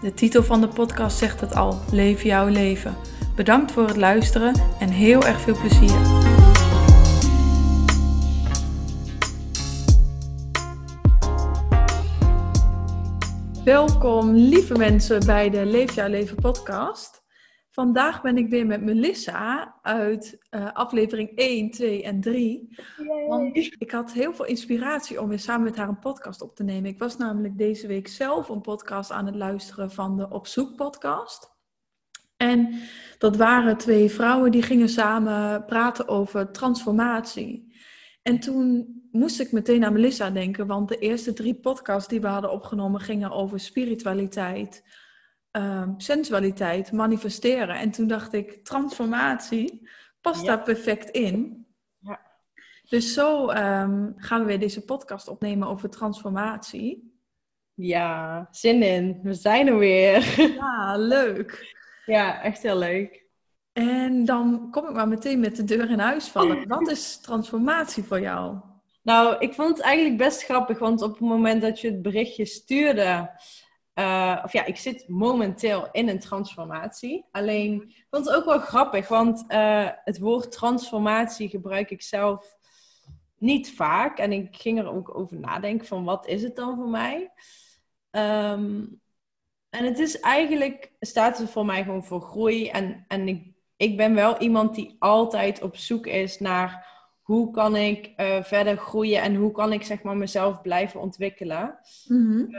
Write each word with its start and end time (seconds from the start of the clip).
De 0.00 0.14
titel 0.14 0.42
van 0.42 0.60
de 0.60 0.68
podcast 0.68 1.18
zegt 1.18 1.40
het 1.40 1.54
al: 1.54 1.78
Leef 1.90 2.22
jouw 2.22 2.48
leven. 2.48 2.96
Bedankt 3.36 3.72
voor 3.72 3.86
het 3.86 3.96
luisteren 3.96 4.54
en 4.78 4.88
heel 4.88 5.22
erg 5.22 5.40
veel 5.40 5.56
plezier. 5.60 6.24
Welkom, 13.64 14.34
lieve 14.34 14.78
mensen, 14.78 15.26
bij 15.26 15.50
de 15.50 15.66
Leef 15.66 15.94
jouw 15.94 16.08
leven 16.08 16.36
podcast. 16.36 17.25
Vandaag 17.76 18.22
ben 18.22 18.36
ik 18.36 18.48
weer 18.48 18.66
met 18.66 18.82
Melissa 18.82 19.74
uit 19.82 20.38
uh, 20.50 20.72
aflevering 20.72 21.30
1, 21.34 21.70
2 21.70 22.02
en 22.02 22.20
3. 22.20 22.76
Want 23.28 23.56
ik 23.56 23.90
had 23.90 24.12
heel 24.12 24.34
veel 24.34 24.44
inspiratie 24.44 25.20
om 25.20 25.28
weer 25.28 25.38
samen 25.38 25.64
met 25.64 25.76
haar 25.76 25.88
een 25.88 25.98
podcast 25.98 26.42
op 26.42 26.56
te 26.56 26.64
nemen. 26.64 26.90
Ik 26.90 26.98
was 26.98 27.16
namelijk 27.16 27.58
deze 27.58 27.86
week 27.86 28.08
zelf 28.08 28.48
een 28.48 28.60
podcast 28.60 29.10
aan 29.10 29.26
het 29.26 29.34
luisteren 29.34 29.90
van 29.90 30.16
de 30.16 30.28
Op 30.28 30.46
Zoek 30.46 30.76
podcast. 30.76 31.50
En 32.36 32.74
dat 33.18 33.36
waren 33.36 33.76
twee 33.76 34.10
vrouwen 34.10 34.50
die 34.50 34.62
gingen 34.62 34.88
samen 34.88 35.64
praten 35.64 36.08
over 36.08 36.50
transformatie. 36.50 37.74
En 38.22 38.40
toen 38.40 38.86
moest 39.10 39.40
ik 39.40 39.52
meteen 39.52 39.84
aan 39.84 39.92
Melissa 39.92 40.30
denken, 40.30 40.66
want 40.66 40.88
de 40.88 40.98
eerste 40.98 41.32
drie 41.32 41.54
podcasts 41.54 42.08
die 42.08 42.20
we 42.20 42.26
hadden 42.26 42.52
opgenomen 42.52 43.00
gingen 43.00 43.30
over 43.30 43.60
spiritualiteit, 43.60 44.84
um, 45.56 45.94
sensualiteit, 45.96 46.92
manifesteren. 46.92 47.76
En 47.76 47.90
toen 47.90 48.06
dacht 48.06 48.32
ik, 48.32 48.64
transformatie 48.64 49.88
past 50.20 50.46
daar 50.46 50.62
perfect 50.62 51.10
in. 51.10 51.66
Ja. 51.98 52.20
Dus 52.88 53.14
zo 53.14 53.50
um, 53.50 54.14
gaan 54.16 54.40
we 54.40 54.46
weer 54.46 54.58
deze 54.58 54.84
podcast 54.84 55.28
opnemen 55.28 55.68
over 55.68 55.90
transformatie. 55.90 57.14
Ja, 57.74 58.48
zin 58.50 58.82
in. 58.82 59.20
We 59.22 59.34
zijn 59.34 59.66
er 59.66 59.78
weer. 59.78 60.34
Ja, 60.60 60.96
leuk. 60.96 61.74
Ja, 62.06 62.42
echt 62.42 62.62
heel 62.62 62.78
leuk. 62.78 63.24
En 63.72 64.24
dan 64.24 64.68
kom 64.70 64.88
ik 64.88 64.94
maar 64.94 65.08
meteen 65.08 65.40
met 65.40 65.56
de 65.56 65.64
deur 65.64 65.90
in 65.90 65.98
huis 65.98 66.28
vallen. 66.28 66.68
Wat 66.68 66.90
is 66.90 67.20
transformatie 67.20 68.02
voor 68.02 68.20
jou? 68.20 68.58
Nou, 69.02 69.36
ik 69.38 69.54
vond 69.54 69.68
het 69.76 69.80
eigenlijk 69.80 70.16
best 70.16 70.42
grappig, 70.42 70.78
want 70.78 71.02
op 71.02 71.10
het 71.10 71.20
moment 71.20 71.62
dat 71.62 71.80
je 71.80 71.90
het 71.90 72.02
berichtje 72.02 72.44
stuurde, 72.44 73.30
uh, 73.98 74.40
of 74.44 74.52
ja, 74.52 74.64
ik 74.64 74.76
zit 74.76 75.08
momenteel 75.08 75.88
in 75.92 76.08
een 76.08 76.18
transformatie. 76.18 77.26
Alleen, 77.30 77.82
ik 77.82 78.06
vond 78.10 78.26
het 78.26 78.34
ook 78.34 78.44
wel 78.44 78.58
grappig, 78.58 79.08
want 79.08 79.44
uh, 79.48 79.88
het 80.04 80.18
woord 80.18 80.52
transformatie 80.52 81.48
gebruik 81.48 81.90
ik 81.90 82.02
zelf 82.02 82.56
niet 83.38 83.74
vaak. 83.74 84.18
En 84.18 84.32
ik 84.32 84.56
ging 84.56 84.78
er 84.78 84.90
ook 84.92 85.18
over 85.18 85.36
nadenken 85.36 85.86
van, 85.86 86.04
wat 86.04 86.26
is 86.26 86.42
het 86.42 86.56
dan 86.56 86.76
voor 86.76 86.88
mij? 86.88 87.30
Um, 88.10 89.00
en 89.70 89.84
het 89.84 89.98
is 89.98 90.20
eigenlijk, 90.20 90.92
staat 91.00 91.38
er 91.38 91.48
voor 91.48 91.66
mij 91.66 91.82
gewoon 91.84 92.04
voor 92.04 92.20
groei. 92.20 92.68
En, 92.68 93.04
en 93.08 93.28
ik, 93.28 93.52
ik 93.76 93.96
ben 93.96 94.14
wel 94.14 94.38
iemand 94.38 94.74
die 94.74 94.96
altijd 94.98 95.62
op 95.62 95.76
zoek 95.76 96.06
is 96.06 96.38
naar 96.38 96.94
hoe 97.22 97.50
kan 97.50 97.76
ik 97.76 98.12
uh, 98.16 98.42
verder 98.42 98.76
groeien 98.76 99.22
en 99.22 99.34
hoe 99.34 99.52
kan 99.52 99.72
ik 99.72 99.82
zeg 99.82 100.02
maar 100.02 100.16
mezelf 100.16 100.60
blijven 100.60 101.00
ontwikkelen. 101.00 101.78
Mm 102.08 102.26
-hmm. 102.26 102.56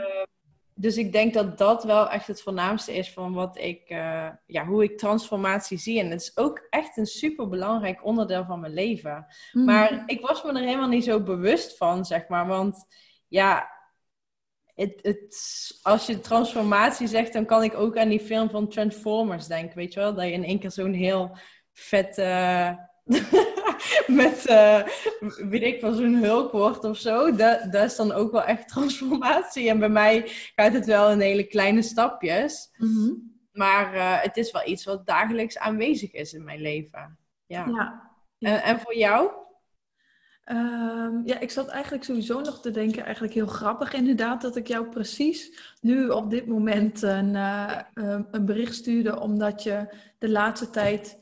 Dus 0.80 0.96
ik 0.96 1.12
denk 1.12 1.34
dat 1.34 1.58
dat 1.58 1.84
wel 1.84 2.10
echt 2.10 2.26
het 2.26 2.42
voornaamste 2.42 2.94
is 2.94 3.12
van 3.12 3.32
wat 3.32 3.58
ik, 3.58 3.90
uh, 3.90 4.28
ja, 4.46 4.66
hoe 4.66 4.82
ik 4.82 4.98
transformatie 4.98 5.78
zie. 5.78 6.00
En 6.00 6.10
het 6.10 6.20
is 6.20 6.36
ook 6.36 6.66
echt 6.70 6.96
een 6.96 7.06
super 7.06 7.48
belangrijk 7.48 8.04
onderdeel 8.04 8.44
van 8.44 8.60
mijn 8.60 8.72
leven. 8.72 9.26
Mm. 9.52 9.64
Maar 9.64 10.02
ik 10.06 10.20
was 10.20 10.42
me 10.42 10.52
er 10.52 10.58
helemaal 10.58 10.88
niet 10.88 11.04
zo 11.04 11.22
bewust 11.22 11.76
van, 11.76 12.04
zeg 12.04 12.28
maar. 12.28 12.46
Want 12.46 12.86
ja, 13.28 13.70
het, 14.74 14.98
het, 15.02 15.36
als 15.82 16.06
je 16.06 16.20
transformatie 16.20 17.06
zegt, 17.06 17.32
dan 17.32 17.46
kan 17.46 17.62
ik 17.62 17.74
ook 17.74 17.98
aan 17.98 18.08
die 18.08 18.20
film 18.20 18.50
van 18.50 18.68
Transformers 18.68 19.46
denken. 19.46 19.76
Weet 19.76 19.92
je 19.92 20.00
wel? 20.00 20.14
Dat 20.14 20.24
je 20.24 20.32
in 20.32 20.44
één 20.44 20.58
keer 20.58 20.70
zo'n 20.70 20.92
heel 20.92 21.36
vet. 21.72 22.18
Uh, 22.18 22.70
met, 24.22 24.46
uh, 24.48 24.82
weet 25.48 25.62
ik 25.62 25.80
van 25.80 25.94
zo'n 25.94 26.14
hulk 26.14 26.52
wordt 26.52 26.84
of 26.84 26.98
zo. 26.98 27.34
Dat, 27.34 27.72
dat 27.72 27.84
is 27.84 27.96
dan 27.96 28.12
ook 28.12 28.32
wel 28.32 28.44
echt 28.44 28.68
transformatie. 28.74 29.68
En 29.68 29.78
bij 29.78 29.88
mij 29.88 30.22
gaat 30.54 30.72
het 30.72 30.86
wel 30.86 31.10
in 31.10 31.20
hele 31.20 31.44
kleine 31.44 31.82
stapjes. 31.82 32.70
Mm 32.76 32.94
-hmm. 32.94 33.36
Maar 33.52 33.94
uh, 33.94 34.22
het 34.22 34.36
is 34.36 34.50
wel 34.50 34.68
iets 34.68 34.84
wat 34.84 35.06
dagelijks 35.06 35.58
aanwezig 35.58 36.12
is 36.12 36.32
in 36.32 36.44
mijn 36.44 36.60
leven. 36.60 37.18
Ja. 37.46 37.66
ja. 37.66 38.10
En, 38.38 38.62
en 38.62 38.80
voor 38.80 38.96
jou? 38.96 39.30
Um, 40.50 41.22
ja, 41.24 41.38
ik 41.38 41.50
zat 41.50 41.68
eigenlijk 41.68 42.04
sowieso 42.04 42.40
nog 42.40 42.60
te 42.60 42.70
denken, 42.70 43.04
eigenlijk 43.04 43.34
heel 43.34 43.46
grappig 43.46 43.92
inderdaad, 43.92 44.40
dat 44.40 44.56
ik 44.56 44.66
jou 44.66 44.88
precies 44.88 45.60
nu 45.80 46.08
op 46.08 46.30
dit 46.30 46.46
moment 46.46 47.02
een, 47.02 47.34
uh, 47.34 47.78
een 48.30 48.44
bericht 48.44 48.74
stuurde, 48.74 49.20
omdat 49.20 49.62
je 49.62 49.94
de 50.18 50.28
laatste 50.28 50.70
tijd 50.70 51.18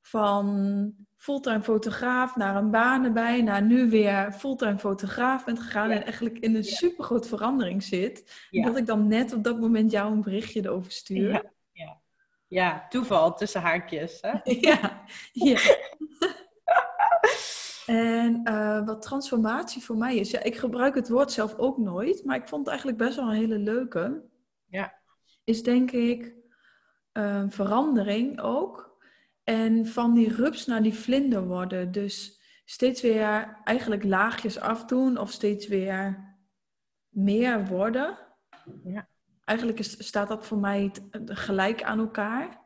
van 0.00 0.94
fulltime 1.22 1.62
fotograaf 1.62 2.36
naar 2.36 2.56
een 2.56 2.70
baan 2.70 3.04
erbij, 3.04 3.42
naar 3.42 3.62
nu 3.62 3.90
weer 3.90 4.32
fulltime 4.32 4.78
fotograaf 4.78 5.44
bent 5.44 5.60
gegaan 5.60 5.88
ja. 5.88 5.94
en 5.94 6.02
eigenlijk 6.02 6.38
in 6.38 6.54
een 6.54 6.62
ja. 6.62 6.74
super 6.74 7.04
grote 7.04 7.28
verandering 7.28 7.82
zit. 7.82 8.46
Ja. 8.50 8.64
Dat 8.64 8.76
ik 8.76 8.86
dan 8.86 9.06
net 9.06 9.32
op 9.32 9.44
dat 9.44 9.60
moment 9.60 9.90
jou 9.90 10.12
een 10.12 10.22
berichtje 10.22 10.64
erover 10.64 10.92
stuur. 10.92 11.30
Ja, 11.30 11.52
ja. 11.72 12.00
ja 12.46 12.86
toeval 12.88 13.34
tussen 13.34 13.60
haakjes. 13.60 14.18
Hè? 14.20 14.38
ja, 14.68 15.02
ja. 15.32 15.60
En 17.86 18.40
uh, 18.44 18.86
wat 18.86 19.02
transformatie 19.02 19.82
voor 19.82 19.96
mij 19.96 20.16
is, 20.16 20.30
ja, 20.30 20.42
ik 20.42 20.56
gebruik 20.56 20.94
het 20.94 21.08
woord 21.08 21.32
zelf 21.32 21.54
ook 21.56 21.78
nooit, 21.78 22.24
maar 22.24 22.36
ik 22.36 22.48
vond 22.48 22.60
het 22.60 22.68
eigenlijk 22.68 22.98
best 22.98 23.16
wel 23.16 23.28
een 23.28 23.36
hele 23.36 23.58
leuke. 23.58 24.22
Ja. 24.66 24.94
Is 25.44 25.62
denk 25.62 25.90
ik 25.90 26.34
uh, 27.12 27.44
verandering 27.48 28.40
ook. 28.40 28.91
En 29.52 29.86
van 29.86 30.14
die 30.14 30.34
rups 30.34 30.66
naar 30.66 30.82
die 30.82 30.94
vlinder 30.94 31.46
worden. 31.46 31.92
Dus 31.92 32.40
steeds 32.64 33.02
weer 33.02 33.58
eigenlijk 33.64 34.04
laagjes 34.04 34.58
afdoen 34.58 35.18
of 35.18 35.30
steeds 35.30 35.66
weer 35.68 36.34
meer 37.08 37.66
worden. 37.66 38.18
Ja. 38.84 39.08
Eigenlijk 39.44 39.78
is, 39.78 40.06
staat 40.06 40.28
dat 40.28 40.46
voor 40.46 40.58
mij 40.58 40.92
gelijk 41.24 41.82
aan 41.82 41.98
elkaar. 41.98 42.60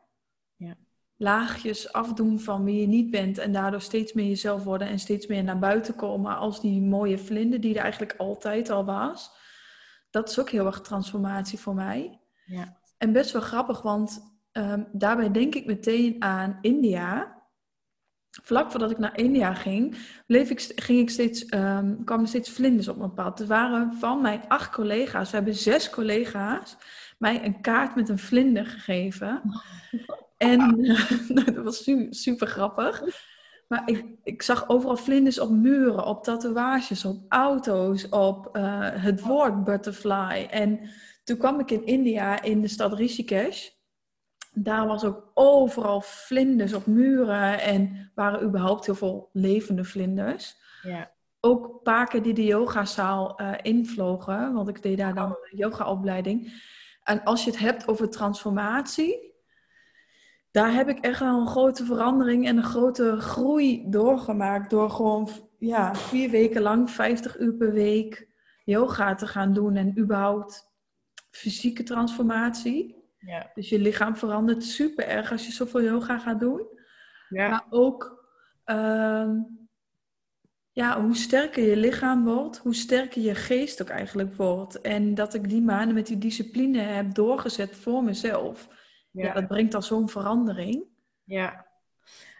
Ja. 0.55 0.75
Laagjes 1.15 1.93
afdoen 1.93 2.39
van 2.39 2.63
wie 2.63 2.81
je 2.81 2.87
niet 2.87 3.11
bent 3.11 3.37
en 3.37 3.51
daardoor 3.51 3.81
steeds 3.81 4.13
meer 4.13 4.27
jezelf 4.27 4.63
worden 4.63 4.87
en 4.87 4.99
steeds 4.99 5.27
meer 5.27 5.43
naar 5.43 5.59
buiten 5.59 5.95
komen 5.95 6.37
als 6.37 6.61
die 6.61 6.81
mooie 6.81 7.17
vlinder 7.17 7.61
die 7.61 7.75
er 7.75 7.81
eigenlijk 7.81 8.15
altijd 8.17 8.69
al 8.69 8.85
was. 8.85 9.31
Dat 10.09 10.29
is 10.29 10.39
ook 10.39 10.49
heel 10.49 10.65
erg 10.65 10.81
transformatie 10.81 11.59
voor 11.59 11.75
mij. 11.75 12.19
Ja. 12.45 12.77
En 12.97 13.11
best 13.11 13.31
wel 13.31 13.41
grappig, 13.41 13.81
want 13.81 14.36
Um, 14.57 14.87
daarbij 14.91 15.31
denk 15.31 15.55
ik 15.55 15.65
meteen 15.65 16.15
aan 16.19 16.57
India. 16.61 17.35
Vlak 18.43 18.71
voordat 18.71 18.91
ik 18.91 18.97
naar 18.97 19.17
India 19.17 19.53
ging, 19.53 19.97
bleef 20.25 20.49
ik, 20.49 20.71
ging 20.75 20.99
ik 20.99 21.09
steeds, 21.09 21.53
um, 21.53 22.03
kwamen 22.03 22.27
steeds 22.27 22.49
vlinders 22.49 22.87
op 22.87 22.97
mijn 22.97 23.13
pad. 23.13 23.39
Er 23.39 23.47
waren 23.47 23.93
van 23.93 24.21
mijn 24.21 24.47
acht 24.47 24.71
collega's, 24.71 25.29
we 25.29 25.35
hebben 25.35 25.55
zes 25.55 25.89
collega's, 25.89 26.77
mij 27.17 27.45
een 27.45 27.61
kaart 27.61 27.95
met 27.95 28.09
een 28.09 28.19
vlinder 28.19 28.65
gegeven. 28.65 29.41
En 30.37 30.75
dat 31.43 31.55
was 31.55 31.91
super, 32.09 32.47
grappig. 32.47 33.03
Maar 33.67 33.81
ik, 33.85 34.05
ik, 34.23 34.41
zag 34.41 34.69
overal 34.69 34.97
vlinders 34.97 35.39
op 35.39 35.49
muren, 35.49 36.05
op 36.05 36.23
tatoeages, 36.23 37.05
op 37.05 37.25
auto's, 37.29 38.09
op 38.09 38.57
uh, 38.57 38.89
het 38.93 39.21
woord 39.21 39.63
butterfly. 39.63 40.47
En 40.49 40.79
toen 41.23 41.37
kwam 41.37 41.59
ik 41.59 41.71
in 41.71 41.85
India, 41.85 42.41
in 42.41 42.61
de 42.61 42.67
stad 42.67 42.93
Rishikesh 42.93 43.75
daar 44.63 44.87
was 44.87 45.03
ook 45.03 45.31
overal 45.33 46.01
vlinders 46.01 46.73
op 46.73 46.85
muren 46.85 47.61
en 47.61 48.11
waren 48.15 48.43
überhaupt 48.43 48.85
heel 48.85 48.95
veel 48.95 49.29
levende 49.33 49.83
vlinders. 49.83 50.55
Ja. 50.83 51.11
Ook 51.39 51.83
paken 51.83 52.23
die 52.23 52.33
de 52.33 52.45
yogazaal 52.45 53.41
uh, 53.41 53.53
invlogen, 53.61 54.53
want 54.53 54.69
ik 54.69 54.81
deed 54.81 54.97
daar 54.97 55.13
dan 55.13 55.29
een 55.29 55.57
yogaopleiding. 55.57 56.63
En 57.03 57.23
als 57.23 57.43
je 57.43 57.49
het 57.49 57.59
hebt 57.59 57.87
over 57.87 58.09
transformatie, 58.09 59.35
daar 60.51 60.73
heb 60.73 60.89
ik 60.89 60.99
echt 60.99 61.19
wel 61.19 61.39
een 61.39 61.47
grote 61.47 61.85
verandering 61.85 62.47
en 62.47 62.57
een 62.57 62.63
grote 62.63 63.19
groei 63.19 63.83
doorgemaakt. 63.89 64.69
Door 64.69 64.89
gewoon 64.89 65.29
ja, 65.57 65.95
vier 65.95 66.29
weken 66.29 66.61
lang, 66.61 66.91
50 66.91 67.39
uur 67.39 67.53
per 67.53 67.73
week 67.73 68.27
yoga 68.63 69.15
te 69.15 69.27
gaan 69.27 69.53
doen 69.53 69.75
en 69.75 69.99
überhaupt 69.99 70.71
fysieke 71.29 71.83
transformatie. 71.83 72.95
Ja. 73.27 73.51
Dus 73.53 73.69
je 73.69 73.79
lichaam 73.79 74.15
verandert 74.15 74.63
super 74.63 75.07
erg 75.07 75.31
als 75.31 75.45
je 75.45 75.51
zoveel 75.51 75.81
yoga 75.83 76.19
gaat 76.19 76.39
doen. 76.39 76.67
Ja. 77.29 77.49
Maar 77.49 77.65
ook 77.69 78.25
ehm, 78.63 79.35
ja, 80.71 81.01
hoe 81.01 81.15
sterker 81.15 81.63
je 81.69 81.77
lichaam 81.77 82.23
wordt, 82.25 82.57
hoe 82.57 82.75
sterker 82.75 83.21
je 83.21 83.35
geest 83.35 83.81
ook 83.81 83.89
eigenlijk 83.89 84.35
wordt. 84.35 84.81
En 84.81 85.15
dat 85.15 85.33
ik 85.33 85.49
die 85.49 85.61
maanden 85.61 85.93
met 85.95 86.07
die 86.07 86.17
discipline 86.17 86.79
heb 86.79 87.13
doorgezet 87.13 87.75
voor 87.75 88.03
mezelf. 88.03 88.67
Ja, 89.11 89.25
Ja. 89.25 89.33
dat 89.33 89.47
brengt 89.47 89.73
al 89.75 89.81
zo'n 89.81 90.09
verandering. 90.09 90.85
ja. 91.23 91.65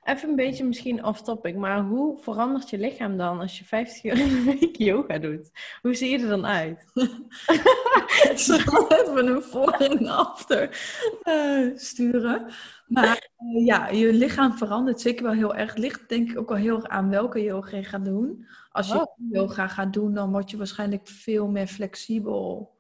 Even 0.08 0.30
een 0.30 0.36
beetje 0.36 0.64
misschien 0.64 1.04
off-topic, 1.04 1.56
maar 1.56 1.82
hoe 1.84 2.18
verandert 2.18 2.70
je 2.70 2.78
lichaam 2.78 3.18
dan 3.18 3.40
als 3.40 3.58
je 3.58 3.66
50 3.66 4.04
uur 4.04 4.20
in 4.20 4.28
de 4.28 4.44
week 4.44 4.76
yoga 4.92 5.18
doet? 5.18 5.52
Hoe 5.82 5.94
zie 5.94 6.10
je 6.10 6.20
er 6.20 6.30
dan 6.30 6.46
uit? 6.46 6.86
Ik 8.32 8.38
zal 8.38 8.92
even 8.92 9.28
een 9.28 9.42
voor 9.44 9.72
en 9.72 10.08
after 10.08 10.80
eh, 11.22 11.76
sturen. 11.76 12.52
Maar 12.88 13.30
eh, 13.38 13.66
ja, 13.66 13.88
je 13.88 14.14
lichaam 14.14 14.58
verandert 14.58 15.02
zeker 15.02 15.24
wel 15.24 15.34
heel 15.34 15.56
erg. 15.56 15.70
Het 15.70 15.80
ligt 15.80 16.10
denk 16.10 16.30
ik 16.32 16.38
ook 16.40 16.50
wel 16.50 16.58
heel 16.58 16.76
erg 16.76 16.88
aan 16.88 17.10
welke 17.10 17.44
yoga 17.44 17.78
je 17.78 17.84
gaat 17.84 18.06
doen. 18.06 18.48
Als 18.72 18.88
je 18.88 19.00
Oh. 19.00 19.14
yoga 19.32 19.68
gaat 19.68 19.94
doen, 19.94 20.14
dan 20.14 20.32
word 20.32 20.50
je 20.52 20.58
waarschijnlijk 20.58 21.08
veel 21.08 21.48
meer 21.48 21.68
flexibel 21.68 22.76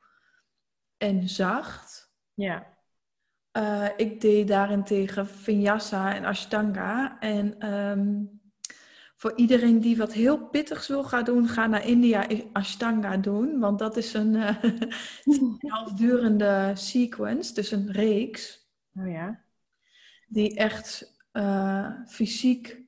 en 0.97 1.29
zacht. 1.29 2.11
Ja. 2.33 2.76
Eh, 3.57 3.85
ik 3.95 4.21
deed 4.21 4.47
daarentegen 4.47 5.27
Vinyasa 5.27 6.15
en 6.15 6.25
Ashtanga. 6.25 7.19
En 7.19 7.59
ehm, 7.59 8.23
voor 9.15 9.33
iedereen 9.35 9.79
die 9.79 9.97
wat 9.97 10.13
heel 10.13 10.47
pittigs 10.47 10.87
wil 10.87 11.03
gaan 11.03 11.23
doen, 11.23 11.47
ga 11.47 11.67
naar 11.67 11.85
India 11.85 12.27
Ashtanga 12.53 13.17
doen. 13.17 13.59
Want 13.59 13.79
dat 13.79 13.97
is 13.97 14.13
een 14.13 14.35
eh 14.35 14.63
halfdurende 15.73 16.71
sequence, 16.75 17.53
dus 17.53 17.71
een 17.71 17.91
reeks, 17.91 18.69
Oh 18.99 19.09
ja. 19.09 19.43
die 20.27 20.55
echt 20.55 21.17
eh, 21.31 21.91
fysiek 22.07 22.81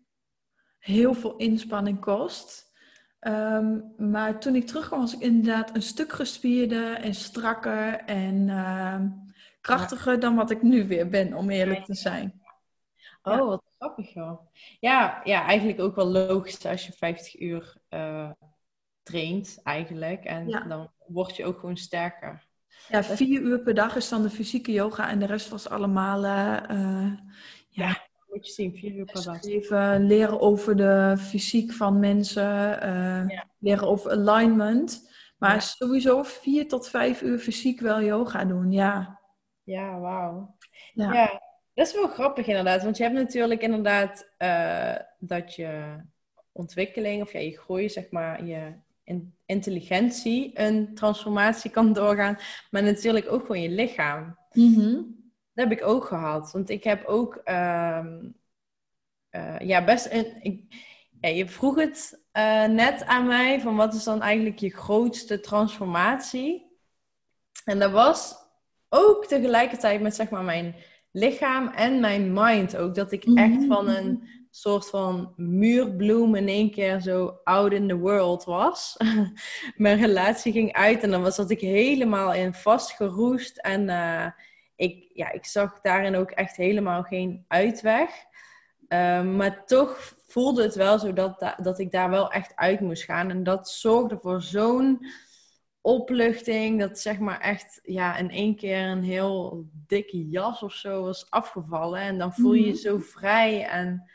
heel 0.79 1.13
veel 1.13 1.37
inspanning 1.37 1.99
kost. 1.99 2.73
Ehm, 3.19 3.79
maar 3.97 4.39
toen 4.39 4.55
ik 4.55 4.67
terugkwam 4.67 4.99
was 4.99 5.13
ik 5.13 5.21
inderdaad 5.21 5.75
een 5.75 5.81
stuk 5.81 6.11
gespierder 6.11 6.93
en 6.93 7.13
strakker 7.13 7.99
en 7.99 8.49
ehm, 8.49 9.07
krachtiger 9.61 10.19
dan 10.19 10.35
wat 10.35 10.51
ik 10.51 10.61
nu 10.61 10.87
weer 10.87 11.09
ben, 11.09 11.33
om 11.33 11.49
eerlijk 11.49 11.85
te 11.85 11.93
zijn. 11.93 12.41
Oh, 13.21 13.47
wat 13.47 13.63
grappig 13.77 14.13
joh. 14.13 14.39
Ja, 14.79 15.21
ja, 15.23 15.45
eigenlijk 15.45 15.79
ook 15.79 15.95
wel 15.95 16.07
logisch 16.07 16.65
als 16.65 16.85
je 16.85 16.91
50 16.91 17.39
uur 17.39 17.75
eh, 17.89 18.31
traint 19.03 19.59
eigenlijk. 19.63 20.23
En 20.25 20.47
Ja. 20.47 20.59
dan 20.63 20.91
word 21.07 21.35
je 21.35 21.45
ook 21.45 21.59
gewoon 21.59 21.77
sterker. 21.77 22.47
Ja, 22.87 23.03
vier 23.03 23.41
uur 23.41 23.59
per 23.59 23.73
dag 23.73 23.95
is 23.95 24.09
dan 24.09 24.21
de 24.21 24.29
fysieke 24.29 24.71
yoga 24.71 25.09
en 25.09 25.19
de 25.19 25.25
rest 25.25 25.49
was 25.49 25.69
allemaal 25.69 26.23
eh, 26.23 26.69
eh, 26.69 27.11
ja, 27.69 28.07
Moet 28.27 28.47
je 28.47 28.53
zien, 28.53 28.75
4 28.75 28.93
uur 28.95 29.05
per 29.05 29.23
dag. 29.23 29.43
Even 29.43 30.05
leren 30.05 30.39
over 30.39 30.75
de 30.75 31.15
fysiek 31.19 31.71
van 31.71 31.99
mensen, 31.99 32.43
Ja. 32.43 33.45
leren 33.59 33.87
over 33.87 34.11
alignment. 34.11 35.09
Maar 35.37 35.53
Ja. 35.53 35.59
sowieso 35.59 36.23
vier 36.23 36.67
tot 36.67 36.89
vijf 36.89 37.21
uur 37.21 37.39
fysiek 37.39 37.79
wel 37.79 38.01
yoga 38.01 38.45
doen, 38.45 38.71
ja. 38.71 39.18
Ja, 39.69 39.99
wauw. 39.99 40.55
Ja. 40.93 41.13
Ja. 41.13 41.41
dat 41.73 41.87
is 41.87 41.93
wel 41.93 42.07
grappig 42.07 42.47
inderdaad. 42.47 42.83
Want 42.83 42.97
je 42.97 43.03
hebt 43.03 43.15
natuurlijk 43.15 43.61
inderdaad 43.61 44.29
eh, 44.37 44.95
dat 45.19 45.55
je 45.55 45.95
ontwikkeling, 46.51 47.21
of 47.21 47.31
ja, 47.31 47.39
je 47.39 47.57
groei, 47.57 47.89
zeg 47.89 48.11
maar, 48.11 48.45
je 48.45 48.73
in- 49.03 49.35
intelligentie 49.45 50.59
een 50.59 50.95
transformatie 50.95 51.71
kan 51.71 51.93
doorgaan. 51.93 52.37
Maar 52.71 52.83
natuurlijk 52.83 53.31
ook 53.31 53.41
gewoon 53.41 53.61
je 53.61 53.69
lichaam. 53.69 54.37
Mhm. 54.51 54.93
Dat 55.53 55.69
heb 55.69 55.71
ik 55.71 55.85
ook 55.85 56.05
gehad. 56.05 56.51
Want 56.51 56.69
ik 56.69 56.83
heb 56.83 57.05
ook 57.05 57.35
ehm, 57.35 58.29
eh, 59.29 59.59
ja, 59.59 59.83
best 59.83 60.11
een. 60.11 60.43
Ik, 60.43 60.63
ja, 61.21 61.29
je 61.29 61.47
vroeg 61.47 61.75
het 61.75 62.25
eh, 62.31 62.65
net 62.65 63.05
aan 63.05 63.27
mij: 63.27 63.61
van 63.61 63.75
wat 63.75 63.93
is 63.93 64.03
dan 64.03 64.21
eigenlijk 64.21 64.59
je 64.59 64.69
grootste 64.69 65.39
transformatie? 65.39 66.67
En 67.65 67.79
dat 67.79 67.91
was 67.91 68.47
ook 68.89 69.25
tegelijkertijd 69.25 70.01
met 70.01 70.15
zeg 70.15 70.29
maar 70.29 70.43
mijn 70.43 70.75
lichaam 71.11 71.67
en 71.67 71.99
mijn 71.99 72.33
mind 72.33 72.77
ook. 72.77 72.95
Dat 72.95 73.11
ik 73.11 73.23
echt 73.23 73.49
Mhm. 73.59 73.67
van 73.67 73.87
een 73.87 74.27
soort 74.51 74.89
van 74.89 75.33
muurbloem 75.35 76.35
in 76.35 76.47
één 76.47 76.71
keer 76.71 76.99
zo 77.01 77.39
out 77.43 77.71
in 77.71 77.87
the 77.87 77.97
world 77.97 78.43
was. 78.43 78.95
mijn 79.75 79.99
relatie 79.99 80.51
ging 80.51 80.73
uit 80.73 81.03
en 81.03 81.11
dan 81.11 81.21
was 81.21 81.35
dat 81.35 81.49
ik 81.49 81.59
helemaal 81.59 82.33
in 82.33 82.53
vastgeroest. 82.53 83.57
En 83.57 83.89
eh, 83.89 84.25
ik, 84.75 85.09
ja, 85.13 85.31
ik 85.31 85.45
zag 85.45 85.81
daarin 85.81 86.15
ook 86.15 86.31
echt 86.31 86.55
helemaal 86.55 87.03
geen 87.03 87.45
uitweg. 87.47 88.09
Ehm, 88.87 89.35
maar 89.35 89.65
toch 89.65 90.13
voelde 90.27 90.63
het 90.63 90.75
wel 90.75 90.99
zo 90.99 91.13
dat, 91.13 91.39
da- 91.39 91.57
dat 91.61 91.79
ik 91.79 91.91
daar 91.91 92.09
wel 92.09 92.31
echt 92.31 92.51
uit 92.55 92.79
moest 92.79 93.03
gaan. 93.03 93.29
En 93.29 93.43
dat 93.43 93.69
zorgde 93.69 94.17
voor 94.21 94.41
zo'n 94.41 95.05
opluchting. 95.89 96.79
Dat 96.79 96.99
zeg 96.99 97.19
maar 97.19 97.39
echt 97.39 97.79
ja, 97.83 98.17
in 98.17 98.29
één 98.31 98.55
keer 98.55 98.87
een 98.87 99.03
heel 99.03 99.63
dikke 99.87 100.27
jas 100.29 100.63
of 100.63 100.73
zo 100.73 101.03
was 101.03 101.29
afgevallen. 101.29 101.99
En 102.01 102.17
dan 102.17 102.33
voel 102.33 102.53
je 102.53 102.61
je 102.65 102.71
Mhm. 102.71 102.77
zo 102.77 102.97
vrij 102.97 103.65
en 103.65 104.09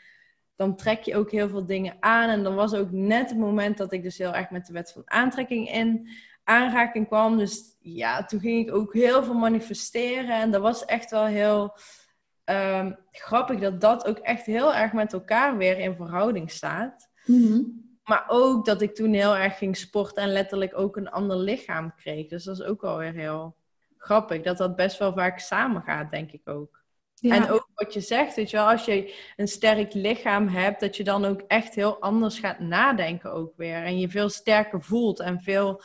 dan 0.55 0.75
trek 0.75 1.01
je 1.03 1.15
ook 1.15 1.31
heel 1.31 1.49
veel 1.49 1.65
dingen 1.65 1.95
aan. 1.99 2.29
En 2.29 2.43
dan 2.43 2.55
was 2.55 2.73
ook 2.73 2.91
net 2.91 3.29
het 3.29 3.37
moment 3.39 3.77
dat 3.77 3.93
ik 3.93 4.03
dus 4.03 4.17
heel 4.17 4.33
erg 4.33 4.49
met 4.49 4.65
de 4.65 4.73
wet 4.73 4.91
van 4.91 5.01
aantrekking 5.05 5.71
in 5.71 6.09
aanraking 6.43 7.07
kwam. 7.07 7.37
Dus 7.37 7.75
ja, 7.79 8.25
toen 8.25 8.39
ging 8.39 8.67
ik 8.67 8.75
ook 8.75 8.93
heel 8.93 9.23
veel 9.23 9.33
manifesteren. 9.33 10.41
En 10.41 10.51
dat 10.51 10.61
was 10.61 10.85
echt 10.85 11.11
wel 11.11 11.25
heel 11.25 11.77
ehm, 12.43 12.91
grappig 13.11 13.59
dat 13.59 13.81
dat 13.81 14.05
ook 14.05 14.17
echt 14.17 14.45
heel 14.45 14.73
erg 14.75 14.93
met 14.93 15.13
elkaar 15.13 15.57
weer 15.57 15.79
in 15.79 15.95
verhouding 15.95 16.51
staat. 16.51 17.09
Mhm. 17.25 17.61
Maar 18.05 18.25
ook 18.27 18.65
dat 18.65 18.81
ik 18.81 18.95
toen 18.95 19.13
heel 19.13 19.35
erg 19.35 19.57
ging 19.57 19.77
sporten 19.77 20.23
en 20.23 20.31
letterlijk 20.31 20.77
ook 20.77 20.97
een 20.97 21.09
ander 21.09 21.37
lichaam 21.37 21.93
kreeg. 21.95 22.27
Dus 22.27 22.43
dat 22.43 22.59
is 22.59 22.65
ook 22.65 22.81
wel 22.81 22.97
weer 22.97 23.13
heel 23.13 23.55
grappig. 23.97 24.41
Dat 24.41 24.57
dat 24.57 24.75
best 24.75 24.97
wel 24.97 25.13
vaak 25.13 25.39
samengaat, 25.39 26.11
denk 26.11 26.31
ik 26.31 26.49
ook. 26.49 26.83
Ja. 27.13 27.35
En 27.35 27.49
ook 27.49 27.69
wat 27.73 27.93
je 27.93 28.01
zegt, 28.01 28.35
weet 28.35 28.49
je 28.49 28.57
wel, 28.57 28.69
als 28.69 28.85
je 28.85 29.15
een 29.35 29.47
sterk 29.47 29.93
lichaam 29.93 30.47
hebt, 30.47 30.79
dat 30.79 30.97
je 30.97 31.03
dan 31.03 31.25
ook 31.25 31.41
echt 31.41 31.75
heel 31.75 32.01
anders 32.01 32.39
gaat 32.39 32.59
nadenken 32.59 33.31
ook 33.31 33.53
weer. 33.55 33.83
En 33.83 33.99
je 33.99 34.09
veel 34.09 34.29
sterker 34.29 34.81
voelt 34.81 35.19
en 35.19 35.41
veel, 35.41 35.81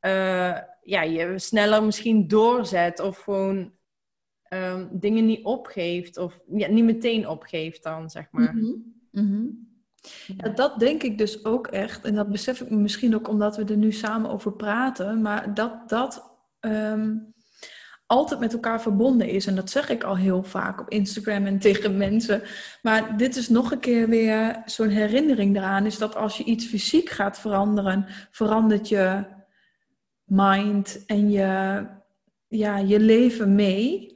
eh, 0.00 0.58
ja, 0.82 1.02
je 1.02 1.38
sneller 1.38 1.84
misschien 1.84 2.28
doorzet 2.28 3.00
of 3.00 3.18
gewoon 3.18 3.72
ehm, 4.44 4.86
dingen 4.90 5.26
niet 5.26 5.44
opgeeft. 5.44 6.16
Of 6.16 6.40
ja, 6.46 6.68
niet 6.68 6.84
meteen 6.84 7.28
opgeeft 7.28 7.82
dan, 7.82 8.10
zeg 8.10 8.26
maar. 8.30 8.54
Mhm. 8.54 8.72
Mhm. 9.10 9.46
Ja, 10.36 10.48
dat 10.48 10.78
denk 10.78 11.02
ik 11.02 11.18
dus 11.18 11.44
ook 11.44 11.66
echt. 11.66 12.04
En 12.04 12.14
dat 12.14 12.28
besef 12.28 12.60
ik 12.60 12.70
misschien 12.70 13.14
ook 13.14 13.28
omdat 13.28 13.56
we 13.56 13.64
er 13.64 13.76
nu 13.76 13.92
samen 13.92 14.30
over 14.30 14.52
praten. 14.52 15.22
Maar 15.22 15.54
dat 15.54 15.88
dat 15.88 16.36
ehm, 16.60 17.16
altijd 18.06 18.40
met 18.40 18.52
elkaar 18.52 18.82
verbonden 18.82 19.28
is. 19.28 19.46
En 19.46 19.54
dat 19.54 19.70
zeg 19.70 19.88
ik 19.88 20.04
al 20.04 20.16
heel 20.16 20.42
vaak 20.42 20.80
op 20.80 20.90
Instagram 20.90 21.46
en 21.46 21.58
tegen 21.68 21.96
mensen. 21.96 22.42
Maar 22.82 23.16
dit 23.16 23.36
is 23.36 23.48
nog 23.48 23.72
een 23.72 23.80
keer 23.80 24.08
weer 24.08 24.62
zo'n 24.64 24.88
herinnering 24.88 25.56
eraan. 25.56 25.86
Is 25.86 25.98
dat 25.98 26.16
als 26.16 26.36
je 26.36 26.44
iets 26.44 26.66
fysiek 26.66 27.10
gaat 27.10 27.38
veranderen, 27.38 28.06
verandert 28.30 28.88
je 28.88 29.24
mind 30.24 31.02
en 31.06 31.30
je, 31.30 31.82
ja, 32.48 32.78
je 32.78 33.00
leven 33.00 33.54
mee. 33.54 34.13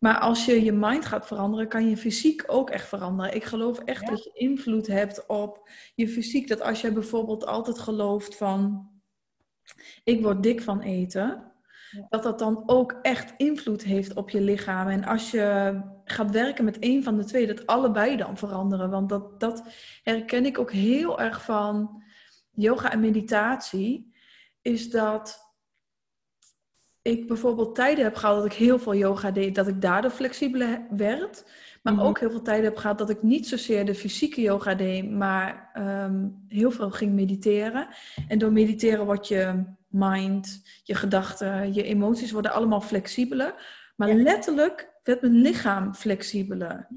Maar 0.00 0.18
als 0.18 0.44
je 0.44 0.64
je 0.64 0.72
mind 0.72 1.04
gaat 1.06 1.26
veranderen, 1.26 1.68
kan 1.68 1.88
je 1.88 1.96
fysiek 1.96 2.44
ook 2.46 2.70
echt 2.70 2.88
veranderen. 2.88 3.34
Ik 3.34 3.44
geloof 3.44 3.78
echt 3.78 4.00
Ja. 4.00 4.06
dat 4.08 4.24
je 4.24 4.30
invloed 4.32 4.86
hebt 4.86 5.26
op 5.26 5.70
je 5.94 6.08
fysiek. 6.08 6.48
Dat 6.48 6.60
als 6.60 6.80
je 6.80 6.92
bijvoorbeeld 6.92 7.46
altijd 7.46 7.78
gelooft 7.78 8.36
van, 8.36 8.88
ik 10.04 10.22
word 10.22 10.42
dik 10.42 10.62
van 10.62 10.80
eten, 10.80 11.52
Ja. 11.90 12.06
dat 12.08 12.22
dat 12.22 12.38
dan 12.38 12.62
ook 12.66 12.98
echt 13.02 13.34
invloed 13.36 13.82
heeft 13.82 14.14
op 14.14 14.30
je 14.30 14.40
lichaam. 14.40 14.88
En 14.88 15.04
als 15.04 15.30
je 15.30 15.80
gaat 16.04 16.30
werken 16.30 16.64
met 16.64 16.78
één 16.78 17.02
van 17.02 17.16
de 17.16 17.24
twee, 17.24 17.46
dat 17.46 17.66
allebei 17.66 18.16
dan 18.16 18.36
veranderen. 18.36 18.90
Want 18.90 19.08
dat, 19.08 19.40
dat 19.40 19.62
herken 20.02 20.46
ik 20.46 20.58
ook 20.58 20.72
heel 20.72 21.20
erg 21.20 21.44
van 21.44 22.02
yoga 22.50 22.92
en 22.92 23.00
meditatie, 23.00 24.14
is 24.62 24.90
dat 24.90 25.49
ik 27.02 27.26
bijvoorbeeld 27.28 27.74
tijden 27.74 28.04
heb 28.04 28.14
gehad 28.14 28.36
dat 28.36 28.44
ik 28.44 28.52
heel 28.52 28.78
veel 28.78 28.94
yoga 28.94 29.30
deed, 29.30 29.54
dat 29.54 29.68
ik 29.68 29.80
daardoor 29.82 30.10
flexibeler 30.10 30.86
werd. 30.90 31.44
Maar 31.82 31.92
Mhm. 31.92 32.02
ook 32.02 32.18
heel 32.20 32.30
veel 32.30 32.42
tijden 32.42 32.64
heb 32.64 32.76
gehad 32.76 32.98
dat 32.98 33.10
ik 33.10 33.22
niet 33.22 33.48
zozeer 33.48 33.84
de 33.86 33.94
fysieke 33.94 34.40
yoga 34.40 34.74
deed, 34.74 35.10
maar 35.10 35.70
ehm, 35.72 36.28
heel 36.48 36.70
veel 36.70 36.90
ging 36.90 37.12
mediteren. 37.12 37.88
En 38.28 38.38
door 38.38 38.52
mediteren 38.52 39.04
wordt 39.04 39.28
je 39.28 39.64
mind, 39.88 40.62
je 40.82 40.94
gedachten, 40.94 41.74
je 41.74 41.82
emoties 41.82 42.30
worden 42.30 42.52
allemaal 42.52 42.80
flexibeler. 42.80 43.54
Maar 43.96 44.08
Ja. 44.08 44.14
letterlijk 44.22 44.90
werd 45.02 45.20
mijn 45.20 45.34
lichaam 45.34 45.94
flexibeler. 45.94 46.88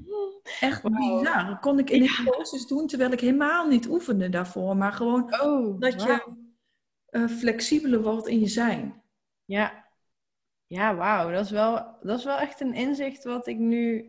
Echt 0.60 0.82
Wauw. 0.82 1.18
bizar. 1.18 1.58
Kon 1.60 1.78
ik 1.78 1.90
in 1.90 2.08
poses 2.24 2.66
doen 2.66 2.86
terwijl 2.86 3.12
ik 3.12 3.20
helemaal 3.20 3.68
niet 3.68 3.88
oefende 3.88 4.28
daarvoor. 4.28 4.76
Maar 4.76 4.92
gewoon 4.92 5.40
Oh, 5.42 5.80
dat 5.80 6.02
je 6.02 6.22
eh, 7.06 7.26
flexibeler 7.26 8.02
wordt 8.02 8.26
in 8.28 8.40
je 8.40 8.46
zijn. 8.48 9.02
Ja. 9.44 9.83
Ja, 10.74 10.94
wauw. 10.94 11.30
Dat, 11.30 11.44
is 11.44 11.50
wel, 11.50 11.86
dat 12.02 12.18
is 12.18 12.24
wel 12.24 12.38
echt 12.38 12.60
een 12.60 12.74
inzicht 12.74 13.24
wat 13.24 13.46
ik 13.46 13.58
nu... 13.58 14.08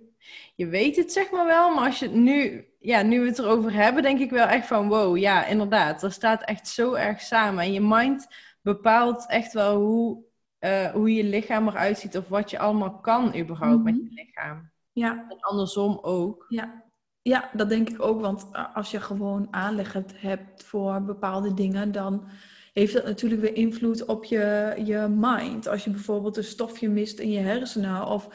Je 0.56 0.68
weet 0.68 0.96
het 0.96 1.12
zeg 1.12 1.32
maar 1.32 1.46
wel, 1.46 1.74
maar 1.74 1.86
als 1.86 2.00
je 2.00 2.06
het 2.06 2.16
nu... 2.16 2.68
Ja, 2.80 3.02
nu 3.02 3.20
we 3.22 3.28
het 3.28 3.40
erover 3.40 3.74
hebben, 3.74 4.04
denk 4.04 4.20
ik 4.20 4.30
wel 4.30 4.48
echt 4.48 4.68
van... 4.68 4.88
Wow, 4.88 5.18
ja, 5.18 5.46
inderdaad. 5.46 6.02
Dat 6.02 6.12
staat 6.12 6.44
echt 6.44 6.68
zo 6.68 6.94
erg 6.94 7.22
samen. 7.22 7.64
En 7.64 7.74
je 7.74 7.82
mind 7.82 8.28
bepaalt 8.62 9.28
echt 9.28 9.54
wel 9.54 9.80
hoe, 9.82 10.24
uh, 10.60 10.90
hoe 10.92 11.14
je 11.14 11.24
lichaam 11.24 11.68
eruit 11.68 11.98
ziet... 12.00 12.18
of 12.18 12.28
wat 12.28 12.50
je 12.50 12.60
allemaal 12.60 13.00
kan 13.00 13.36
überhaupt 13.38 13.84
met 13.84 13.96
Mhm. 13.96 14.04
je 14.04 14.10
lichaam. 14.14 14.72
Ja, 14.92 15.26
En 15.30 15.40
andersom 15.40 16.00
ook. 16.02 16.46
ja. 16.50 16.84
Ja, 17.22 17.50
dat 17.54 17.70
denk 17.70 17.90
ik 17.90 18.02
ook. 18.02 18.22
Want 18.22 18.48
eh, 18.52 18.76
als 18.76 18.92
je 18.92 19.00
gewoon 19.02 19.48
aanleg 19.52 19.94
hebt, 19.94 20.22
hebt 20.22 20.64
voor 20.64 21.02
bepaalde 21.04 21.54
dingen, 21.54 21.92
dan 21.92 22.28
heeft 22.76 22.94
dat 22.94 23.04
natuurlijk 23.06 23.42
weer 23.42 23.56
invloed 23.56 24.06
op 24.06 24.26
je, 24.26 24.74
je 24.86 25.08
mind. 25.10 25.68
Als 25.68 25.84
je 25.84 25.90
bijvoorbeeld 25.90 26.38
een 26.38 26.44
stofje 26.44 26.90
mist 26.90 27.20
in 27.20 27.32
je 27.32 27.40
hersenen 27.40 28.06
of 28.08 28.28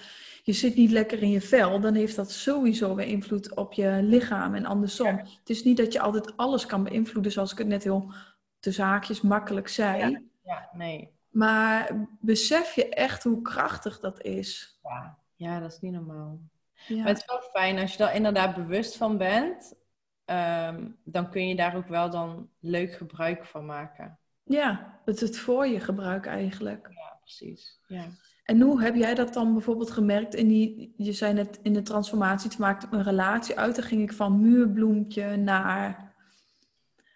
je 0.42 0.52
zit 0.52 0.74
niet 0.74 0.90
lekker 0.90 1.22
in 1.22 1.30
je 1.30 1.40
vel, 1.40 1.80
dan 1.80 1.94
heeft 1.94 2.16
dat 2.16 2.30
sowieso 2.30 2.94
weer 2.94 3.06
invloed 3.06 3.54
op 3.54 3.72
je 3.72 3.98
lichaam 4.02 4.54
en 4.54 4.64
andersom. 4.66 5.06
Ja. 5.06 5.16
Het 5.38 5.50
is 5.50 5.64
niet 5.64 5.76
dat 5.76 5.92
je 5.92 6.00
altijd 6.00 6.36
alles 6.36 6.66
kan 6.66 6.84
beïnvloeden, 6.84 7.32
zoals 7.32 7.52
ik 7.52 7.58
het 7.58 7.66
net 7.66 7.82
heel 7.82 8.12
te 8.58 8.72
zaakjes 8.72 9.20
makkelijk 9.20 9.68
zei. 9.68 10.28
Ja, 10.42 10.70
nee. 10.72 11.10
Maar 11.28 12.08
besef 12.20 12.74
je 12.74 12.88
echt 12.88 13.22
hoe 13.22 13.42
krachtig 13.42 14.00
dat 14.00 14.22
is. 14.22 14.78
Ja, 14.82 15.18
ja 15.34 15.60
dat 15.60 15.72
is 15.72 15.80
niet 15.80 15.92
normaal. 15.92 16.40
Ja. 16.86 16.96
Maar 16.96 17.06
het 17.06 17.18
is 17.18 17.26
wel 17.26 17.40
fijn 17.52 17.78
als 17.78 17.92
je 17.92 17.98
daar 17.98 18.14
inderdaad 18.14 18.54
bewust 18.54 18.96
van 18.96 19.16
bent. 19.16 19.78
ehm, 20.24 20.88
dan 21.04 21.30
kun 21.30 21.48
je 21.48 21.56
daar 21.56 21.76
ook 21.76 21.88
wel 21.88 22.10
dan 22.10 22.50
leuk 22.60 22.92
gebruik 22.94 23.44
van 23.44 23.66
maken. 23.66 24.19
Ja, 24.50 25.00
het 25.04 25.20
het 25.20 25.38
voor 25.38 25.66
je 25.66 25.80
gebruik 25.80 26.26
eigenlijk. 26.26 26.88
Ja, 26.90 27.18
precies. 27.20 27.80
Ja. 27.86 28.06
En 28.44 28.60
hoe 28.60 28.82
heb 28.82 28.94
jij 28.94 29.14
dat 29.14 29.32
dan 29.32 29.52
bijvoorbeeld 29.52 29.90
gemerkt 29.90 30.34
in 30.34 30.48
die, 30.48 30.94
je 30.96 31.12
zei 31.12 31.32
net 31.32 31.58
in 31.62 31.72
de 31.72 31.82
transformatie, 31.82 32.50
toen 32.50 32.60
maakte 32.60 32.86
een 32.90 33.02
relatie 33.02 33.58
uit, 33.58 33.74
dan 33.74 33.84
ging 33.84 34.02
ik 34.02 34.12
van 34.12 34.40
muurbloempje 34.40 35.36
naar, 35.36 36.14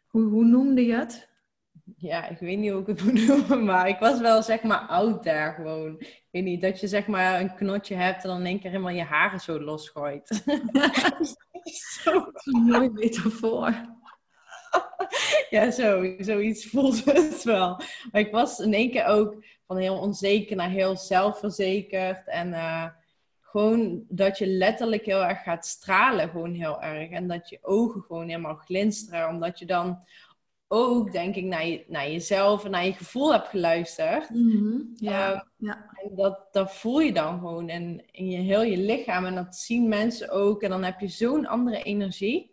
hoe, 0.06 0.22
hoe 0.22 0.44
noemde 0.44 0.84
je 0.86 0.94
het? 0.94 1.28
ja, 1.96 2.28
ik 2.28 2.38
weet 2.38 2.58
niet 2.58 2.70
hoe 2.70 2.80
ik 2.80 2.86
het 2.86 3.04
moet 3.04 3.26
noemen, 3.26 3.64
maar 3.64 3.88
ik 3.88 3.98
was 3.98 4.20
wel 4.20 4.42
zeg 4.42 4.62
maar 4.62 4.78
oud 4.78 5.24
daar 5.24 5.54
gewoon. 5.54 5.96
Ik 6.00 6.28
weet 6.30 6.44
niet, 6.44 6.62
dat 6.62 6.80
je 6.80 6.88
zeg 6.88 7.06
maar 7.06 7.40
een 7.40 7.54
knotje 7.54 7.94
hebt 7.94 8.22
en 8.22 8.28
dan 8.28 8.38
in 8.38 8.46
één 8.46 8.60
keer 8.60 8.70
helemaal 8.70 8.92
je 8.92 9.02
haren 9.02 9.40
zo 9.40 9.60
losgooit. 9.60 10.26
zo, 12.02 12.12
Dat 12.12 12.34
is 12.34 12.46
een 12.52 12.62
mooie 12.62 12.90
metafoor. 12.90 13.93
ja, 15.50 15.70
zo, 15.70 16.14
zoiets 16.18 16.66
voelde 16.66 17.12
het 17.30 17.42
wel. 17.42 17.80
Maar 18.12 18.20
ik 18.20 18.32
was 18.32 18.58
in 18.58 18.74
één 18.74 18.90
keer 18.90 19.06
ook 19.06 19.44
van 19.66 19.76
heel 19.76 19.98
onzeker 19.98 20.56
naar 20.56 20.70
heel 20.70 20.96
zelfverzekerd. 20.96 22.28
En 22.28 22.52
eh, 22.52 22.86
gewoon 23.40 24.04
dat 24.08 24.38
je 24.38 24.46
letterlijk 24.46 25.04
heel 25.04 25.24
erg 25.24 25.42
gaat 25.42 25.66
stralen, 25.66 26.28
gewoon 26.28 26.54
heel 26.54 26.82
erg. 26.82 27.10
En 27.10 27.28
dat 27.28 27.48
je 27.48 27.58
ogen 27.62 28.02
gewoon 28.02 28.28
helemaal 28.28 28.54
glinsteren, 28.54 29.28
omdat 29.28 29.58
je 29.58 29.66
dan 29.66 30.02
ook, 30.68 31.12
denk 31.12 31.34
ik, 31.34 31.44
naar, 31.44 31.66
je, 31.66 31.84
naar 31.88 32.10
jezelf 32.10 32.64
en 32.64 32.70
naar 32.70 32.84
je 32.84 32.92
gevoel 32.92 33.32
hebt 33.32 33.48
geluisterd. 33.48 34.30
Mhm, 34.30 34.78
Ja, 34.94 35.32
Ehm, 35.32 35.40
ja. 35.56 35.90
En 36.02 36.14
dat, 36.16 36.52
dat 36.52 36.74
voel 36.74 37.00
je 37.00 37.12
dan 37.12 37.38
gewoon 37.38 37.68
in, 37.68 38.02
in 38.10 38.30
je 38.30 38.38
heel 38.38 38.62
je 38.62 38.76
lichaam. 38.76 39.24
En 39.24 39.34
dat 39.34 39.56
zien 39.56 39.88
mensen 39.88 40.30
ook. 40.30 40.62
En 40.62 40.70
dan 40.70 40.84
heb 40.84 41.00
je 41.00 41.08
zo'n 41.08 41.46
andere 41.46 41.82
energie. 41.82 42.50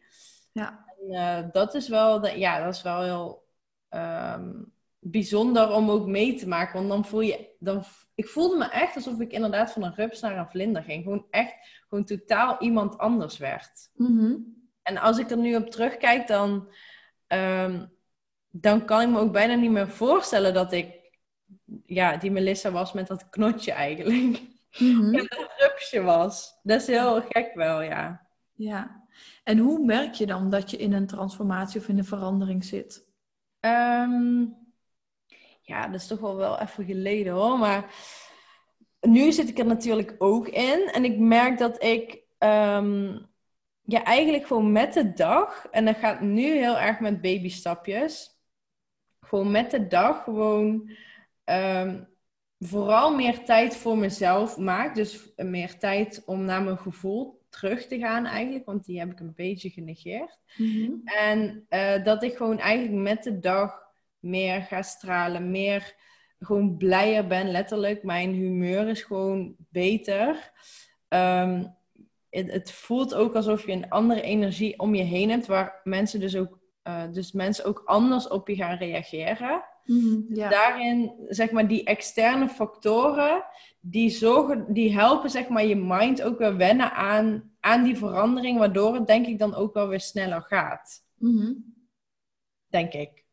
ja. 0.51 0.89
En, 1.01 1.11
eh, 1.11 1.51
dat 1.51 1.73
is 1.73 1.87
wel, 1.87 2.19
de- 2.21 2.39
ja, 2.39 2.63
dat 2.63 2.73
is 2.73 2.81
wel 2.81 3.01
heel 3.01 3.49
ehm, 3.89 4.51
bijzonder 4.99 5.71
om 5.71 5.89
ook 5.89 6.07
mee 6.07 6.35
te 6.35 6.47
maken. 6.47 6.73
Want 6.73 6.89
dan 6.89 7.05
voel 7.05 7.19
je, 7.21 7.49
dan, 7.59 7.83
ik 8.15 8.27
voelde 8.27 8.57
me 8.57 8.65
echt 8.69 8.95
alsof 8.95 9.19
ik 9.19 9.31
inderdaad 9.31 9.71
van 9.71 9.83
een 9.83 9.95
rups 9.95 10.19
naar 10.21 10.37
een 10.37 10.49
vlinder 10.49 10.83
ging. 10.83 11.03
Gewoon 11.03 11.25
echt, 11.29 11.55
gewoon 11.87 12.05
totaal 12.05 12.59
iemand 12.59 12.97
anders 12.97 13.37
werd. 13.37 13.89
Mhm. 13.95 14.35
En 14.81 14.97
als 14.97 15.17
ik 15.17 15.29
er 15.31 15.37
nu 15.37 15.55
op 15.55 15.69
terugkijk, 15.69 16.27
dan, 16.27 16.73
ehm, 17.27 17.85
dan 18.49 18.85
kan 18.85 19.01
ik 19.01 19.09
me 19.09 19.19
ook 19.19 19.31
bijna 19.31 19.53
niet 19.55 19.71
meer 19.71 19.89
voorstellen 19.89 20.53
dat 20.53 20.71
ik 20.71 20.99
ja, 21.85 22.17
die 22.17 22.31
Melissa 22.31 22.71
was 22.71 22.93
met 22.93 23.07
dat 23.07 23.29
knotje 23.29 23.71
eigenlijk. 23.71 24.41
En 24.79 25.11
dat 25.11 25.49
rupsje 25.57 26.01
was. 26.01 26.59
Dat 26.63 26.81
is 26.81 26.87
heel 26.87 27.21
gek 27.21 27.53
wel, 27.53 27.81
ja. 27.81 28.27
Ja. 28.53 29.00
En 29.43 29.57
hoe 29.57 29.85
merk 29.85 30.13
je 30.13 30.25
dan 30.25 30.49
dat 30.49 30.71
je 30.71 30.77
in 30.77 30.93
een 30.93 31.07
transformatie 31.07 31.79
of 31.79 31.87
in 31.87 31.97
een 31.97 32.05
verandering 32.05 32.63
zit? 32.63 33.05
Ehm, 33.59 34.45
ja, 35.61 35.87
dat 35.87 36.01
is 36.01 36.07
toch 36.07 36.19
wel 36.19 36.35
wel 36.35 36.59
even 36.59 36.85
geleden 36.85 37.33
hoor. 37.33 37.57
Maar 37.57 37.93
nu 39.01 39.31
zit 39.31 39.49
ik 39.49 39.57
er 39.57 39.65
natuurlijk 39.65 40.15
ook 40.17 40.47
in. 40.47 40.89
En 40.93 41.05
ik 41.05 41.17
merk 41.17 41.57
dat 41.57 41.83
ik 41.83 42.23
ehm, 42.37 43.17
ja, 43.81 44.03
eigenlijk 44.03 44.45
gewoon 44.47 44.71
met 44.71 44.93
de 44.93 45.13
dag, 45.13 45.67
en 45.71 45.85
dat 45.85 45.97
gaat 45.97 46.21
nu 46.21 46.57
heel 46.57 46.79
erg 46.79 46.99
met 46.99 47.21
babystapjes, 47.21 48.39
gewoon 49.19 49.51
met 49.51 49.71
de 49.71 49.87
dag 49.87 50.23
gewoon 50.23 50.91
ehm, 51.43 52.03
vooral 52.59 53.15
meer 53.15 53.45
tijd 53.45 53.75
voor 53.75 53.97
mezelf 53.97 54.57
maak. 54.57 54.95
Dus 54.95 55.33
meer 55.35 55.77
tijd 55.77 56.23
om 56.25 56.45
naar 56.45 56.63
mijn 56.63 56.77
gevoel 56.77 57.40
terug 57.51 57.87
te 57.87 57.99
gaan 57.99 58.25
eigenlijk, 58.25 58.65
want 58.65 58.85
die 58.85 58.99
heb 58.99 59.11
ik 59.11 59.19
een 59.19 59.33
beetje 59.35 59.69
genegeerd. 59.69 60.39
Mhm. 60.57 60.91
En 61.03 61.65
eh, 61.69 62.03
dat 62.03 62.23
ik 62.23 62.35
gewoon 62.35 62.59
eigenlijk 62.59 63.01
met 63.01 63.23
de 63.23 63.39
dag 63.39 63.81
meer 64.19 64.61
ga 64.61 64.81
stralen, 64.81 65.51
meer 65.51 65.95
gewoon 66.39 66.77
blijer 66.77 67.27
ben, 67.27 67.51
letterlijk. 67.51 68.03
Mijn 68.03 68.33
humeur 68.33 68.87
is 68.87 69.01
gewoon 69.01 69.55
beter. 69.57 70.51
Ehm, 71.07 71.65
het, 72.29 72.51
het 72.51 72.71
voelt 72.71 73.13
ook 73.13 73.35
alsof 73.35 73.65
je 73.65 73.71
een 73.71 73.89
andere 73.89 74.21
energie 74.21 74.79
om 74.79 74.95
je 74.95 75.03
heen 75.03 75.29
hebt, 75.29 75.45
waar 75.45 75.81
mensen 75.83 76.19
dus 76.19 76.35
ook, 76.35 76.59
eh, 76.83 77.03
dus 77.11 77.31
mensen 77.31 77.65
ook 77.65 77.81
anders 77.85 78.27
op 78.27 78.47
je 78.47 78.55
gaan 78.55 78.77
reageren. 78.77 79.63
Mhm. 79.85 80.35
Ja. 80.35 80.49
Daarin, 80.49 81.13
zeg 81.27 81.51
maar, 81.51 81.67
die 81.67 81.83
externe 81.83 82.49
factoren, 82.49 83.43
die, 83.81 84.09
zorgen, 84.09 84.73
die 84.73 84.93
helpen, 84.93 85.29
zeg 85.29 85.47
maar, 85.47 85.65
je 85.65 85.75
mind 85.75 86.21
ook 86.21 86.37
weer 86.37 86.57
wennen 86.57 86.93
aan, 86.93 87.51
aan 87.59 87.83
die 87.83 87.97
verandering, 87.97 88.57
waardoor 88.57 88.93
het, 88.93 89.07
denk 89.07 89.25
ik, 89.27 89.39
dan 89.39 89.55
ook 89.55 89.73
wel 89.73 89.87
weer 89.87 90.01
sneller 90.01 90.41
gaat 90.41 91.03
Mhm. 91.15 91.53
denk 92.67 92.93
ik. 92.93 93.25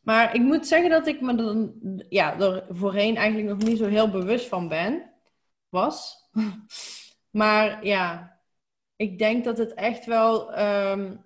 Maar 0.00 0.34
ik 0.34 0.40
moet 0.40 0.66
zeggen 0.66 0.90
dat 0.90 1.06
ik 1.06 1.20
me 1.20 1.36
er, 1.36 2.06
ja, 2.08 2.38
er 2.40 2.66
voorheen 2.70 3.16
eigenlijk 3.16 3.48
nog 3.48 3.68
niet 3.68 3.78
zo 3.78 3.86
heel 3.86 4.10
bewust 4.10 4.48
van 4.48 4.68
ben. 4.68 5.12
Was. 5.68 6.16
Maar 7.30 7.86
ja, 7.86 8.38
ik 8.96 9.18
denk 9.18 9.44
dat 9.44 9.58
het 9.58 9.74
echt 9.74 10.04
wel 10.04 10.52
ehm, 10.52 11.16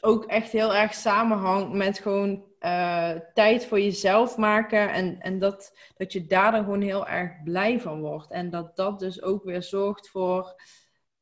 ook 0.00 0.24
echt 0.24 0.52
heel 0.52 0.74
erg 0.74 0.94
samenhangt 0.94 1.72
met 1.72 1.98
gewoon 1.98 2.49
eh, 2.60 3.10
tijd 3.34 3.66
voor 3.66 3.80
jezelf 3.80 4.36
maken. 4.36 4.92
En, 4.92 5.20
en 5.20 5.38
dat, 5.38 5.76
dat 5.96 6.12
je 6.12 6.26
daar 6.26 6.52
dan 6.52 6.64
gewoon 6.64 6.80
heel 6.80 7.06
erg 7.06 7.42
blij 7.44 7.80
van 7.80 8.00
wordt. 8.00 8.30
En 8.30 8.50
dat 8.50 8.76
dat 8.76 8.98
dus 8.98 9.22
ook 9.22 9.44
weer 9.44 9.62
zorgt 9.62 10.08
voor 10.08 10.62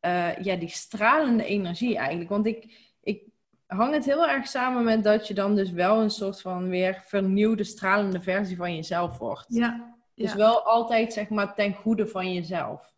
eh, 0.01 0.37
ja, 0.37 0.57
die 0.57 0.69
stralende 0.69 1.45
energie 1.45 1.97
eigenlijk. 1.97 2.31
Want 2.31 2.47
ik, 2.47 2.91
ik 3.01 3.23
hang 3.67 3.95
het 3.95 4.05
heel 4.05 4.29
erg 4.29 4.47
samen 4.47 4.85
met 4.85 5.05
dat 5.05 5.29
je 5.29 5.35
dan 5.35 5.55
dus 5.55 5.71
wel 5.71 6.03
een 6.03 6.11
soort 6.11 6.41
van 6.41 6.69
weer 6.69 7.03
vernieuwde, 7.07 7.65
stralende 7.65 8.21
versie 8.21 8.57
van 8.57 8.75
jezelf 8.75 9.19
wordt. 9.19 9.47
Ja. 9.49 9.97
Dus 10.15 10.31
Ja. 10.31 10.37
wel 10.37 10.63
altijd 10.63 11.13
zeg 11.13 11.29
maar 11.29 11.55
ten 11.55 11.75
goede 11.75 12.07
van 12.07 12.33
jezelf, 12.35 12.93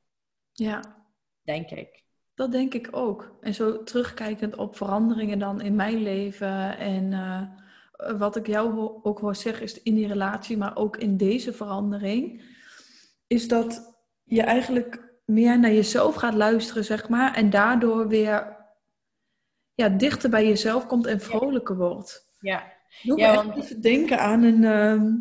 ja. 0.52 0.82
denk 1.42 1.70
ik. 1.70 2.02
Dat 2.35 2.52
denk 2.52 2.75
ik 2.75 2.88
ook. 2.90 3.37
En 3.40 3.54
zo 3.54 3.82
terugkijkend 3.82 4.56
op 4.56 4.76
veranderingen 4.76 5.38
dan 5.38 5.61
in 5.61 5.75
mijn 5.75 6.02
leven 6.02 6.78
en 6.78 7.12
eh, 7.12 7.42
wat 8.19 8.37
ik 8.37 8.47
jou 8.47 8.90
ook 9.02 9.19
hoor 9.21 9.35
zeggen 9.37 9.62
is 9.62 9.83
in 9.83 9.95
die 9.95 10.07
relatie, 10.07 10.57
maar 10.57 10.76
ook 10.76 10.97
in 10.97 11.16
deze 11.16 11.52
verandering, 11.52 12.42
is 13.26 13.49
dat 13.49 13.95
je 14.25 14.42
eigenlijk 14.42 15.12
meer 15.25 15.59
naar 15.59 15.73
jezelf 15.73 16.14
gaat 16.14 16.35
luisteren, 16.35 16.85
zeg 16.85 17.09
maar, 17.09 17.35
en 17.35 17.50
daardoor 17.50 18.09
weer 18.09 18.57
ja, 19.75 19.88
dichter 19.88 20.30
bij 20.30 20.47
jezelf 20.47 20.87
komt 20.87 21.07
en 21.07 21.21
vrolijker 21.21 21.76
wordt. 21.76 22.33
Ja, 22.40 22.73
Doe 23.02 23.19
Ja, 23.19 23.35
want- 23.35 23.57
even 23.57 23.80
denken 23.80 24.19
aan 24.19 24.42
een... 24.42 24.64
ehm, 24.64 25.12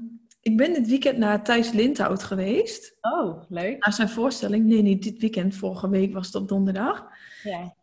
ik 0.42 0.58
ben 0.58 0.74
dit 0.74 0.88
weekend 0.88 1.18
naar 1.18 1.44
Thijs 1.44 1.72
Lindhout 1.72 2.24
geweest. 2.24 2.98
oh, 3.02 3.42
leuk. 3.50 3.84
Naar 3.86 3.94
zijn 3.94 4.10
voorstelling. 4.10 4.66
Nee, 4.66 4.82
niet 4.82 5.04
dit 5.04 5.20
weekend. 5.20 5.56
Vorige 5.56 5.90
week 5.90 6.14
was 6.14 6.26
het 6.26 6.36
op 6.36 6.48
donderdag. 6.48 7.06
Ja. 7.44 7.76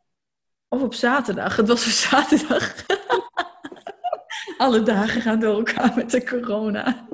Of 0.68 0.82
op 0.82 0.94
zaterdag. 0.94 1.56
Het 1.56 1.68
was 1.68 1.84
op 1.86 1.90
zaterdag. 2.10 2.86
Alle 4.58 4.82
dagen 4.82 5.20
gaan 5.20 5.40
door 5.40 5.56
elkaar 5.56 5.92
met 5.96 6.10
de 6.10 6.24
corona. 6.24 7.06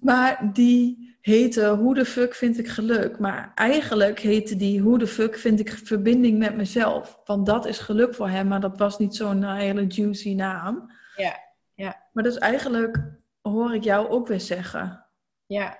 maar 0.00 0.50
die 0.52 1.16
heette 1.20 1.68
Hoe 1.68 1.94
de 1.94 2.04
fuck 2.04 2.34
vind 2.34 2.58
ik 2.58 2.68
geluk? 2.68 3.18
Maar 3.18 3.52
eigenlijk 3.54 4.18
heette 4.18 4.56
die 4.56 4.80
Hoe 4.80 4.98
de 4.98 5.06
fuck 5.06 5.38
vind 5.38 5.60
ik 5.60 5.70
verbinding 5.70 6.38
met 6.38 6.56
mezelf? 6.56 7.20
Want 7.24 7.46
dat 7.46 7.66
is 7.66 7.78
geluk 7.78 8.14
voor 8.14 8.28
hem, 8.28 8.48
maar 8.48 8.60
dat 8.60 8.78
was 8.78 8.98
niet 8.98 9.16
zo'n 9.16 9.44
eh, 9.44 9.54
hele 9.54 9.86
juicy 9.86 10.34
naam. 10.34 10.90
Ja, 11.16 11.38
ja. 11.74 12.08
Maar 12.12 12.24
dus 12.24 12.38
eigenlijk 12.38 13.02
hoor 13.40 13.74
ik 13.74 13.84
jou 13.84 14.08
ook 14.08 14.28
weer 14.28 14.40
zeggen. 14.40 15.06
Ja. 15.46 15.78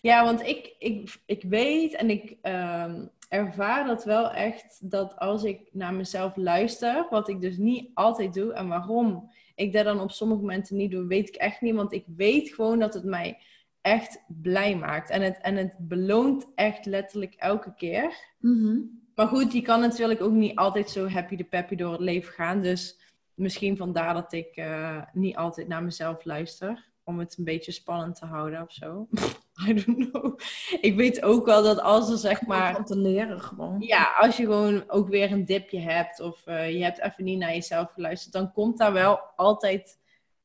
Ja, 0.00 0.24
want 0.24 0.42
ik, 0.46 0.74
ik, 0.78 1.20
ik 1.26 1.42
weet 1.42 1.94
en 1.94 2.10
ik 2.10 2.36
ehm, 2.42 3.06
ervaar 3.28 3.86
dat 3.86 4.04
wel 4.04 4.30
echt 4.30 4.90
dat 4.90 5.18
als 5.18 5.44
ik 5.44 5.68
naar 5.72 5.94
mezelf 5.94 6.36
luister, 6.36 7.06
wat 7.10 7.28
ik 7.28 7.40
dus 7.40 7.56
niet 7.56 7.90
altijd 7.94 8.34
doe 8.34 8.52
en 8.52 8.68
waarom 8.68 9.30
ik 9.60 9.72
dat 9.72 9.84
dan 9.84 10.00
op 10.00 10.10
sommige 10.10 10.40
momenten 10.40 10.76
niet 10.76 10.90
doe, 10.90 11.06
weet 11.06 11.28
ik 11.28 11.34
echt 11.34 11.60
niet. 11.60 11.74
Want 11.74 11.92
ik 11.92 12.04
weet 12.16 12.54
gewoon 12.54 12.78
dat 12.78 12.94
het 12.94 13.04
mij 13.04 13.38
echt 13.80 14.24
blij 14.28 14.76
maakt. 14.76 15.10
En 15.10 15.22
het, 15.22 15.38
en 15.40 15.56
het 15.56 15.74
beloont 15.78 16.46
echt 16.54 16.86
letterlijk 16.86 17.34
elke 17.34 17.74
keer. 17.74 18.14
Mhm. 18.38 18.78
Maar 19.14 19.28
goed, 19.28 19.50
die 19.50 19.62
kan 19.62 19.80
natuurlijk 19.80 20.20
ook 20.20 20.32
niet 20.32 20.56
altijd 20.56 20.90
zo 20.90 21.08
happy 21.08 21.36
de 21.36 21.44
peppy 21.44 21.74
door 21.74 21.92
het 21.92 22.00
leven 22.00 22.32
gaan. 22.32 22.62
Dus 22.62 23.00
misschien 23.34 23.76
vandaar 23.76 24.14
dat 24.14 24.32
ik 24.32 24.56
eh, 24.56 25.02
niet 25.12 25.36
altijd 25.36 25.68
naar 25.68 25.82
mezelf 25.82 26.24
luister. 26.24 26.88
Om 27.04 27.18
het 27.18 27.38
een 27.38 27.44
beetje 27.44 27.72
spannend 27.72 28.16
te 28.16 28.26
houden 28.26 28.62
of 28.62 28.72
zo. 28.72 29.08
I 29.68 29.84
don't 29.84 30.10
know. 30.10 30.38
Ik 30.80 30.96
weet 30.96 31.22
ook 31.22 31.46
wel 31.46 31.62
dat 31.62 31.80
als 31.80 32.10
er 32.10 32.16
zeg 32.18 32.46
maar... 32.46 32.76
Om 32.76 32.84
te 32.84 32.96
leren 32.96 33.40
gewoon. 33.40 33.80
Ja, 33.80 34.14
als 34.18 34.36
je 34.36 34.42
gewoon 34.44 34.84
ook 34.86 35.08
weer 35.08 35.32
een 35.32 35.44
dipje 35.44 35.78
hebt. 35.78 36.20
Of 36.20 36.46
uh, 36.46 36.70
je 36.70 36.82
hebt 36.82 37.00
even 37.00 37.24
niet 37.24 37.38
naar 37.38 37.54
jezelf 37.54 37.92
geluisterd. 37.92 38.32
Dan 38.32 38.52
komt 38.52 38.78
daar 38.78 38.92
wel 38.92 39.20
altijd 39.36 39.98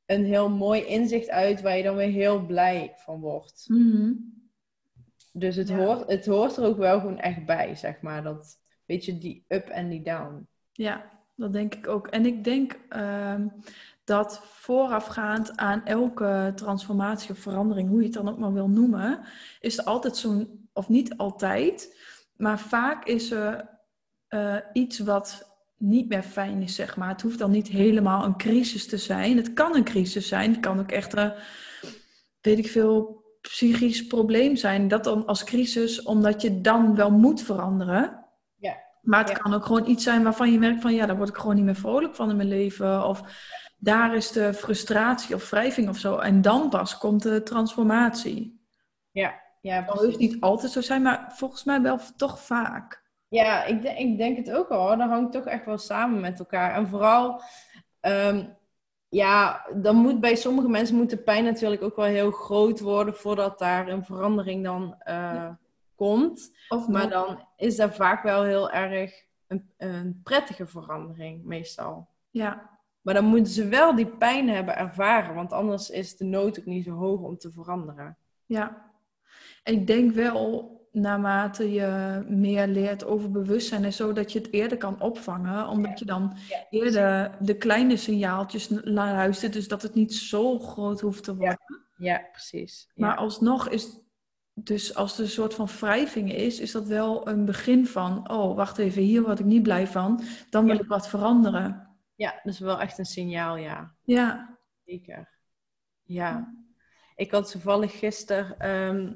een 0.05 0.25
heel 0.25 0.49
mooi 0.49 0.85
inzicht 0.85 1.29
uit. 1.29 1.61
Waar 1.61 1.77
je 1.77 1.83
dan 1.83 1.95
weer 1.95 2.11
heel 2.11 2.45
blij 2.45 2.93
van 2.95 3.19
wordt. 3.19 3.65
Mhm. 3.67 4.11
Dus 5.31 5.55
het, 5.55 5.67
Ja. 5.67 5.75
hoort, 5.77 6.07
het 6.07 6.25
hoort 6.25 6.57
er 6.57 6.65
ook 6.65 6.77
wel 6.77 6.99
gewoon 6.99 7.19
echt 7.19 7.45
bij, 7.45 7.75
zeg 7.75 8.01
maar. 8.01 8.23
Dat, 8.23 8.59
weet 8.85 9.05
je, 9.05 9.17
die 9.17 9.45
up 9.47 9.67
en 9.67 9.89
die 9.89 10.01
down. 10.01 10.47
Ja, 10.71 11.09
dat 11.35 11.53
denk 11.53 11.75
ik 11.75 11.87
ook. 11.87 12.07
En 12.07 12.25
ik 12.25 12.43
denk 12.43 12.79
ehm, 12.89 13.47
dat 14.05 14.41
voorafgaand 14.43 15.57
aan 15.57 15.85
elke 15.85 16.51
transformatie 16.55 17.31
of 17.31 17.37
verandering, 17.39 17.89
hoe 17.89 17.99
je 17.99 18.05
het 18.05 18.13
dan 18.13 18.29
ook 18.29 18.37
maar 18.37 18.53
wil 18.53 18.69
noemen, 18.69 19.19
is 19.59 19.77
er 19.77 19.83
altijd 19.83 20.17
zo'n, 20.17 20.69
of 20.73 20.89
niet 20.89 21.17
altijd, 21.17 21.99
maar 22.37 22.59
vaak 22.59 23.05
is 23.05 23.31
er 23.31 23.69
eh, 24.27 24.57
iets 24.73 24.99
wat 24.99 25.53
niet 25.77 26.09
meer 26.09 26.23
fijn 26.23 26.61
is, 26.61 26.75
zeg 26.75 26.97
maar. 26.97 27.09
Het 27.09 27.21
hoeft 27.21 27.39
dan 27.39 27.51
niet 27.51 27.67
helemaal 27.67 28.23
een 28.25 28.37
crisis 28.37 28.87
te 28.87 28.97
zijn. 28.97 29.37
Het 29.37 29.53
kan 29.53 29.75
een 29.75 29.83
crisis 29.83 30.27
zijn. 30.27 30.51
Het 30.51 30.59
kan 30.59 30.79
ook 30.79 30.91
echt 30.91 31.17
een, 31.17 31.33
weet 32.41 32.57
ik 32.57 32.67
veel, 32.67 33.23
psychisch 33.41 34.07
probleem 34.07 34.55
zijn. 34.55 34.87
Dat 34.87 35.03
dan 35.03 35.25
als 35.25 35.43
crisis, 35.43 36.01
omdat 36.03 36.41
je 36.41 36.61
dan 36.61 36.95
wel 36.95 37.11
moet 37.11 37.41
veranderen. 37.41 38.25
Ja. 38.55 38.77
Maar 39.01 39.19
het 39.19 39.29
Ja. 39.29 39.35
kan 39.35 39.53
ook 39.53 39.65
gewoon 39.65 39.87
iets 39.89 40.03
zijn 40.03 40.23
waarvan 40.23 40.51
je 40.51 40.59
merkt 40.59 40.81
van 40.81 40.93
ja, 40.93 41.05
daar 41.05 41.17
word 41.17 41.29
ik 41.29 41.35
gewoon 41.35 41.55
niet 41.55 41.65
meer 41.65 41.75
vrolijk 41.75 42.15
van 42.15 42.29
in 42.29 42.35
mijn 42.35 42.47
leven. 42.47 43.07
Of 43.07 43.21
daar 43.85 44.15
is 44.15 44.31
de 44.31 44.53
frustratie 44.53 45.35
of 45.35 45.49
wrijving 45.49 45.89
of 45.89 45.97
zo. 45.97 46.17
En 46.17 46.41
dan 46.41 46.69
pas 46.69 46.97
komt 46.97 47.23
de 47.23 47.43
transformatie. 47.43 48.59
Ja, 49.11 49.41
ja 49.61 49.81
Dat 49.81 50.03
hoeft 50.03 50.17
niet 50.17 50.41
altijd 50.41 50.71
zo 50.71 50.81
zijn, 50.81 51.01
maar 51.01 51.33
volgens 51.35 51.63
mij 51.63 51.81
wel 51.81 51.99
toch 52.17 52.39
vaak. 52.39 53.03
Ja, 53.27 53.63
ik, 53.63 53.81
denk- 53.81 53.97
ik 53.97 54.17
denk 54.17 54.37
het 54.37 54.51
ook 54.51 54.69
al. 54.69 54.97
Dat 54.97 55.09
hangt 55.09 55.31
toch 55.31 55.45
echt 55.45 55.65
wel 55.65 55.77
samen 55.77 56.19
met 56.21 56.39
elkaar. 56.39 56.73
En 56.73 56.87
vooral, 56.87 57.41
ehm, 57.99 58.45
ja, 59.07 59.65
dan 59.75 59.95
moet 59.95 60.19
bij 60.19 60.35
sommige 60.35 60.69
mensen 60.69 60.95
moet 60.95 61.09
de 61.09 61.17
pijn 61.17 61.43
natuurlijk 61.43 61.81
ook 61.81 61.95
wel 61.95 62.05
heel 62.05 62.31
groot 62.31 62.79
worden 62.79 63.15
voordat 63.15 63.59
daar 63.59 63.87
een 63.87 64.05
verandering 64.05 64.63
dan 64.63 64.95
eh, 64.99 65.49
komt. 65.95 66.51
Of 66.69 66.87
Maar 66.87 67.09
dan 67.09 67.47
is 67.55 67.75
dat 67.75 67.95
vaak 67.95 68.23
wel 68.23 68.43
heel 68.43 68.71
erg 68.71 69.13
een, 69.47 69.69
een 69.77 70.21
prettige 70.23 70.67
verandering, 70.67 71.43
meestal. 71.43 72.07
Ja, 72.29 72.74
Maar 73.05 73.13
dan 73.13 73.25
moeten 73.25 73.53
ze 73.53 73.67
wel 73.67 73.95
die 73.95 74.07
pijn 74.07 74.49
hebben 74.49 74.77
ervaren, 74.77 75.35
want 75.35 75.53
anders 75.53 75.89
is 75.89 76.17
de 76.17 76.25
nood 76.25 76.59
ook 76.59 76.65
niet 76.65 76.85
zo 76.85 76.91
hoog 76.91 77.21
om 77.21 77.37
te 77.37 77.51
veranderen. 77.51 78.17
Ja, 78.45 78.91
en 79.63 79.73
ik 79.73 79.87
denk 79.87 80.11
wel, 80.11 80.73
naarmate 80.91 81.71
je 81.71 82.21
meer 82.27 82.67
leert 82.67 83.05
over 83.05 83.31
bewustzijn 83.31 83.83
en 83.83 83.93
zo, 83.93 84.13
dat 84.13 84.31
je 84.31 84.39
het 84.39 84.51
eerder 84.53 84.77
kan 84.77 85.01
opvangen, 85.01 85.67
omdat 85.67 85.99
je 85.99 86.05
dan 86.05 86.33
Ja, 86.49 86.65
eerder 86.69 87.37
de 87.39 87.57
kleine 87.57 87.97
signaaltjes 87.97 88.69
luistert, 88.83 89.53
dus 89.53 89.67
dat 89.67 89.81
het 89.81 89.93
niet 89.93 90.13
zo 90.13 90.59
groot 90.59 91.01
hoeft 91.01 91.23
te 91.23 91.35
worden. 91.35 91.59
Ja, 91.97 92.27
precies. 92.31 92.91
Ja. 92.93 93.05
Maar 93.05 93.15
alsnog 93.15 93.69
is, 93.69 93.99
dus 94.53 94.95
als 94.95 95.17
er 95.17 95.23
een 95.23 95.29
soort 95.29 95.53
van 95.53 95.67
wrijving 95.79 96.33
is, 96.33 96.59
is 96.59 96.71
dat 96.71 96.87
wel 96.87 97.27
een 97.27 97.45
begin 97.45 97.87
van, 97.87 98.29
oh, 98.31 98.55
wacht 98.55 98.77
even, 98.77 99.01
hier 99.01 99.21
word 99.21 99.39
ik 99.39 99.45
niet 99.45 99.63
blij 99.63 99.87
van, 99.87 100.21
dan 100.49 100.65
wil 100.65 100.79
ik 100.79 100.87
wat 100.87 101.07
veranderen. 101.07 101.84
Ja, 102.15 102.39
dat 102.43 102.53
is 102.53 102.59
wel 102.59 102.79
echt 102.81 102.97
een 102.97 103.05
signaal, 103.05 103.55
ja. 103.55 103.95
Ja, 104.03 104.57
Zeker. 104.85 105.29
Ja. 106.03 106.53
Ik 107.15 107.31
had 107.31 107.51
toevallig 107.51 107.99
gisteren 107.99 108.59
ehm, 108.59 109.13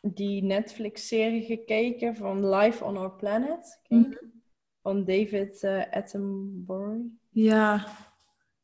die 0.00 0.42
Netflix-serie 0.42 1.42
gekeken 1.42 2.16
van 2.16 2.50
Life 2.50 2.84
on 2.84 2.96
Our 2.96 3.12
Planet. 3.12 3.80
Die? 3.88 4.18
Van 4.82 5.04
David 5.04 5.62
eh, 5.62 5.82
Attenborough. 5.90 7.04
ja, 7.30 7.86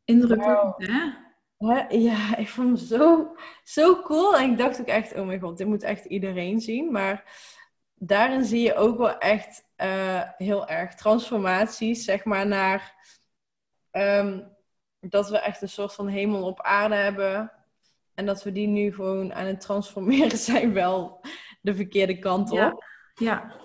indrukwekkend, 0.05 0.87
hè? 0.87 1.11
Hè? 1.59 1.87
Ja, 1.89 2.37
ik 2.37 2.49
vond 2.49 2.67
hem 2.67 2.89
zo, 2.89 3.35
zo 3.63 4.03
cool. 4.03 4.37
En 4.37 4.51
ik 4.51 4.59
dacht 4.59 4.81
ook 4.81 4.87
echt, 4.87 5.15
oh 5.15 5.27
mijn 5.27 5.41
god, 5.41 5.59
dit 5.59 5.67
moet 5.67 5.83
echt 5.83 6.05
iedereen 6.05 6.61
zien. 6.61 6.93
Maar 6.93 7.25
daarin 7.95 8.45
zie 8.45 8.63
je 8.63 8.75
ook 8.75 8.99
wel 8.99 9.19
echt 9.19 9.69
eh, 9.77 10.23
heel 10.37 10.69
erg 10.69 10.95
transformaties, 10.95 12.05
zeg 12.05 12.25
maar, 12.25 12.47
naar 12.47 12.97
ehm, 13.99 14.41
dat 15.01 15.31
we 15.31 15.39
echt 15.39 15.63
een 15.63 15.69
soort 15.69 15.95
van 15.95 16.09
hemel 16.09 16.43
op 16.47 16.61
aarde 16.63 16.95
hebben. 16.95 17.53
En 18.15 18.27
dat 18.27 18.43
we 18.43 18.53
die 18.53 18.67
nu 18.67 18.95
gewoon 18.95 19.35
aan 19.35 19.47
het 19.47 19.61
transformeren 19.61 20.39
zijn, 20.49 20.73
wel 20.73 21.21
de 21.61 21.75
verkeerde 21.75 22.19
kant 22.19 22.51
op. 22.51 22.57
Ja. 22.59 22.77
Ja, 23.15 23.57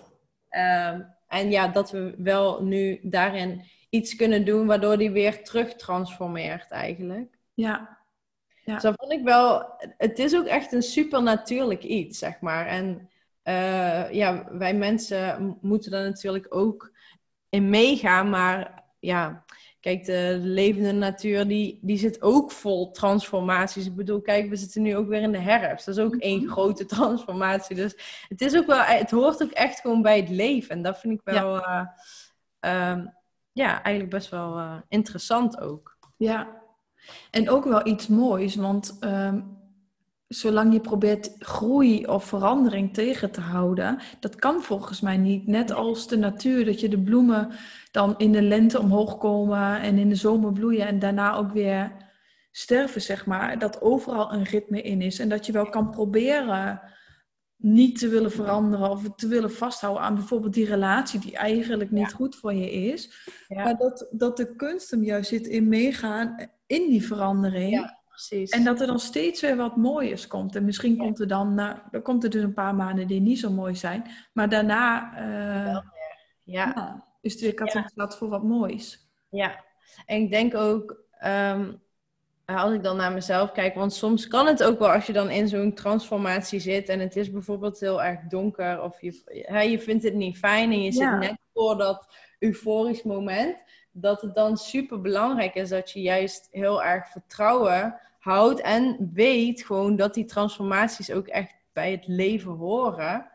Ehm, 0.54 1.02
en 1.28 1.52
ja, 1.52 1.68
dat 1.68 1.92
we 1.92 2.16
wel 2.18 2.64
nu 2.64 3.00
daarin 3.02 3.64
iets 3.90 4.16
kunnen 4.16 4.46
doen 4.46 4.68
waardoor 4.68 4.98
die 4.98 5.12
weer 5.12 5.44
terug 5.44 5.76
transformeert 5.76 6.72
eigenlijk. 6.72 7.38
ja, 7.54 7.98
Ja. 8.64 8.74
Dus 8.74 8.84
dat 8.84 8.96
vond 8.98 9.12
ik 9.12 9.24
wel, 9.24 9.66
het 9.98 10.20
is 10.20 10.36
ook 10.36 10.46
echt 10.46 10.72
een 10.72 10.82
supernatuurlijk 10.82 11.84
iets, 11.84 12.20
zeg 12.20 12.40
maar. 12.40 12.68
En 12.68 13.10
eh, 13.42 14.12
ja, 14.12 14.48
wij 14.52 14.74
mensen 14.74 15.58
moeten 15.62 15.92
daar 15.92 16.04
natuurlijk 16.04 16.56
ook 16.56 16.92
in 17.50 17.70
meegaan, 17.70 18.30
maar 18.30 18.84
ja, 19.00 19.46
kijk, 19.84 20.06
de 20.06 20.40
levende 20.42 20.92
natuur 20.92 21.48
die, 21.48 21.80
die 21.82 21.98
zit 21.98 22.22
ook 22.22 22.52
vol 22.52 22.92
transformaties. 22.92 23.86
Ik 23.86 23.96
bedoel, 23.96 24.22
kijk, 24.22 24.50
we 24.50 24.56
zitten 24.56 24.82
nu 24.82 24.96
ook 24.96 25.08
weer 25.08 25.22
in 25.22 25.32
de 25.32 25.40
herfst. 25.40 25.86
Dat 25.86 25.98
is 25.98 26.04
ook 26.04 26.16
één 26.16 26.48
grote 26.48 26.86
transformatie. 26.96 27.76
Dus 27.76 28.26
het 28.28 28.42
is 28.42 28.56
ook 28.56 28.66
wel, 28.66 28.82
het 28.82 29.12
hoort 29.12 29.44
ook 29.44 29.52
echt 29.52 29.80
gewoon 29.80 30.02
bij 30.02 30.20
het 30.20 30.30
leven. 30.30 30.70
En 30.70 30.82
dat 30.82 31.00
vind 31.00 31.14
ik 31.14 31.22
wel, 31.24 31.56
ja, 31.56 31.96
ja 33.52 33.82
eigenlijk 33.82 34.10
best 34.10 34.30
wel 34.30 34.58
eh, 34.58 34.76
interessant 34.88 35.60
ook. 35.60 35.98
ja. 36.18 36.62
En 37.32 37.50
ook 37.50 37.64
wel 37.64 37.88
iets 37.88 38.08
moois, 38.08 38.56
want 38.56 38.98
ehm, 39.00 39.42
zolang 40.28 40.74
je 40.74 40.80
probeert 40.80 41.36
groei 41.40 42.06
of 42.06 42.26
verandering 42.26 42.94
tegen 42.94 43.32
te 43.32 43.42
houden, 43.42 44.00
dat 44.20 44.36
kan 44.36 44.62
volgens 44.62 45.02
mij 45.02 45.18
niet. 45.18 45.48
Net 45.48 45.72
als 45.72 46.08
de 46.08 46.18
natuur, 46.18 46.66
dat 46.66 46.80
je 46.80 46.90
de 46.90 47.02
bloemen 47.02 47.52
dan 47.92 48.18
in 48.18 48.32
de 48.32 48.42
lente 48.42 48.80
omhoog 48.80 49.18
komen 49.18 49.82
en 49.82 49.98
in 49.98 50.10
de 50.10 50.16
zomer 50.16 50.52
bloeien 50.52 50.88
en 50.88 51.00
daarna 51.00 51.36
ook 51.36 51.52
weer 51.52 51.92
sterven, 52.52 53.02
zeg 53.02 53.26
maar. 53.26 53.60
Dat 53.60 53.82
overal 53.82 54.34
een 54.34 54.44
ritme 54.44 54.82
in 54.82 55.02
is 55.02 55.20
en 55.20 55.30
dat 55.30 55.46
je 55.46 55.52
wel 55.52 55.70
kan 55.70 55.90
proberen 55.90 56.82
niet 57.64 58.00
te 58.00 58.08
willen 58.08 58.32
veranderen 58.32 58.90
of 58.90 59.16
te 59.16 59.28
willen 59.28 59.52
vasthouden 59.52 60.04
aan 60.04 60.16
bijvoorbeeld 60.16 60.54
die 60.54 60.66
relatie 60.66 61.20
die 61.20 61.38
eigenlijk 61.38 61.92
niet 61.92 62.14
goed 62.14 62.36
voor 62.36 62.54
je 62.54 62.72
is. 62.72 63.30
Ja. 63.48 63.64
Maar 63.64 63.78
dat, 63.78 64.08
dat 64.12 64.38
de 64.38 64.56
kunst 64.56 64.92
hem 64.92 65.04
juist 65.04 65.30
zit 65.30 65.48
in 65.48 65.68
meegaan 65.68 66.50
in 66.66 66.90
die 66.90 67.06
verandering. 67.06 67.72
Ja, 67.72 68.03
precies. 68.14 68.50
En 68.50 68.64
dat 68.64 68.82
er 68.82 68.88
dan 68.88 69.00
steeds 69.00 69.42
weer 69.42 69.56
wat 69.56 69.76
mooiers 69.76 70.28
komt. 70.28 70.56
En 70.56 70.66
misschien 70.66 70.98
komt 70.98 71.20
er 71.20 71.28
dan, 71.28 71.56
dan 71.92 72.02
komt 72.02 72.24
er 72.24 72.30
dus 72.30 72.44
een 72.44 72.54
paar 72.54 72.76
maanden 72.76 73.08
die 73.08 73.22
niet 73.22 73.40
zo 73.40 73.50
mooi 73.50 73.76
zijn. 73.76 74.12
Maar 74.34 74.50
daarna 74.50 75.14
eh, 75.18 75.80
ja. 76.44 76.74
ja, 76.76 77.06
is 77.22 77.32
het 77.32 77.42
weer 77.42 77.54
katalysator 77.54 78.18
voor 78.18 78.30
wat 78.30 78.44
moois. 78.44 79.08
Ja, 79.30 79.64
en 80.06 80.22
ik 80.22 80.32
denk 80.32 80.56
ook, 80.56 81.04
ehm, 81.20 81.72
als 82.46 82.74
ik 82.74 82.84
dan 82.84 82.98
naar 82.98 83.12
mezelf 83.12 83.52
kijk, 83.52 83.76
want 83.76 83.94
soms 83.94 84.28
kan 84.28 84.48
het 84.48 84.64
ook 84.64 84.80
wel 84.80 84.92
als 84.92 85.06
je 85.06 85.14
dan 85.14 85.30
in 85.30 85.48
zo'n 85.48 85.74
transformatie 85.74 86.60
zit 86.60 86.90
en 86.90 87.00
het 87.00 87.16
is 87.16 87.32
bijvoorbeeld 87.32 87.80
heel 87.80 88.04
erg 88.04 88.20
donker 88.20 88.82
of 88.82 89.02
je, 89.02 89.22
hè, 89.26 89.62
je 89.62 89.80
vindt 89.80 90.04
het 90.04 90.14
niet 90.14 90.38
fijn 90.38 90.72
en 90.72 90.82
je 90.82 90.92
zit 90.92 91.20
net 91.20 91.38
voor 91.54 91.78
dat 91.78 92.08
euforisch 92.40 93.04
moment, 93.04 93.58
dat 93.94 94.22
het 94.22 94.36
dan 94.36 94.58
super 94.58 95.02
belangrijk 95.02 95.56
is 95.56 95.70
dat 95.70 95.92
je 95.92 96.02
juist 96.02 96.48
heel 96.52 96.84
erg 96.84 97.08
vertrouwen 97.08 98.00
houdt 98.20 98.62
en 98.62 99.10
weet 99.14 99.66
gewoon 99.66 99.96
dat 99.96 100.14
die 100.14 100.26
transformaties 100.26 101.12
ook 101.12 101.28
echt 101.28 101.54
bij 101.74 101.92
het 101.92 102.08
leven 102.08 102.52
horen. 102.52 103.32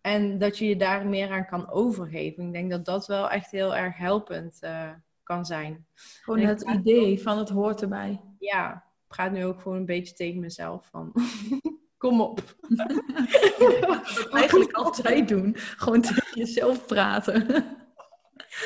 En 0.00 0.38
dat 0.38 0.58
je 0.58 0.66
je 0.66 0.76
daar 0.76 1.06
meer 1.06 1.30
aan 1.30 1.46
kan 1.46 1.70
overgeven. 1.70 2.46
Ik 2.46 2.52
denk 2.52 2.70
dat 2.70 2.84
dat 2.84 3.06
wel 3.06 3.30
echt 3.30 3.50
heel 3.50 3.76
erg 3.76 3.96
helpend 3.96 4.58
eh, 4.60 4.88
kan 5.22 5.46
zijn. 5.46 5.86
Gewoon 5.94 6.40
het 6.40 6.62
idee 6.62 7.22
van 7.22 7.38
het 7.38 7.48
hoort 7.48 7.82
erbij. 7.82 8.20
Ja, 8.38 8.74
ik 8.74 9.16
praat 9.16 9.32
nu 9.32 9.44
ook 9.44 9.60
gewoon 9.60 9.78
een 9.78 9.86
beetje 9.86 10.14
tegen 10.14 10.40
mezelf 10.40 10.88
van. 10.90 11.12
Kom 11.98 12.20
op. 12.20 12.56
dat 13.80 14.28
eigenlijk 14.32 14.72
altijd 14.72 15.28
doen. 15.28 15.52
Gewoon 15.56 16.00
tegen 16.00 16.38
jezelf 16.38 16.86
praten. 16.86 17.64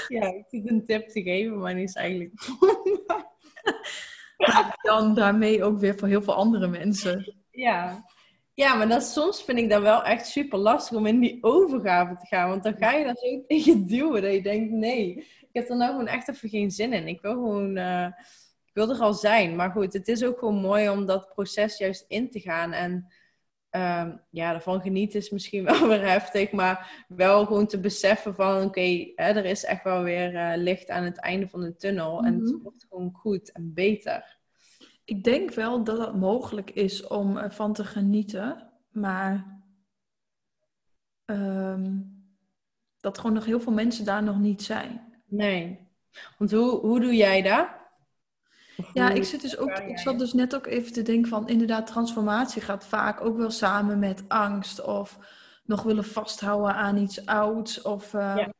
Ja, 0.08 0.26
ik 0.26 0.44
zit 0.48 0.70
een 0.70 0.84
tip 0.84 1.08
te 1.08 1.22
geven, 1.22 1.58
maar 1.58 1.74
die 1.74 1.82
is 1.82 1.94
eigenlijk... 1.94 2.32
dan 4.82 5.14
daarmee 5.14 5.64
ook 5.64 5.78
weer 5.78 5.98
voor 5.98 6.08
heel 6.08 6.22
veel 6.22 6.34
andere 6.34 6.68
mensen. 6.68 7.34
Ja, 7.50 8.04
ja, 8.54 8.74
maar 8.74 8.88
dat, 8.88 9.04
soms 9.04 9.42
vind 9.42 9.58
ik 9.58 9.70
dat 9.70 9.82
wel 9.82 10.04
echt 10.04 10.26
super 10.26 10.58
lastig 10.58 10.96
om 10.96 11.06
in 11.06 11.20
die 11.20 11.38
overgave 11.40 12.16
te 12.16 12.26
gaan. 12.26 12.48
Want 12.48 12.62
dan 12.62 12.76
ga 12.76 12.92
je 12.92 13.04
daar 13.04 13.16
zo 13.16 13.42
tegen 13.46 13.86
duwen 13.86 14.22
dat 14.22 14.32
je 14.32 14.42
denkt, 14.42 14.70
nee, 14.70 15.16
ik 15.40 15.48
heb 15.52 15.68
er 15.68 15.76
nou 15.76 15.90
gewoon 15.90 16.06
echt 16.06 16.28
even 16.28 16.48
geen 16.48 16.70
zin 16.70 16.92
in. 16.92 17.08
Ik 17.08 17.20
wil 17.20 17.32
gewoon, 17.32 17.76
uh, 17.76 18.06
ik 18.64 18.74
wil 18.74 18.90
er 18.90 19.00
al 19.00 19.14
zijn. 19.14 19.56
Maar 19.56 19.70
goed, 19.70 19.92
het 19.92 20.08
is 20.08 20.24
ook 20.24 20.38
gewoon 20.38 20.60
mooi 20.60 20.88
om 20.88 21.06
dat 21.06 21.28
proces 21.34 21.78
juist 21.78 22.04
in 22.08 22.30
te 22.30 22.40
gaan. 22.40 22.72
En 22.72 23.12
um, 23.76 24.20
ja, 24.30 24.52
ervan 24.54 24.80
genieten 24.80 25.18
is 25.18 25.30
misschien 25.30 25.64
wel 25.70 25.88
weer 25.88 26.08
heftig. 26.08 26.50
Maar 26.50 27.04
wel 27.08 27.46
gewoon 27.46 27.66
te 27.66 27.80
beseffen 27.80 28.34
van, 28.34 28.56
oké, 28.56 28.64
okay, 28.64 29.12
er 29.14 29.44
is 29.44 29.64
echt 29.64 29.84
wel 29.84 30.02
weer 30.02 30.34
uh, 30.34 30.52
licht 30.56 30.90
aan 30.90 31.04
het 31.04 31.18
einde 31.18 31.48
van 31.48 31.60
de 31.60 31.76
tunnel. 31.76 32.24
En 32.24 32.34
het 32.34 32.52
mhm. 32.52 32.62
wordt 32.62 32.86
gewoon 32.88 33.12
goed 33.12 33.52
en 33.52 33.74
beter. 33.74 34.38
Ik 35.04 35.24
denk 35.24 35.50
wel 35.54 35.84
dat 35.84 35.98
het 35.98 36.14
mogelijk 36.14 36.70
is 36.70 37.06
om 37.06 37.36
ervan 37.36 37.72
te 37.72 37.84
genieten, 37.84 38.70
maar 38.90 39.62
um, 41.24 42.12
dat 43.00 43.18
gewoon 43.18 43.34
nog 43.34 43.44
heel 43.44 43.60
veel 43.60 43.72
mensen 43.72 44.04
daar 44.04 44.22
nog 44.22 44.38
niet 44.38 44.62
zijn. 44.62 45.22
Nee. 45.26 45.88
Want 46.38 46.50
hoe, 46.50 46.80
hoe 46.80 47.00
doe 47.00 47.14
jij 47.16 47.42
dat? 47.42 47.68
Ja, 48.92 49.10
ik, 49.10 49.24
zit 49.24 49.40
dus 49.40 49.56
ook, 49.56 49.70
ik 49.70 49.98
zat 49.98 50.18
dus 50.18 50.32
net 50.32 50.54
ook 50.54 50.66
even 50.66 50.92
te 50.92 51.02
denken 51.02 51.28
van 51.30 51.48
inderdaad, 51.48 51.86
transformatie 51.86 52.62
gaat 52.62 52.86
vaak 52.86 53.20
ook 53.20 53.36
wel 53.36 53.50
samen 53.50 53.98
met 53.98 54.24
angst 54.28 54.84
of 54.84 55.18
nog 55.64 55.82
willen 55.82 56.04
vasthouden 56.04 56.74
aan 56.74 56.96
iets 56.96 57.26
ouds. 57.26 57.82
Of, 57.82 58.12
uh, 58.12 58.34
ja, 58.36 58.52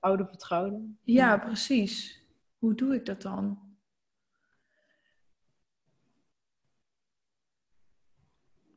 oude 0.00 0.26
vertrouwen. 0.26 0.98
Ja, 1.02 1.38
precies. 1.38 2.24
Hoe 2.58 2.74
doe 2.74 2.94
ik 2.94 3.06
dat 3.06 3.22
dan? 3.22 3.72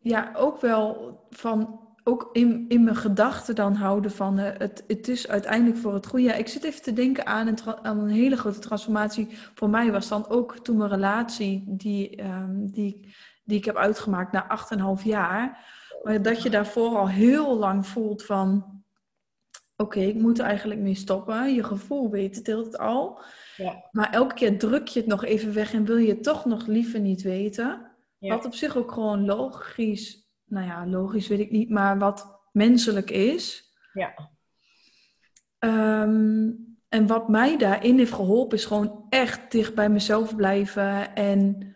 ja, 0.06 0.32
ook 0.36 0.62
wel 0.62 1.20
van 1.30 1.85
ook 2.08 2.30
in, 2.32 2.66
in 2.68 2.84
mijn 2.84 2.96
gedachten 2.96 3.56
dan 3.56 3.76
houden 3.76 4.12
van 4.12 4.40
uh, 4.40 4.46
het, 4.58 4.84
het 4.88 5.08
is 5.08 5.28
uiteindelijk 5.28 5.78
voor 5.78 5.94
het 5.94 6.06
goede. 6.06 6.26
Ja, 6.26 6.34
ik 6.34 6.48
zit 6.48 6.64
even 6.64 6.82
te 6.82 6.94
denken 6.94 7.26
aan 7.26 7.48
een, 7.48 7.58
aan 7.82 8.00
een 8.00 8.10
hele 8.10 8.38
grote 8.38 8.60
transformatie. 8.60 9.28
Voor 9.54 9.70
mij 9.70 9.92
was 9.92 10.08
dan 10.08 10.30
ook 10.30 10.58
toen 10.58 10.78
mijn 10.78 10.90
relatie 10.90 11.64
die, 11.68 12.24
um, 12.24 12.72
die, 12.72 13.16
die 13.44 13.58
ik 13.58 13.66
heb 13.66 13.76
uitgemaakt 13.76 14.32
na 14.32 14.60
8,5 14.98 15.04
jaar. 15.04 15.66
Maar 16.04 16.22
dat 16.22 16.44
je 16.44 16.50
daarvoor 16.50 16.98
al 16.98 17.10
heel 17.10 17.58
lang 17.58 17.88
voelt 17.88 18.26
van 18.26 18.84
oké, 19.76 20.00
ik 20.00 20.16
moet 20.16 20.40
er 20.40 20.46
eigenlijk 20.46 20.80
mee 20.80 20.96
stoppen. 20.96 21.54
Je 21.54 21.64
gevoel 21.64 22.10
weet 22.10 22.36
het 22.36 22.48
het 22.48 22.78
al. 22.78 23.20
Ja. 23.58 23.84
Maar 23.92 24.12
elke 24.12 24.34
keer 24.34 24.60
druk 24.60 24.88
je 24.88 25.00
het 25.00 25.10
nog 25.10 25.24
even 25.24 25.54
weg 25.54 25.74
en 25.74 25.86
wil 25.86 25.98
je 25.98 26.10
het 26.10 26.24
toch 26.24 26.46
nog 26.46 26.68
liever 26.68 27.00
niet 27.00 27.22
weten. 27.22 27.92
Wat 28.20 28.46
op 28.46 28.54
zich 28.54 28.78
ook 28.78 28.92
gewoon 28.92 29.26
logisch, 29.26 30.25
nou 30.46 30.66
ja, 30.66 30.88
logisch 30.88 31.28
weet 31.28 31.40
ik 31.40 31.52
niet, 31.52 31.70
maar 31.70 31.98
wat 31.98 32.42
menselijk 32.52 33.12
is. 33.12 33.74
Ja. 33.94 34.30
Ehm, 35.60 36.52
en 36.90 37.08
wat 37.08 37.30
mij 37.30 37.58
daarin 37.58 37.98
heeft 37.98 38.14
geholpen, 38.14 38.58
is 38.58 38.66
gewoon 38.66 39.06
echt 39.10 39.52
dicht 39.52 39.76
bij 39.76 39.90
mezelf 39.90 40.36
blijven. 40.36 41.16
En 41.16 41.76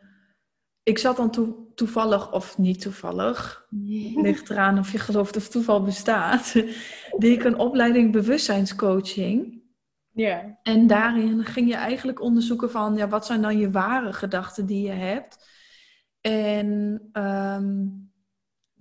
ik 0.84 0.98
zat 0.98 1.18
dan 1.18 1.58
toevallig, 1.76 2.32
of 2.32 2.58
niet 2.58 2.82
toevallig, 2.82 3.68
ligt 4.16 4.50
eraan 4.50 4.80
of 4.80 4.92
je 4.92 4.98
gelooft 4.98 5.36
of 5.36 5.50
toeval 5.50 5.84
bestaat, 5.84 6.54
deed 7.18 7.38
ik 7.38 7.44
een 7.44 7.58
opleiding 7.58 8.12
bewustzijnscoaching. 8.12 9.62
Ja. 10.12 10.60
En 10.64 10.88
daarin 10.88 11.46
ging 11.46 11.68
je 11.68 11.76
eigenlijk 11.76 12.22
onderzoeken 12.22 12.72
van, 12.72 12.96
ja, 12.96 13.08
wat 13.08 13.26
zijn 13.26 13.42
dan 13.42 13.58
je 13.58 13.72
ware 13.72 14.14
gedachten 14.14 14.66
die 14.66 14.86
je 14.86 14.92
hebt? 14.92 15.48
En 16.22 17.00
ehm, 17.12 17.86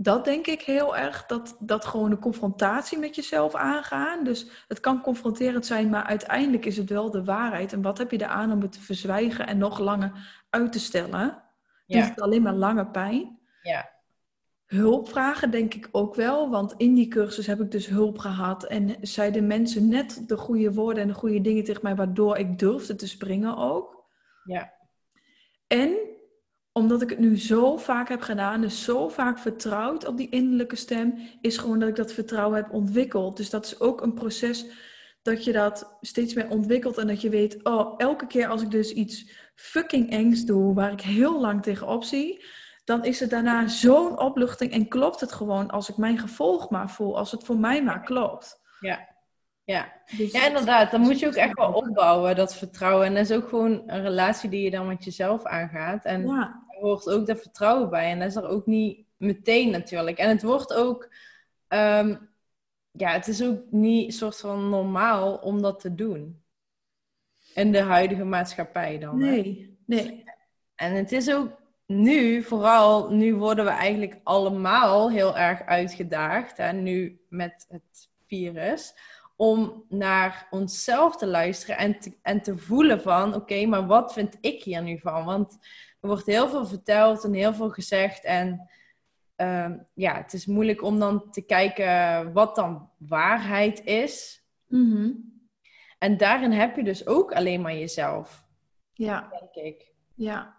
dat 0.01 0.25
denk 0.25 0.47
ik 0.47 0.63
heel 0.63 0.97
erg, 0.97 1.27
dat, 1.27 1.57
dat 1.61 1.85
gewoon 1.85 2.11
de 2.11 2.19
confrontatie 2.19 2.99
met 2.99 3.15
jezelf 3.15 3.55
aangaan. 3.55 4.25
Dus 4.25 4.65
het 4.69 4.81
kan 4.81 5.01
confronterend 5.01 5.67
zijn, 5.67 5.91
maar 5.91 6.05
uiteindelijk 6.05 6.65
is 6.65 6.77
het 6.77 6.91
wel 6.91 7.11
de 7.11 7.25
waarheid. 7.25 7.73
En 7.73 7.83
wat 7.83 7.99
heb 7.99 8.11
je 8.11 8.23
eraan 8.23 8.53
om 8.53 8.61
het 8.61 8.73
te 8.73 8.81
verzwijgen 8.81 9.47
en 9.47 9.59
nog 9.59 9.79
langer 9.79 10.45
uit 10.51 10.73
te 10.73 10.81
stellen? 10.81 11.43
Ja. 11.87 12.05
Het 12.05 12.21
alleen 12.21 12.43
maar 12.43 12.55
lange 12.55 12.87
pijn? 12.87 13.39
Ja. 13.63 13.91
Hulp 14.67 15.09
vragen 15.09 15.51
denk 15.51 15.75
ik 15.75 15.89
ook 15.93 16.15
wel, 16.15 16.51
want 16.51 16.75
in 16.77 16.95
die 16.95 17.09
cursus 17.09 17.47
heb 17.47 17.61
ik 17.61 17.71
dus 17.71 17.87
hulp 17.87 18.19
gehad 18.19 18.65
en 18.65 18.97
zeiden 19.01 19.47
mensen 19.47 19.89
net 19.89 20.29
de 20.29 20.37
goede 20.37 20.73
woorden 20.73 21.03
en 21.03 21.09
de 21.09 21.15
goede 21.15 21.41
dingen 21.41 21.65
tegen 21.65 21.83
mij, 21.83 21.97
waardoor 21.97 22.37
ik 22.37 22.59
durfde 22.59 22.95
te 22.95 23.09
springen 23.09 23.57
ook. 23.57 24.05
Ja. 24.45 24.73
En 25.67 25.97
omdat 26.79 27.03
ik 27.03 27.11
het 27.11 27.19
nu 27.19 27.39
zo 27.39 27.77
vaak 27.77 28.09
heb 28.09 28.21
gedaan, 28.21 28.61
dus 28.61 28.85
zo 28.85 29.09
vaak 29.09 29.39
vertrouwd 29.39 30.07
op 30.07 30.17
die 30.17 30.29
innerlijke 30.29 30.77
stem, 30.77 31.15
is 31.41 31.57
gewoon 31.57 31.79
dat 31.79 31.89
ik 31.89 31.97
dat 31.97 32.13
vertrouwen 32.13 32.57
heb 32.57 32.73
ontwikkeld. 32.73 33.37
Dus 33.37 33.51
dat 33.51 33.65
is 33.65 33.81
ook 33.81 34.03
een 34.03 34.15
proces 34.15 34.67
dat 35.23 35.45
je 35.45 35.53
dat 35.53 35.97
steeds 36.01 36.35
meer 36.35 36.49
ontwikkelt 36.51 36.99
en 36.99 37.07
dat 37.07 37.21
je 37.21 37.29
weet, 37.29 37.65
oh, 37.65 37.95
elke 37.97 38.27
keer 38.27 38.49
als 38.49 38.63
ik 38.63 38.71
dus 38.71 38.93
iets 38.93 39.31
fucking 39.55 40.11
engs 40.11 40.45
doe, 40.45 40.75
waar 40.75 40.93
ik 40.93 41.01
heel 41.01 41.41
lang 41.41 41.63
tegenop 41.63 42.05
zie, 42.05 42.45
dan 42.85 43.05
is 43.05 43.21
het 43.21 43.31
daarna 43.31 43.69
zo'n 43.69 44.19
opluchting 44.19 44.73
en 44.73 44.89
klopt 44.89 45.21
het 45.21 45.33
gewoon 45.33 45.71
als 45.71 45.89
ik 45.89 45.97
mijn 45.97 46.19
gevolg 46.19 46.71
maar 46.71 46.91
voel, 46.91 47.19
als 47.19 47.31
het 47.31 47.45
voor 47.45 47.59
mij 47.59 47.83
maar 47.83 48.03
klopt. 48.03 48.61
Ja. 48.81 49.17
Ja. 49.65 49.93
Dus 50.17 50.33
ja, 50.33 50.47
inderdaad. 50.47 50.91
Dan 50.91 51.01
moet 51.01 51.19
je 51.19 51.27
ook 51.27 51.35
echt 51.35 51.59
wel 51.59 51.73
opbouwen, 51.73 52.37
dat 52.37 52.55
vertrouwen. 52.55 53.07
En 53.07 53.15
dat 53.15 53.31
is 53.31 53.37
ook 53.37 53.49
gewoon 53.49 53.83
een 53.87 54.03
relatie 54.03 54.51
die 54.51 54.63
je 54.63 54.71
dan 54.71 54.87
met 54.87 55.05
jezelf 55.05 55.45
aangaat. 55.45 56.05
En 56.05 56.27
ja 56.27 56.67
hoort 56.81 57.11
ook 57.11 57.27
dat 57.27 57.41
vertrouwen 57.41 57.91
bij. 57.91 58.11
En 58.11 58.19
dat 58.19 58.29
is 58.29 58.37
er 58.37 58.49
ook 58.49 58.67
niet 58.67 59.07
meteen 59.17 59.71
natuurlijk. 59.71 60.19
En 60.19 60.29
het 60.29 60.43
wordt 60.43 60.75
ook, 60.75 61.09
ehm, 61.69 62.17
ja, 62.91 63.13
het 63.13 63.29
is 63.29 63.43
ook 63.43 63.61
niet 63.71 64.15
soort 64.15 64.37
van 64.37 64.69
normaal 64.69 65.37
om 65.37 65.63
dat 65.63 65.81
te 65.81 65.95
doen. 65.95 66.43
In 67.55 67.73
de 67.73 67.83
huidige 67.83 68.25
maatschappij 68.25 68.99
dan. 68.99 69.19
Nee, 69.19 69.79
nee. 69.87 70.25
En 70.75 70.95
het 70.95 71.13
is 71.13 71.33
ook 71.33 71.51
nu, 71.87 72.43
vooral 72.43 73.11
nu 73.11 73.35
worden 73.35 73.65
we 73.65 73.71
eigenlijk 73.71 74.21
allemaal 74.23 75.11
heel 75.11 75.37
erg 75.37 75.63
uitgedaagd. 75.63 76.59
En 76.59 76.83
nu 76.83 77.21
met 77.29 77.67
het 77.69 78.09
virus. 78.27 78.95
Om 79.37 79.85
naar 79.89 80.47
onszelf 80.51 81.17
te 81.17 81.27
luisteren 81.27 81.77
en 81.77 81.99
te, 81.99 82.13
en 82.23 82.43
te 82.43 82.59
voelen 82.59 83.03
van, 83.03 83.35
oké, 83.35 83.67
maar 83.67 83.87
wat 83.87 84.13
vind 84.13 84.39
ik 84.41 84.63
hier 84.63 84.83
nu 84.83 84.99
van? 84.99 85.25
Want 85.25 85.59
er 86.01 86.09
wordt 86.09 86.27
heel 86.27 86.49
veel 86.49 86.67
verteld 86.67 87.25
en 87.25 87.33
heel 87.33 87.55
veel 87.55 87.71
gezegd. 87.71 88.25
En 88.25 88.69
ehm, 89.37 89.79
ja, 89.95 90.15
het 90.15 90.33
is 90.33 90.47
moeilijk 90.47 90.83
om 90.83 90.99
dan 90.99 91.31
te 91.31 91.43
kijken 91.43 92.33
wat 92.33 92.55
dan 92.55 92.91
waarheid 92.99 93.85
is. 93.85 94.43
Mhm. 94.67 95.11
En 95.99 96.17
daarin 96.17 96.53
heb 96.53 96.77
je 96.77 96.85
dus 96.85 97.07
ook 97.07 97.33
alleen 97.33 97.61
maar 97.61 97.75
jezelf. 97.75 98.47
Ja. 98.93 99.29
Denk 99.31 99.67
ik. 99.67 99.93
Ja. 100.15 100.57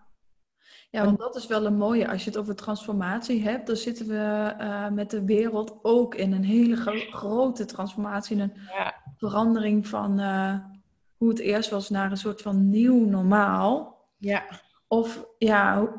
Ja, 0.91 1.05
want 1.05 1.19
dat 1.19 1.35
is 1.35 1.47
wel 1.47 1.65
een 1.65 1.77
mooie. 1.77 2.07
Als 2.07 2.23
je 2.23 2.29
het 2.29 2.39
over 2.39 2.55
transformatie 2.55 3.43
hebt, 3.43 3.67
dan 3.67 3.75
zitten 3.75 4.07
we 4.07 4.55
uh, 4.59 4.89
met 4.89 5.09
de 5.09 5.25
wereld 5.25 5.79
ook 5.81 6.15
in 6.15 6.33
een 6.33 6.43
hele 6.43 6.75
grote 7.11 7.65
transformatie. 7.65 8.39
Een 8.39 8.53
ja. 8.77 8.95
verandering 9.17 9.87
van 9.87 10.19
uh, 10.19 10.55
hoe 11.17 11.29
het 11.29 11.39
eerst 11.39 11.69
was 11.69 11.89
naar 11.89 12.11
een 12.11 12.17
soort 12.17 12.41
van 12.41 12.69
nieuw 12.69 13.05
normaal. 13.05 13.97
Ja. 14.17 14.43
Of 14.89 15.25
ja, 15.37 15.89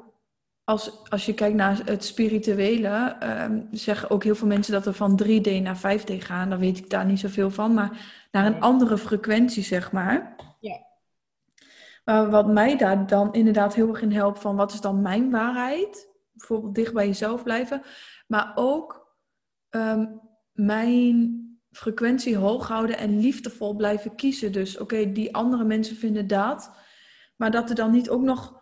als, 0.65 1.09
als 1.09 1.27
je 1.27 1.35
kijkt 1.35 1.57
naar 1.57 1.81
het 1.85 2.05
spirituele, 2.05 3.17
um, 3.23 3.69
zeggen 3.71 4.11
ook 4.11 4.25
heel 4.25 4.35
veel 4.35 4.47
mensen 4.47 4.73
dat 4.73 4.85
we 4.85 4.93
van 4.93 5.21
3D 5.23 5.63
naar 5.63 5.79
5D 5.79 6.15
gaan. 6.19 6.51
Dan 6.51 6.59
weet 6.59 6.79
ik 6.79 6.91
daar 6.91 7.05
niet 7.05 7.21
zoveel 7.21 7.51
van, 7.51 7.75
maar 7.75 7.91
naar 8.31 8.47
een 8.47 8.61
andere 8.61 8.99
frequentie, 8.99 9.63
zeg 9.63 9.93
maar. 9.93 10.37
Ja. 10.61 10.89
Maar 12.05 12.31
wat 12.31 12.47
mij 12.47 12.77
daar 12.77 13.07
dan 13.07 13.33
inderdaad 13.33 13.75
heel 13.75 13.89
erg 13.89 14.03
in 14.03 14.13
helpt, 14.13 14.39
van 14.39 14.57
wat 14.57 14.73
is 14.73 14.81
dan 14.81 15.03
mijn 15.03 15.31
waarheid? 15.31 16.09
Bijvoorbeeld 16.33 16.75
dicht 16.75 16.93
bij 16.93 17.07
jezelf 17.07 17.43
blijven. 17.43 17.83
Maar 18.27 18.53
ook 18.55 19.17
um, 19.71 20.21
mijn 20.53 21.39
frequentie 21.71 22.37
hoog 22.37 22.69
houden 22.69 22.99
en 22.99 23.21
liefdevol 23.21 23.75
blijven 23.75 24.15
kiezen. 24.15 24.53
Dus 24.53 24.79
oké, 24.79 25.13
die 25.13 25.35
andere 25.35 25.65
mensen 25.65 25.97
vinden 25.97 26.27
dat. 26.27 26.71
Maar 27.37 27.51
dat 27.51 27.69
er 27.69 27.75
dan 27.75 27.91
niet 27.91 28.11
ook 28.11 28.23
nog 28.23 28.60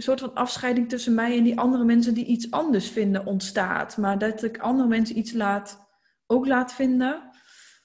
een 0.00 0.06
soort 0.06 0.20
van 0.20 0.34
afscheiding 0.34 0.88
tussen 0.88 1.14
mij 1.14 1.36
en 1.38 1.44
die 1.44 1.58
andere 1.58 1.84
mensen 1.84 2.14
die 2.14 2.24
iets 2.24 2.50
anders 2.50 2.88
vinden 2.88 3.26
ontstaat. 3.26 3.96
Maar 3.96 4.18
dat 4.18 4.42
ik 4.42 4.58
andere 4.58 4.88
mensen 4.88 5.18
iets 5.18 5.32
laat, 5.32 5.88
ook 6.26 6.46
laat 6.46 6.72
vinden. 6.72 7.30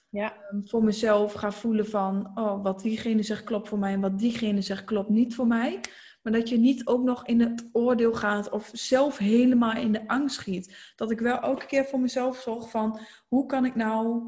Ja. 0.08 0.36
Um, 0.52 0.68
voor 0.68 0.84
mezelf 0.84 1.32
ga 1.32 1.52
voelen 1.52 1.86
van, 1.86 2.30
oh, 2.34 2.62
wat 2.62 2.80
diegene 2.80 3.22
zegt 3.22 3.44
klopt 3.44 3.68
voor 3.68 3.78
mij 3.78 3.92
en 3.92 4.00
wat 4.00 4.18
diegene 4.18 4.60
zegt 4.60 4.84
klopt 4.84 5.08
niet 5.08 5.34
voor 5.34 5.46
mij. 5.46 5.80
Maar 6.22 6.32
dat 6.32 6.48
je 6.48 6.58
niet 6.58 6.86
ook 6.86 7.04
nog 7.04 7.26
in 7.26 7.40
het 7.40 7.68
oordeel 7.72 8.14
gaat 8.14 8.50
of 8.50 8.70
zelf 8.72 9.18
helemaal 9.18 9.76
in 9.76 9.92
de 9.92 10.08
angst 10.08 10.36
schiet. 10.36 10.92
Dat 10.96 11.10
ik 11.10 11.20
wel 11.20 11.40
elke 11.40 11.66
keer 11.66 11.84
voor 11.84 12.00
mezelf 12.00 12.40
zorg 12.40 12.70
van 12.70 13.00
hoe 13.28 13.46
kan 13.46 13.64
ik 13.64 13.74
nou 13.74 14.22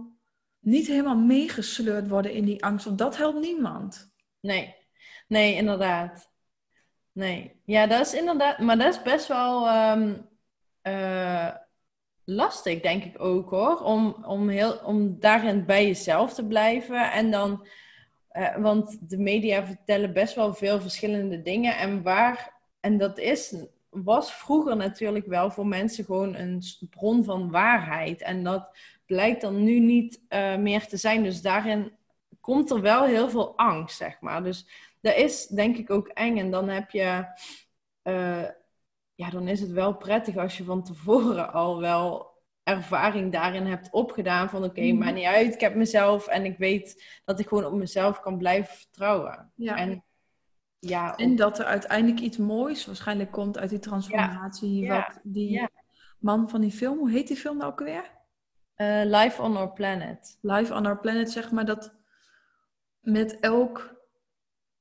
niet 0.59 0.87
helemaal 0.87 1.19
meegesleurd 1.19 2.09
worden 2.09 2.33
in 2.33 2.45
die 2.45 2.65
angst. 2.65 2.85
Want 2.85 2.99
dat 2.99 3.17
helpt 3.17 3.41
niemand. 3.41 4.13
Nee, 4.41 4.75
nee, 5.29 5.55
inderdaad. 5.55 6.28
Nee, 7.19 7.61
ja, 7.65 7.87
dat 7.87 8.07
is 8.07 8.15
inderdaad, 8.15 8.59
maar 8.59 8.79
dat 8.79 8.95
is 8.95 9.03
best 9.03 9.27
wel 9.27 9.69
ehm, 9.69 10.15
eh, 10.83 11.49
lastig, 12.25 12.81
denk 12.81 13.05
ik 13.05 13.21
ook 13.21 13.51
hoor. 13.51 13.81
Om, 13.81 14.25
om, 14.25 14.49
heel, 14.49 14.77
om 14.85 15.21
daarin 15.21 15.65
bij 15.65 15.87
jezelf 15.87 16.35
te 16.35 16.47
blijven. 16.47 17.13
En 17.13 17.31
dan, 17.31 17.67
uh, 18.33 18.57
want 18.57 19.11
de 19.11 19.19
media 19.19 19.67
vertellen 19.67 20.13
best 20.13 20.35
wel 20.35 20.55
veel 20.55 20.81
verschillende 20.81 21.43
dingen. 21.43 21.77
En 21.77 22.03
waar, 22.03 22.53
en 22.81 22.99
dat 22.99 23.19
is, 23.19 23.55
was 23.91 24.33
vroeger 24.33 24.77
natuurlijk 24.77 25.27
wel 25.27 25.51
voor 25.51 25.67
mensen 25.67 26.05
gewoon 26.05 26.35
een 26.35 26.63
bron 26.91 27.25
van 27.25 27.51
waarheid. 27.51 28.23
En 28.23 28.45
dat 28.45 28.77
blijkt 29.07 29.41
dan 29.41 29.65
nu 29.65 29.79
niet 29.79 30.21
uh, 30.29 30.57
meer 30.57 30.87
te 30.87 30.97
zijn. 30.97 31.23
Dus 31.23 31.43
daarin 31.43 31.93
komt 32.41 32.71
er 32.71 32.81
wel 32.81 33.05
heel 33.05 33.31
veel 33.31 33.57
angst, 33.57 33.97
zeg 33.97 34.21
maar. 34.21 34.43
Dus 34.43 34.67
dat 35.01 35.17
is 35.17 35.47
denk 35.47 35.77
ik 35.77 35.91
ook 35.91 36.09
eng. 36.09 36.39
En 36.39 36.51
dan 36.51 36.69
heb 36.69 36.91
je, 36.91 37.25
uh, 38.03 38.49
ja, 39.15 39.31
dan 39.31 39.49
is 39.49 39.61
het 39.61 39.71
wel 39.71 39.97
prettig 39.97 40.37
als 40.37 40.57
je 40.57 40.65
van 40.65 40.83
tevoren 40.83 41.53
al 41.53 41.81
wel 41.81 42.37
ervaring 42.63 43.33
daarin 43.33 43.67
hebt 43.67 43.91
opgedaan. 43.91 44.51
Van 44.51 44.65
oké, 44.65 44.69
okay, 44.69 44.93
maakt 44.93 45.15
niet 45.15 45.25
uit, 45.25 45.55
ik 45.55 45.61
heb 45.61 45.75
mezelf 45.75 46.27
en 46.27 46.45
ik 46.45 46.59
weet 46.59 47.21
dat 47.25 47.39
ik 47.39 47.49
gewoon 47.49 47.65
op 47.65 47.73
mezelf 47.73 48.21
kan 48.21 48.39
blijven 48.39 48.77
vertrouwen. 48.77 49.53
Ja. 49.55 49.77
En, 49.77 50.05
ja, 50.79 51.17
en 51.17 51.37
dat 51.37 51.59
er 51.59 51.65
uiteindelijk 51.65 52.21
iets 52.21 52.37
moois 52.37 52.87
waarschijnlijk 52.87 53.31
komt 53.31 53.59
uit 53.59 53.71
die 53.71 53.79
transformatie. 53.79 54.83
Ja. 54.83 54.97
Wat 54.97 55.21
die 55.23 55.69
man 56.19 56.51
van 56.51 56.61
die 56.61 56.73
film, 56.73 56.99
hoe 56.99 57.11
heet 57.11 57.29
die 57.29 57.37
film 57.37 57.57
nou 57.57 57.71
ook 57.71 57.81
weer? 57.81 58.17
Uh, 58.77 59.03
Life 59.05 59.43
on 59.43 59.57
Our 59.57 59.73
Planet. 59.73 60.39
Life 60.41 60.75
on 60.75 60.87
Our 60.87 60.99
Planet, 60.99 61.31
zeg 61.31 61.51
maar 61.51 61.65
dat 61.65 61.95
met 63.01 63.41
elk 63.41 63.98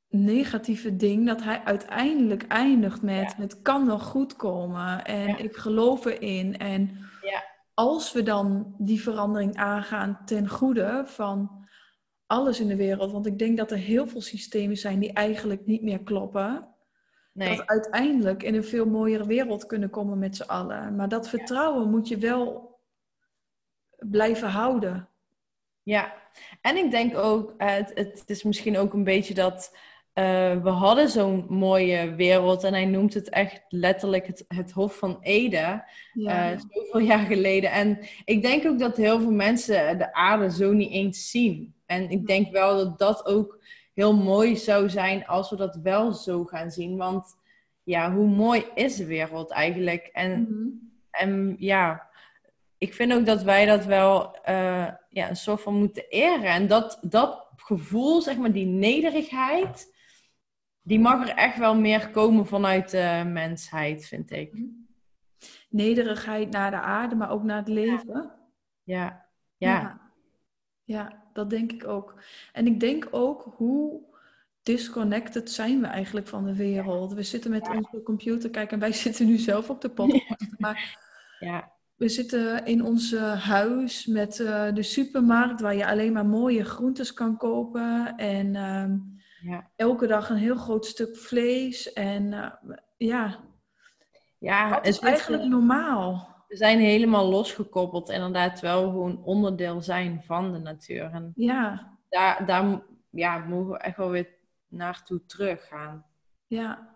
negatieve 0.09 0.95
ding, 0.95 1.27
dat 1.27 1.43
hij 1.43 1.61
uiteindelijk 1.63 2.43
eindigt 2.43 3.01
met 3.01 3.35
het 3.35 3.61
kan 3.61 3.85
nog 3.85 4.03
goed 4.03 4.35
komen 4.35 5.05
en 5.05 5.43
ik 5.43 5.55
geloof 5.55 6.05
erin. 6.05 6.57
En 6.57 6.97
ja. 7.21 7.43
als 7.73 8.13
we 8.13 8.23
dan 8.23 8.75
die 8.77 9.01
verandering 9.01 9.55
aangaan 9.55 10.19
ten 10.25 10.49
goede 10.49 11.03
van 11.05 11.65
alles 12.25 12.59
in 12.59 12.67
de 12.67 12.75
wereld, 12.75 13.11
want 13.11 13.25
ik 13.25 13.39
denk 13.39 13.57
dat 13.57 13.71
er 13.71 13.77
heel 13.77 14.07
veel 14.07 14.21
systemen 14.21 14.77
zijn 14.77 14.99
die 14.99 15.13
eigenlijk 15.13 15.65
niet 15.65 15.81
meer 15.81 16.03
kloppen. 16.03 16.67
Nee. 17.33 17.49
Dat 17.49 17.57
we 17.57 17.67
uiteindelijk 17.67 18.43
in 18.43 18.55
een 18.55 18.63
veel 18.63 18.85
mooiere 18.85 19.25
wereld 19.25 19.65
kunnen 19.65 19.89
komen 19.89 20.19
met 20.19 20.35
z'n 20.35 20.43
allen. 20.43 20.95
Maar 20.95 21.09
dat 21.09 21.29
vertrouwen 21.29 21.89
moet 21.89 22.07
je 22.07 22.17
wel 22.17 22.75
blijven 23.97 24.49
houden. 24.49 25.09
Ja, 25.83 26.13
en 26.61 26.77
ik 26.77 26.91
denk 26.91 27.17
ook, 27.17 27.53
het, 27.57 27.91
het 27.95 28.23
is 28.25 28.43
misschien 28.43 28.77
ook 28.77 28.93
een 28.93 29.03
beetje 29.03 29.33
dat 29.33 29.77
uh, 30.17 30.63
we 30.63 30.69
hadden 30.69 31.09
zo'n 31.09 31.45
mooie 31.49 32.15
wereld 32.15 32.63
en 32.63 32.73
hij 32.73 32.85
noemt 32.85 33.13
het 33.13 33.29
echt 33.29 33.61
letterlijk 33.69 34.27
het, 34.27 34.45
het 34.47 34.71
Hof 34.71 34.97
van 34.97 35.17
Ede, 35.21 35.83
ja. 36.13 36.51
uh, 36.51 36.59
zoveel 36.69 36.99
jaar 36.99 37.25
geleden. 37.25 37.71
En 37.71 37.99
ik 38.25 38.41
denk 38.41 38.65
ook 38.65 38.79
dat 38.79 38.97
heel 38.97 39.19
veel 39.19 39.31
mensen 39.31 39.97
de 39.97 40.13
aarde 40.13 40.51
zo 40.51 40.71
niet 40.71 40.91
eens 40.91 41.29
zien. 41.29 41.73
En 41.85 42.09
ik 42.09 42.27
denk 42.27 42.51
wel 42.51 42.75
dat 42.75 42.99
dat 42.99 43.25
ook 43.25 43.59
heel 43.93 44.15
mooi 44.15 44.55
zou 44.55 44.89
zijn 44.89 45.25
als 45.25 45.49
we 45.49 45.55
dat 45.55 45.79
wel 45.83 46.13
zo 46.13 46.43
gaan 46.43 46.71
zien. 46.71 46.97
Want 46.97 47.37
ja, 47.83 48.13
hoe 48.13 48.27
mooi 48.27 48.65
is 48.75 48.95
de 48.95 49.05
wereld 49.05 49.51
eigenlijk? 49.51 50.09
En, 50.13 50.31
mm 50.39 50.85
en 51.17 51.55
ja, 51.59 52.09
ik 52.77 52.93
vind 52.93 53.13
ook 53.13 53.25
dat 53.25 53.43
wij 53.43 53.65
dat 53.65 53.85
wel 53.85 54.37
uh, 54.49 54.87
ja, 55.09 55.29
een 55.29 55.35
soort 55.35 55.61
van 55.61 55.73
moeten 55.73 56.07
eren. 56.09 56.49
En 56.49 56.67
dat, 56.67 56.99
dat 57.01 57.47
gevoel, 57.55 58.21
zeg 58.21 58.37
maar, 58.37 58.51
die 58.51 58.65
nederigheid, 58.65 59.95
die 60.87 60.99
mag 60.99 61.27
er 61.27 61.35
echt 61.35 61.57
wel 61.57 61.75
meer 61.75 62.09
komen 62.09 62.45
vanuit 62.45 62.91
de 62.91 63.23
mensheid, 63.25 64.05
vind 64.05 64.31
ik. 64.31 64.65
Nederigheid 65.69 66.49
naar 66.49 66.71
de 66.71 66.79
aarde, 66.79 67.15
maar 67.15 67.29
ook 67.29 67.43
naar 67.43 67.57
het 67.57 67.67
leven. 67.67 68.31
Ja. 68.83 69.25
Ja. 69.57 69.71
ja. 69.71 70.01
ja. 70.83 71.23
dat 71.33 71.49
denk 71.49 71.71
ik 71.71 71.87
ook. 71.87 72.21
En 72.51 72.67
ik 72.67 72.79
denk 72.79 73.07
ook 73.11 73.53
hoe 73.55 74.01
disconnected 74.63 75.51
zijn 75.51 75.81
we 75.81 75.87
eigenlijk 75.87 76.27
van 76.27 76.45
de 76.45 76.55
wereld. 76.55 77.13
We 77.13 77.23
zitten 77.23 77.51
met 77.51 77.67
onze 77.67 78.01
computer, 78.03 78.49
kijk, 78.49 78.71
en 78.71 78.79
wij 78.79 78.93
zitten 79.05 79.25
nu 79.25 79.37
zelf 79.37 79.69
op 79.69 79.81
de 79.81 79.89
podcast. 79.89 80.59
Maar 80.59 80.97
ja 81.39 81.75
we 81.97 82.09
zitten 82.09 82.65
in 82.65 82.83
ons 82.85 83.15
huis 83.37 84.05
met 84.05 84.39
uh, 84.39 84.73
de 84.73 84.83
supermarkt 84.83 85.61
waar 85.61 85.75
je 85.75 85.87
alleen 85.87 86.13
maar 86.13 86.25
mooie 86.25 86.65
groentes 86.65 87.13
kan 87.13 87.37
kopen. 87.37 88.17
En 88.17 88.53
uh, 88.53 89.16
ja. 89.41 89.69
elke 89.75 90.07
dag 90.07 90.29
een 90.29 90.37
heel 90.37 90.55
groot 90.55 90.85
stuk 90.85 91.17
vlees. 91.17 91.93
En 91.93 92.31
uh, 92.31 92.51
ja, 92.97 93.39
ja 94.37 94.75
het 94.75 94.87
is 94.87 94.99
eigenlijk 94.99 95.43
normaal. 95.43 96.35
We 96.47 96.55
zijn 96.55 96.79
helemaal 96.79 97.29
losgekoppeld. 97.29 98.09
Inderdaad 98.09 98.59
wel 98.59 98.89
gewoon 98.89 99.23
onderdeel 99.23 99.81
zijn 99.81 100.23
van 100.25 100.51
de 100.53 100.59
natuur. 100.59 101.11
En 101.13 101.31
ja. 101.35 101.91
daar, 102.09 102.45
daar 102.45 102.81
ja, 103.09 103.37
mogen 103.37 103.71
we 103.71 103.77
echt 103.77 103.97
wel 103.97 104.09
weer 104.09 104.29
naartoe 104.67 105.25
teruggaan. 105.25 106.05
Ja, 106.47 106.95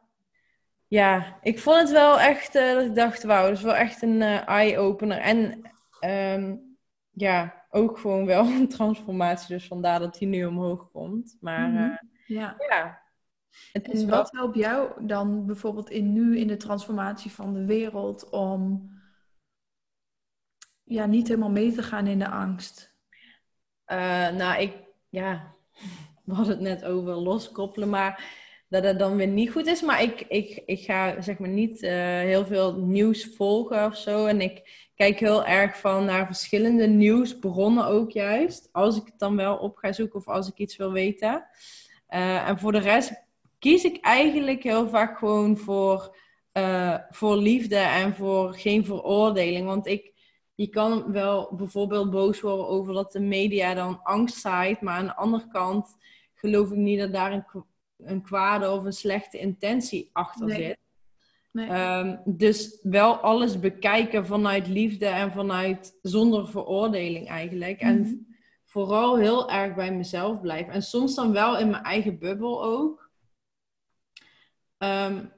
ja, 0.91 1.37
ik 1.41 1.59
vond 1.59 1.79
het 1.79 1.91
wel 1.91 2.19
echt, 2.19 2.55
uh, 2.55 2.73
dat 2.73 2.85
ik 2.85 2.95
dacht, 2.95 3.23
wauw, 3.23 3.47
dat 3.47 3.57
is 3.57 3.63
wel 3.63 3.75
echt 3.75 4.01
een 4.01 4.21
uh, 4.21 4.47
eye-opener. 4.47 5.17
En 5.17 5.61
um, 6.05 6.77
ja, 7.11 7.65
ook 7.69 7.97
gewoon 7.97 8.25
wel 8.25 8.45
een 8.59 8.67
transformatie, 8.67 9.55
dus 9.55 9.67
vandaar 9.67 9.99
dat 9.99 10.19
hij 10.19 10.27
nu 10.27 10.45
omhoog 10.45 10.91
komt. 10.91 11.37
Maar 11.39 11.69
mm 11.69 11.77
-hmm. 11.77 11.99
Ja. 12.33 12.55
ja. 12.69 13.01
Het 13.71 13.89
en 13.89 14.09
wat 14.09 14.31
helpt 14.31 14.55
jou 14.55 15.05
dan 15.05 15.45
bijvoorbeeld 15.45 15.89
in 15.89 16.13
nu 16.13 16.37
in 16.37 16.47
de 16.47 16.57
transformatie 16.57 17.31
van 17.31 17.53
de 17.53 17.65
wereld 17.65 18.29
om 18.29 18.89
ja, 20.83 21.05
niet 21.05 21.27
helemaal 21.27 21.49
mee 21.49 21.71
te 21.71 21.83
gaan 21.83 22.07
in 22.07 22.19
de 22.19 22.29
angst? 22.29 22.89
nou, 24.37 24.61
ik, 24.61 24.73
ja, 25.09 25.55
we 26.25 26.33
hadden 26.33 26.53
het 26.53 26.63
net 26.63 26.83
over 26.83 27.13
loskoppelen, 27.13 27.89
maar 27.89 28.39
dat 28.71 28.83
het 28.83 28.99
dan 28.99 29.15
weer 29.15 29.27
niet 29.27 29.51
goed 29.51 29.67
is. 29.67 29.81
Maar 29.81 30.01
ik, 30.01 30.21
ik, 30.27 30.61
ik 30.65 30.79
ga 30.79 31.21
zeg 31.21 31.39
maar 31.39 31.49
niet 31.49 31.83
uh, 31.83 31.91
heel 32.19 32.45
veel 32.45 32.75
nieuws 32.75 33.35
volgen 33.35 33.85
of 33.85 33.97
zo. 33.97 34.25
En 34.25 34.41
ik 34.41 34.89
kijk 34.95 35.19
heel 35.19 35.45
erg 35.45 35.79
van 35.79 36.05
naar 36.05 36.25
verschillende 36.25 36.87
nieuwsbronnen 36.87 37.85
ook 37.85 38.11
juist. 38.11 38.69
Als 38.71 38.97
ik 38.97 39.05
het 39.05 39.19
dan 39.19 39.35
wel 39.35 39.57
op 39.57 39.77
ga 39.77 39.91
zoeken 39.91 40.19
of 40.19 40.27
als 40.27 40.47
ik 40.47 40.57
iets 40.57 40.75
wil 40.75 40.91
weten. 40.91 41.45
Uh, 42.13 42.47
en 42.49 42.59
voor 42.59 42.71
de 42.71 42.79
rest 42.79 43.13
kies 43.59 43.83
ik 43.83 43.97
eigenlijk 44.01 44.63
heel 44.63 44.89
vaak 44.89 45.17
gewoon 45.17 45.57
voor, 45.57 46.17
uh, 46.53 46.97
voor 47.09 47.37
liefde 47.37 47.77
en 47.77 48.15
voor 48.15 48.53
geen 48.53 48.85
veroordeling. 48.85 49.65
Want 49.65 49.87
ik, 49.87 50.11
je 50.55 50.67
kan 50.67 51.11
wel 51.11 51.55
bijvoorbeeld 51.55 52.09
boos 52.09 52.41
worden 52.41 52.67
over 52.67 52.93
dat 52.93 53.11
de 53.11 53.19
media 53.19 53.73
dan 53.73 53.99
angst 54.03 54.37
zaait. 54.39 54.81
Maar 54.81 54.97
aan 54.97 55.05
de 55.05 55.15
andere 55.15 55.47
kant 55.47 55.97
geloof 56.33 56.71
ik 56.71 56.77
niet 56.77 56.99
dat 56.99 57.13
daar 57.13 57.31
een 57.31 57.45
een 58.03 58.21
kwade 58.21 58.71
of 58.71 58.83
een 58.83 58.93
slechte 58.93 59.37
intentie 59.37 60.09
achter 60.13 60.49
zit. 60.49 60.77
Nee. 61.51 61.69
Um, 61.69 62.21
dus 62.25 62.79
wel 62.81 63.15
alles 63.15 63.59
bekijken 63.59 64.25
vanuit 64.25 64.67
liefde 64.67 65.05
en 65.05 65.31
vanuit 65.31 65.99
zonder 66.01 66.47
veroordeling 66.47 67.27
eigenlijk. 67.27 67.79
En 67.79 67.99
mhm. 67.99 68.13
Vooral 68.71 69.17
heel 69.17 69.49
erg 69.49 69.75
bij 69.75 69.91
mezelf 69.91 70.41
blijven. 70.41 70.73
En 70.73 70.81
soms 70.81 71.15
dan 71.15 71.31
wel 71.31 71.57
in 71.57 71.69
mijn 71.69 71.83
eigen 71.83 72.19
bubbel 72.19 72.63
ook. 72.63 73.09
Um, 74.77 75.33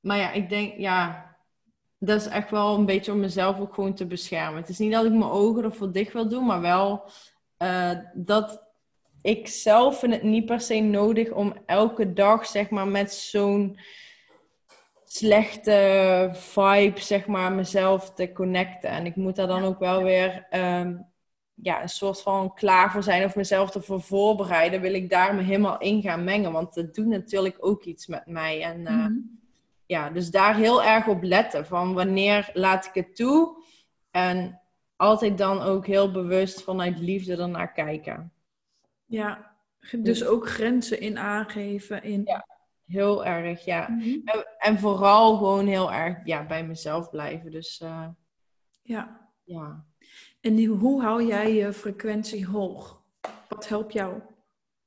maar 0.00 0.18
ja, 0.18 0.32
ik 0.32 0.48
denk, 0.48 0.78
ja, 0.78 1.36
dat 1.98 2.20
is 2.20 2.26
echt 2.26 2.50
wel 2.50 2.74
een 2.74 2.86
beetje 2.86 3.12
om 3.12 3.20
mezelf 3.20 3.60
ook 3.60 3.74
gewoon 3.74 3.94
te 3.94 4.06
beschermen. 4.06 4.60
Het 4.60 4.68
is 4.68 4.78
niet 4.78 4.92
dat 4.92 5.04
ik 5.04 5.12
mijn 5.12 5.30
ogen 5.30 5.64
ervoor 5.64 5.92
dicht 5.92 6.12
wil 6.12 6.28
doen, 6.28 6.46
maar 6.46 6.60
wel 6.60 7.10
uh, 7.58 7.90
dat 8.14 8.64
ik 9.22 9.48
zelf 9.48 9.98
vind 9.98 10.12
het 10.12 10.22
niet 10.22 10.46
per 10.46 10.60
se 10.60 10.80
nodig 10.80 11.30
om 11.30 11.54
elke 11.66 12.12
dag, 12.12 12.46
zeg 12.46 12.70
maar, 12.70 12.88
met 12.88 13.12
zo'n 13.12 13.78
slechte 15.04 16.30
vibe, 16.32 17.00
zeg 17.00 17.26
maar, 17.26 17.52
mezelf 17.52 18.14
te 18.14 18.32
connecten. 18.32 18.90
En 18.90 19.06
ik 19.06 19.16
moet 19.16 19.36
daar 19.36 19.46
dan 19.46 19.64
ook 19.64 19.78
wel 19.78 20.02
weer 20.02 20.46
um, 20.50 21.14
ja, 21.62 21.82
een 21.82 21.88
soort 21.88 22.22
van 22.22 22.54
klaar 22.54 22.92
voor 22.92 23.02
zijn 23.02 23.24
of 23.24 23.36
mezelf 23.36 23.74
ervoor 23.74 24.00
voorbereiden. 24.00 24.80
Wil 24.80 24.94
ik 24.94 25.10
daar 25.10 25.34
me 25.34 25.42
helemaal 25.42 25.78
in 25.78 26.02
gaan 26.02 26.24
mengen? 26.24 26.52
Want 26.52 26.74
dat 26.74 26.94
doet 26.94 27.06
natuurlijk 27.06 27.56
ook 27.60 27.84
iets 27.84 28.06
met 28.06 28.26
mij. 28.26 28.62
En 28.62 28.80
uh, 28.80 28.90
mm 28.90 29.04
-hmm. 29.04 29.40
ja, 29.86 30.10
dus 30.10 30.30
daar 30.30 30.56
heel 30.56 30.82
erg 30.82 31.06
op 31.06 31.22
letten. 31.22 31.66
Van 31.66 31.94
wanneer 31.94 32.50
laat 32.52 32.86
ik 32.86 32.94
het 32.94 33.16
toe? 33.16 33.62
En 34.10 34.60
altijd 34.96 35.38
dan 35.38 35.60
ook 35.60 35.86
heel 35.86 36.10
bewust 36.10 36.62
vanuit 36.62 36.98
liefde 36.98 37.36
ernaar 37.36 37.72
kijken. 37.72 38.32
Ja, 39.06 39.56
dus 39.98 40.24
ook 40.24 40.48
grenzen 40.48 41.00
in 41.00 41.18
aangeven. 41.18 42.02
In... 42.02 42.22
Ja. 42.24 42.46
Heel 42.86 43.24
erg, 43.24 43.64
ja. 43.64 43.88
Mhm. 43.88 44.18
en, 44.58 44.78
vooral 44.78 45.36
gewoon 45.36 45.66
heel 45.66 45.92
erg 45.92 46.18
ja, 46.24 46.46
bij 46.46 46.66
mezelf 46.66 47.10
blijven. 47.10 47.50
Dus 47.50 47.80
uh, 47.84 48.08
ja. 48.82 49.30
ja. 49.44 49.84
En 50.46 50.64
hoe 50.64 51.02
hou 51.02 51.26
jij 51.26 51.54
je 51.54 51.72
frequentie 51.72 52.46
hoog? 52.46 53.02
Wat 53.48 53.68
helpt 53.68 53.92
jou? 53.92 54.14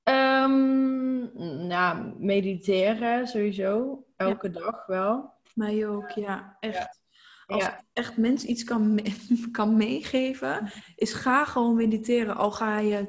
Um, 0.03 1.31
nou, 1.67 2.13
mediteren 2.17 3.27
sowieso. 3.27 4.03
Elke 4.15 4.49
dag 4.49 4.85
wel. 4.85 5.33
Mij 5.53 5.87
ook, 5.87 6.09
ja. 6.09 6.57
Echt. 6.59 7.01
Als 7.45 7.63
ja. 7.63 7.85
echt 7.93 8.17
mensen 8.17 8.49
iets 8.49 8.63
kan, 8.63 8.99
kan 9.51 9.77
meegeven, 9.77 10.71
is 10.95 11.13
ga 11.13 11.45
gewoon 11.45 11.75
mediteren. 11.75 12.35
Al 12.35 12.51
ga 12.51 12.79
je 12.79 13.07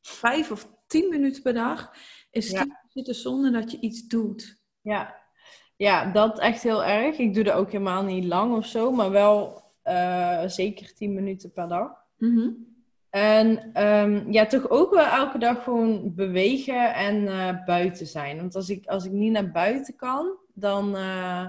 vijf 0.00 0.50
of 0.50 0.68
tien 0.86 1.08
minuten 1.08 1.42
per 1.42 1.54
dag, 1.54 1.94
is 2.30 2.50
ja. 2.50 2.82
zitten 2.88 3.14
zonder 3.14 3.52
dat 3.52 3.70
je 3.70 3.80
iets 3.80 4.06
doet. 4.06 4.62
Ja. 4.80 5.16
ja, 5.76 6.12
dat 6.12 6.38
echt 6.38 6.62
heel 6.62 6.84
erg. 6.84 7.18
Ik 7.18 7.34
doe 7.34 7.44
dat 7.44 7.54
ook 7.54 7.72
helemaal 7.72 8.02
niet 8.02 8.24
lang 8.24 8.56
of 8.56 8.66
zo, 8.66 8.92
maar 8.92 9.10
wel 9.10 9.68
uh, 9.90 10.42
zeker 10.46 10.94
tien 10.94 11.14
minuten 11.14 11.52
per 11.52 11.68
dag. 11.68 11.90
Mm 12.18 12.68
En 13.10 13.70
um, 13.86 14.32
ja, 14.32 14.46
toch 14.46 14.70
ook 14.70 14.94
wel 14.94 15.04
elke 15.04 15.38
dag 15.38 15.64
gewoon 15.64 16.14
bewegen 16.14 16.94
en 16.94 17.22
uh, 17.22 17.64
buiten 17.64 18.06
zijn. 18.06 18.36
Want 18.36 18.54
als 18.54 18.70
ik, 18.70 18.86
als 18.86 19.04
ik 19.04 19.12
niet 19.12 19.32
naar 19.32 19.50
buiten 19.50 19.96
kan, 19.96 20.36
dan, 20.54 20.96
uh, 20.96 21.46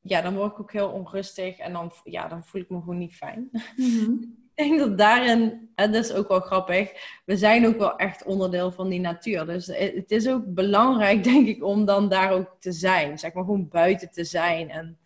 ja, 0.00 0.20
dan 0.22 0.34
word 0.34 0.52
ik 0.52 0.60
ook 0.60 0.72
heel 0.72 0.88
onrustig 0.88 1.58
en 1.58 1.72
dan, 1.72 1.92
ja, 2.04 2.28
dan 2.28 2.44
voel 2.44 2.60
ik 2.60 2.70
me 2.70 2.78
gewoon 2.78 2.98
niet 2.98 3.14
fijn. 3.14 3.50
Mm 3.76 4.40
ik 4.54 4.64
denk 4.64 4.78
dat 4.78 4.98
daarin, 4.98 5.70
en 5.74 5.92
dat 5.92 6.04
is 6.04 6.12
ook 6.12 6.28
wel 6.28 6.40
grappig, 6.40 6.92
we 7.24 7.36
zijn 7.36 7.66
ook 7.66 7.78
wel 7.78 7.96
echt 7.96 8.24
onderdeel 8.24 8.72
van 8.72 8.88
die 8.88 9.00
natuur. 9.00 9.46
Dus 9.46 9.66
het 9.66 10.10
is 10.10 10.28
ook 10.28 10.54
belangrijk, 10.54 11.24
denk 11.32 11.46
ik, 11.46 11.64
om 11.64 11.84
dan 11.84 12.08
daar 12.08 12.32
ook 12.32 12.56
te 12.58 12.72
zijn. 12.72 13.18
Zeg 13.18 13.32
maar 13.32 13.44
gewoon 13.44 13.68
buiten 13.68 14.10
te 14.10 14.24
zijn. 14.24 14.70
En 14.70 14.98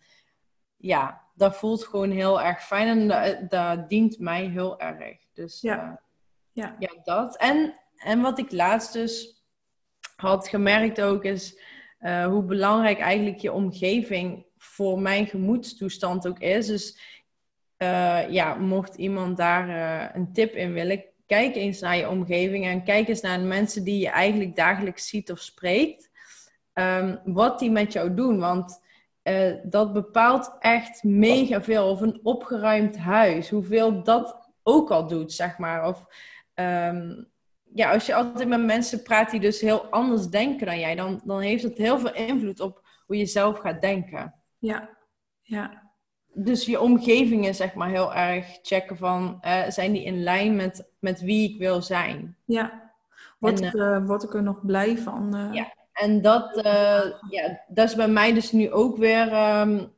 ja, 0.77 1.21
dat 1.33 1.57
voelt 1.57 1.83
gewoon 1.83 2.11
heel 2.11 2.41
erg 2.41 2.63
fijn 2.63 2.87
en 2.87 3.07
dat, 3.07 3.49
dat 3.49 3.89
dient 3.89 4.19
mij 4.19 4.45
heel 4.45 4.79
erg. 4.79 5.17
Dus 5.33 5.61
ja, 5.61 5.83
uh, 5.83 5.93
ja. 6.51 6.75
ja 6.79 6.93
dat. 7.03 7.37
En, 7.37 7.73
en 7.95 8.21
wat 8.21 8.39
ik 8.39 8.51
laatst 8.51 8.93
dus 8.93 9.43
had 10.15 10.47
gemerkt 10.47 11.01
ook, 11.01 11.23
is 11.23 11.59
uh, 11.99 12.25
hoe 12.25 12.43
belangrijk 12.43 12.99
eigenlijk 12.99 13.37
je 13.37 13.51
omgeving 13.51 14.45
voor 14.57 14.99
mijn 14.99 15.27
gemoedstoestand 15.27 16.27
ook 16.27 16.39
is. 16.39 16.67
Dus 16.67 16.99
uh, 17.77 18.29
ja, 18.29 18.55
mocht 18.55 18.95
iemand 18.95 19.37
daar 19.37 20.15
een 20.15 20.33
tip 20.33 20.53
in 20.53 20.73
willen, 20.73 21.03
kijk 21.25 21.55
eens 21.55 21.79
naar 21.79 21.97
je 21.97 22.09
omgeving 22.09 22.65
en 22.65 22.83
kijk 22.83 23.07
eens 23.07 23.21
naar 23.21 23.37
de 23.37 23.43
mensen 23.43 23.83
die 23.83 23.99
je 23.99 24.09
eigenlijk 24.09 24.55
dagelijks 24.55 25.07
ziet 25.07 25.31
of 25.31 25.39
spreekt. 25.39 26.09
Um, 26.73 27.19
wat 27.23 27.59
die 27.59 27.71
met 27.71 27.93
jou 27.93 28.13
doen. 28.13 28.39
Want 28.39 28.81
uh, 29.27 29.55
dat 29.63 29.93
bepaalt 29.93 30.55
echt 30.59 31.03
mega 31.03 31.61
veel. 31.61 31.89
Of 31.89 32.01
een 32.01 32.19
opgeruimd 32.23 32.97
huis, 32.97 33.49
hoeveel 33.49 34.03
dat 34.03 34.49
ook 34.63 34.91
al 34.91 35.07
doet, 35.07 35.33
zeg 35.33 35.57
maar. 35.57 35.87
Of 35.87 36.05
um, 36.55 37.29
ja, 37.73 37.93
als 37.93 38.05
je 38.05 38.15
altijd 38.15 38.47
met 38.47 38.65
mensen 38.65 39.03
praat 39.03 39.31
die 39.31 39.39
dus 39.39 39.61
heel 39.61 39.85
anders 39.85 40.27
denken 40.27 40.65
dan 40.65 40.79
jij, 40.79 40.95
dan, 40.95 41.21
dan 41.23 41.39
heeft 41.39 41.63
het 41.63 41.77
heel 41.77 41.99
veel 41.99 42.13
invloed 42.13 42.59
op 42.59 42.87
hoe 43.05 43.17
je 43.17 43.25
zelf 43.25 43.59
gaat 43.59 43.81
denken. 43.81 44.33
Ja, 44.57 44.89
ja 45.41 45.87
dus 46.39 46.65
je 46.65 46.79
omgevingen, 46.81 47.55
zeg 47.55 47.73
maar, 47.73 47.89
heel 47.89 48.13
erg 48.13 48.59
checken 48.61 48.97
van, 48.97 49.37
uh, 49.45 49.69
zijn 49.69 49.91
die 49.91 50.03
in 50.03 50.23
lijn 50.23 50.55
met, 50.55 50.91
met 50.99 51.21
wie 51.21 51.51
ik 51.51 51.57
wil 51.59 51.81
zijn? 51.81 52.37
Ja, 52.45 52.91
word, 53.39 53.61
ik, 53.61 53.73
uh, 53.73 54.05
word 54.05 54.23
ik 54.23 54.33
er 54.33 54.43
nog 54.43 54.65
blij 54.65 54.97
van? 54.97 55.49
Ja, 55.51 55.73
en 55.97 56.21
dat, 56.21 56.59
ja, 57.29 57.63
dat 57.67 57.87
is 57.87 57.95
bij 57.95 58.07
mij 58.07 58.33
dus 58.33 58.51
nu 58.51 58.71
ook 58.71 58.97
weer 58.97 59.33
um, 59.59 59.93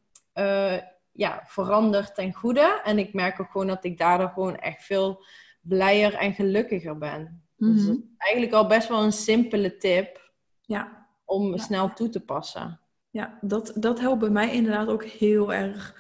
ja, 1.12 1.44
veranderd 1.46 2.16
ten 2.16 2.34
goede. 2.34 2.82
En 2.84 3.00
ik 3.00 3.14
merk 3.14 3.40
ook 3.40 3.52
gewoon 3.52 3.68
dat 3.68 3.84
ik 3.84 3.98
daardoor 3.98 4.30
gewoon 4.30 4.56
echt 4.56 4.84
veel 4.84 5.26
blijer 5.62 6.14
en 6.14 6.34
gelukkiger 6.34 6.98
ben. 6.98 7.44
Mm 7.58 7.76
-hmm. 7.76 7.86
Dus 7.86 7.98
eigenlijk 8.18 8.54
al 8.54 8.68
best 8.68 8.88
wel 8.88 9.04
een 9.04 9.12
simpele 9.12 9.78
tip 9.78 10.32
ja. 10.62 11.08
om 11.26 11.52
ja. 11.52 11.58
snel 11.58 11.94
toe 11.94 12.10
te 12.10 12.26
passen. 12.26 12.80
Ja, 13.10 13.38
dat, 13.42 13.74
dat 13.76 14.00
helpt 14.00 14.20
bij 14.20 14.30
mij 14.30 14.54
inderdaad 14.54 14.88
ook 14.88 15.04
heel 15.04 15.54
erg 15.54 15.96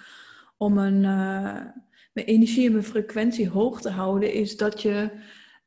om 0.57 0.73
mijn, 0.73 0.95
uh, 0.95 1.65
mijn 2.13 2.27
energie 2.27 2.65
en 2.65 2.71
mijn 2.71 2.83
frequentie 2.83 3.49
hoog 3.49 3.81
te 3.81 3.89
houden, 3.89 4.33
is 4.33 4.57
dat 4.57 4.81
je 4.81 5.11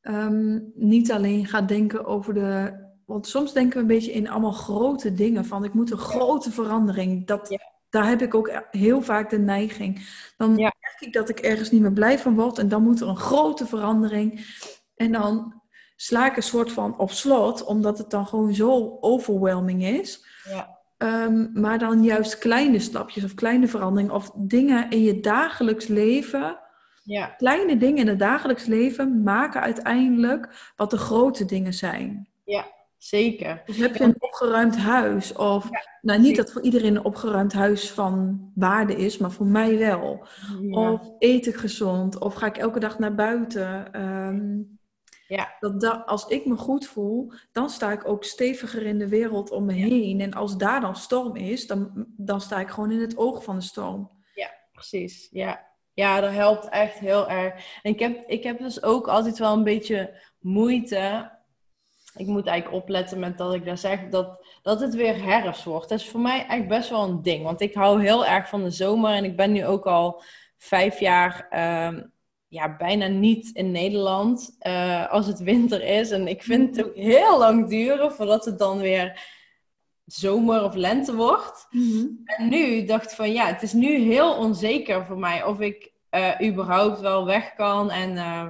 um, 0.03 0.73
niet 0.75 1.13
alleen 1.13 1.47
gaat 1.47 1.69
denken 1.69 2.05
over 2.05 2.35
de. 2.35 2.81
Want 3.13 3.27
soms 3.27 3.53
denken 3.53 3.75
we 3.75 3.81
een 3.81 3.99
beetje 3.99 4.13
in 4.13 4.29
allemaal 4.29 4.53
grote 4.53 5.15
dingen. 5.15 5.45
Van 5.45 5.65
ik 5.65 5.75
moet 5.75 5.91
een 5.91 5.99
grote 5.99 6.51
verandering. 6.51 7.27
Dat, 7.27 7.49
ja. 7.49 7.59
Daar 7.91 8.09
heb 8.09 8.23
ik 8.23 8.35
ook 8.35 8.63
heel 8.71 9.03
vaak 9.03 9.31
de 9.31 9.39
neiging. 9.39 10.07
Dan 10.37 10.57
ja. 10.57 10.73
merk 10.81 11.01
ik 11.01 11.13
dat 11.13 11.29
ik 11.29 11.39
ergens 11.39 11.71
niet 11.71 11.81
meer 11.81 11.93
blij 11.93 12.19
van 12.19 12.35
word. 12.35 12.59
En 12.59 12.69
dan 12.69 12.83
moet 12.83 13.01
er 13.01 13.09
een 13.09 13.17
grote 13.17 13.67
verandering. 13.67 14.57
En 14.97 15.13
dan 15.13 15.63
sla 15.97 16.27
ik 16.27 16.37
een 16.37 16.43
soort 16.43 16.73
van 16.73 16.99
op 16.99 17.11
slot, 17.11 17.65
omdat 17.65 17.99
het 17.99 18.11
dan 18.11 18.27
gewoon 18.27 18.55
zo 18.55 18.97
overwhelming 19.01 19.85
is. 19.85 20.27
Ja. 20.49 20.79
Um, 20.99 21.51
maar 21.55 21.79
dan 21.79 22.03
juist 22.03 22.39
kleine 22.39 22.79
stapjes 22.79 23.25
of 23.25 23.35
kleine 23.35 23.69
veranderingen 23.69 24.15
of 24.15 24.31
dingen 24.35 24.91
in 24.91 25.03
je 25.03 25.21
dagelijks 25.21 25.87
leven. 25.87 26.59
Ja. 27.03 27.27
Kleine 27.27 27.77
dingen 27.77 27.99
in 27.99 28.09
het 28.09 28.19
dagelijks 28.19 28.65
leven 28.65 29.23
maken 29.23 29.61
uiteindelijk 29.61 30.73
wat 30.77 30.91
de 30.91 30.99
grote 30.99 31.45
dingen 31.45 31.75
zijn. 31.75 32.29
Ja, 32.45 32.67
zeker. 33.05 33.63
Dus 33.67 33.77
heb 33.77 33.97
je 33.97 34.05
een 34.05 34.23
opgeruimd 34.23 34.77
huis 34.77 35.33
of, 35.33 35.65
ja, 35.71 35.81
nou 36.01 36.21
niet 36.21 36.37
dat 36.37 36.53
voor 36.53 36.63
iedereen 36.63 36.97
een 36.97 37.05
opgeruimd 37.05 37.53
huis 37.53 37.91
van 37.91 38.41
waarde 38.55 38.97
is, 38.97 39.19
maar 39.19 39.33
voor 39.33 39.47
mij 39.47 39.79
wel. 39.79 40.27
Ja. 40.61 40.93
Of 40.93 41.11
eet 41.19 41.47
ik 41.47 41.57
gezond 41.57 42.19
of 42.19 42.35
ga 42.35 42.47
ik 42.47 42.57
elke 42.57 42.81
dag 42.81 42.99
naar 42.99 43.15
buiten. 43.15 44.01
Um, 44.01 44.79
ja. 45.27 45.57
Dat, 45.61 45.81
dat 45.81 46.07
als 46.07 46.27
ik 46.27 46.47
me 46.47 46.57
goed 46.57 46.87
voel, 46.87 47.33
dan 47.53 47.71
sta 47.71 47.93
ik 47.93 48.09
ook 48.09 48.25
steviger 48.25 48.83
in 48.83 48.99
de 48.99 49.09
wereld 49.09 49.51
om 49.51 49.65
me 49.65 49.73
heen. 49.73 50.21
En 50.21 50.33
als 50.33 50.57
daar 50.57 50.81
dan 50.81 50.97
storm 50.97 51.37
is, 51.37 51.67
dan, 51.67 52.07
dan 52.17 52.41
sta 52.41 52.61
ik 52.61 52.69
gewoon 52.69 52.91
in 52.91 53.01
het 53.01 53.17
oog 53.17 53.45
van 53.45 53.57
de 53.57 53.63
storm. 53.63 54.11
Ja, 54.35 54.51
precies. 54.73 55.29
Ja, 55.31 55.67
ja 55.93 56.21
dat 56.21 56.33
helpt 56.33 56.69
echt 56.69 56.99
heel 56.99 57.29
erg. 57.29 57.81
En 57.83 57.93
ik 57.93 57.99
heb, 57.99 58.29
ik 58.29 58.43
heb 58.43 58.59
dus 58.59 58.83
ook 58.83 59.09
altijd 59.09 59.39
wel 59.39 59.53
een 59.53 59.65
beetje 59.65 60.21
moeite. 60.41 61.31
Ik 62.15 62.27
moet 62.27 62.47
eigenlijk 62.47 62.83
opletten 62.83 63.19
met 63.19 63.39
dat 63.39 63.55
ik 63.55 63.65
daar 63.65 63.79
zeg 63.79 64.09
dat, 64.09 64.45
dat 64.63 64.81
het 64.81 64.95
weer 64.95 65.25
herfst 65.25 65.65
wordt. 65.65 65.89
Dat 65.89 66.01
is 66.01 66.09
voor 66.09 66.21
mij 66.21 66.47
echt 66.47 66.69
best 66.69 66.91
wel 66.91 67.03
een 67.09 67.23
ding. 67.23 67.45
Want 67.45 67.61
ik 67.61 67.75
hou 67.75 68.03
heel 68.03 68.27
erg 68.27 68.49
van 68.49 68.63
de 68.63 68.71
zomer. 68.71 69.15
En 69.15 69.25
ik 69.25 69.37
ben 69.37 69.53
nu 69.53 69.67
ook 69.67 69.87
al 69.87 70.23
vijf 70.59 71.01
jaar 71.01 71.47
um, 71.87 72.13
ja, 72.49 72.77
bijna 72.77 73.07
niet 73.07 73.51
in 73.51 73.71
Nederland 73.71 74.57
uh, 74.67 75.11
als 75.11 75.27
het 75.27 75.39
winter 75.39 75.83
is. 75.83 76.11
En 76.11 76.29
ik 76.29 76.43
vind 76.43 76.77
het 76.77 76.87
ook 76.87 76.95
heel 76.95 77.39
lang 77.39 77.69
duren 77.69 78.13
voordat 78.13 78.45
het 78.45 78.59
dan 78.59 78.79
weer 78.79 79.21
zomer 80.05 80.65
of 80.65 80.75
lente 80.75 81.15
wordt. 81.15 81.67
Mm-hmm. 81.71 82.21
En 82.25 82.49
nu 82.49 82.85
dacht 82.85 83.11
ik 83.11 83.17
van 83.17 83.33
ja, 83.33 83.47
het 83.47 83.63
is 83.63 83.73
nu 83.73 83.99
heel 83.99 84.35
onzeker 84.37 85.07
voor 85.07 85.19
mij 85.19 85.45
of 85.45 85.61
ik 85.61 85.93
uh, 86.11 86.49
überhaupt 86.49 87.01
wel 87.01 87.25
weg 87.25 87.55
kan. 87.55 87.91
En, 87.91 88.13
uh, 88.13 88.47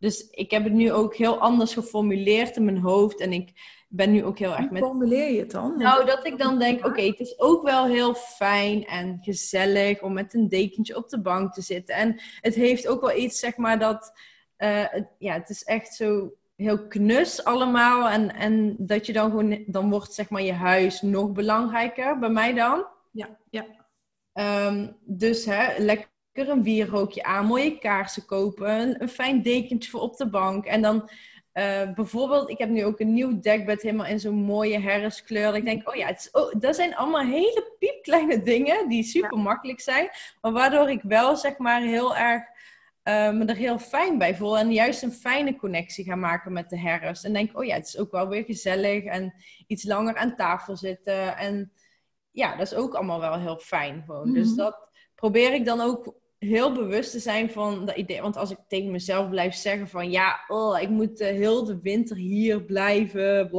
dus 0.00 0.30
ik 0.30 0.50
heb 0.50 0.64
het 0.64 0.72
nu 0.72 0.92
ook 0.92 1.14
heel 1.14 1.38
anders 1.38 1.72
geformuleerd 1.72 2.56
in 2.56 2.64
mijn 2.64 2.78
hoofd. 2.78 3.20
En 3.20 3.32
ik 3.32 3.52
ben 3.88 4.10
nu 4.10 4.24
ook 4.24 4.38
heel 4.38 4.56
erg 4.56 4.70
met... 4.70 4.82
Hoe 4.82 4.90
formuleer 4.90 5.32
je 5.32 5.40
het 5.40 5.50
dan? 5.50 5.78
Nou, 5.78 6.04
dat 6.04 6.26
ik 6.26 6.38
dan 6.38 6.58
denk, 6.58 6.78
oké, 6.78 6.88
okay, 6.88 7.06
het 7.06 7.20
is 7.20 7.38
ook 7.38 7.62
wel 7.62 7.86
heel 7.86 8.14
fijn 8.14 8.86
en 8.86 9.18
gezellig 9.20 10.02
om 10.02 10.12
met 10.12 10.34
een 10.34 10.48
dekentje 10.48 10.96
op 10.96 11.08
de 11.08 11.20
bank 11.20 11.52
te 11.52 11.62
zitten. 11.62 11.94
En 11.94 12.20
het 12.40 12.54
heeft 12.54 12.88
ook 12.88 13.00
wel 13.00 13.16
iets, 13.16 13.38
zeg 13.38 13.56
maar, 13.56 13.78
dat... 13.78 14.12
Uh, 14.58 14.84
het, 14.84 15.08
ja, 15.18 15.32
het 15.32 15.48
is 15.48 15.62
echt 15.64 15.94
zo 15.94 16.32
heel 16.56 16.86
knus 16.86 17.44
allemaal. 17.44 18.08
En, 18.08 18.34
en 18.34 18.74
dat 18.78 19.06
je 19.06 19.12
dan 19.12 19.30
gewoon... 19.30 19.64
Dan 19.66 19.90
wordt, 19.90 20.14
zeg 20.14 20.30
maar, 20.30 20.42
je 20.42 20.52
huis 20.52 21.02
nog 21.02 21.32
belangrijker, 21.32 22.18
bij 22.18 22.30
mij 22.30 22.54
dan. 22.54 22.86
Ja, 23.10 23.38
ja. 23.50 23.66
Um, 24.66 24.96
dus, 25.04 25.44
hè, 25.44 25.78
lekker 25.78 26.08
een 26.32 26.62
wierrookje 26.62 27.22
aan, 27.22 27.46
mooie 27.46 27.78
kaarsen 27.78 28.26
kopen, 28.26 28.80
een, 28.80 29.02
een 29.02 29.08
fijn 29.08 29.42
dekentje 29.42 29.90
voor 29.90 30.00
op 30.00 30.16
de 30.16 30.30
bank. 30.30 30.64
En 30.64 30.82
dan... 30.82 31.10
Uh, 31.54 31.92
bijvoorbeeld, 31.94 32.50
ik 32.50 32.58
heb 32.58 32.68
nu 32.68 32.84
ook 32.84 33.00
een 33.00 33.12
nieuw 33.12 33.40
dekbed 33.40 33.82
helemaal 33.82 34.06
in 34.06 34.20
zo'n 34.20 34.34
mooie 34.34 34.80
herfstkleur. 34.80 35.54
Ik 35.54 35.64
denk, 35.64 35.88
oh 35.88 35.94
ja, 35.94 36.06
het 36.06 36.18
is, 36.18 36.30
oh, 36.30 36.54
dat 36.58 36.74
zijn 36.74 36.96
allemaal 36.96 37.24
hele 37.24 37.74
piepkleine 37.78 38.42
dingen 38.42 38.88
die 38.88 39.02
super 39.02 39.38
makkelijk 39.38 39.80
zijn. 39.80 40.08
Maar 40.40 40.52
waardoor 40.52 40.90
ik 40.90 41.02
wel, 41.02 41.36
zeg 41.36 41.58
maar, 41.58 41.82
heel 41.82 42.16
erg 42.16 42.42
uh, 43.04 43.30
me 43.30 43.44
er 43.44 43.56
heel 43.56 43.78
fijn 43.78 44.18
bij 44.18 44.36
voel. 44.36 44.58
En 44.58 44.72
juist 44.72 45.02
een 45.02 45.12
fijne 45.12 45.56
connectie 45.56 46.04
ga 46.04 46.14
maken 46.14 46.52
met 46.52 46.68
de 46.68 46.78
herfst. 46.78 47.24
En 47.24 47.32
denk, 47.32 47.58
oh 47.58 47.64
ja, 47.64 47.74
het 47.74 47.86
is 47.86 47.98
ook 47.98 48.10
wel 48.10 48.28
weer 48.28 48.44
gezellig. 48.44 49.04
En 49.04 49.34
iets 49.66 49.84
langer 49.84 50.16
aan 50.16 50.36
tafel 50.36 50.76
zitten. 50.76 51.36
En 51.36 51.72
ja, 52.30 52.56
dat 52.56 52.66
is 52.66 52.74
ook 52.74 52.94
allemaal 52.94 53.20
wel 53.20 53.38
heel 53.38 53.58
fijn 53.58 54.02
gewoon. 54.06 54.28
Mm 54.28 54.34
-hmm. 54.34 54.42
Dus 54.42 54.54
dat 54.54 54.88
probeer 55.14 55.54
ik 55.54 55.64
dan 55.64 55.80
ook 55.80 56.14
heel 56.40 56.72
bewust 56.72 57.10
te 57.10 57.18
zijn 57.18 57.50
van 57.50 57.86
dat 57.86 57.96
idee. 57.96 58.22
Want 58.22 58.36
als 58.36 58.50
ik 58.50 58.58
tegen 58.68 58.90
mezelf 58.90 59.28
blijf 59.28 59.54
zeggen 59.54 59.88
van 59.88 60.10
ja, 60.10 60.40
oh, 60.48 60.80
ik 60.80 60.88
moet 60.88 61.20
uh, 61.20 61.28
heel 61.28 61.64
de 61.64 61.80
winter 61.80 62.16
hier 62.16 62.62
blijven. 62.62 63.50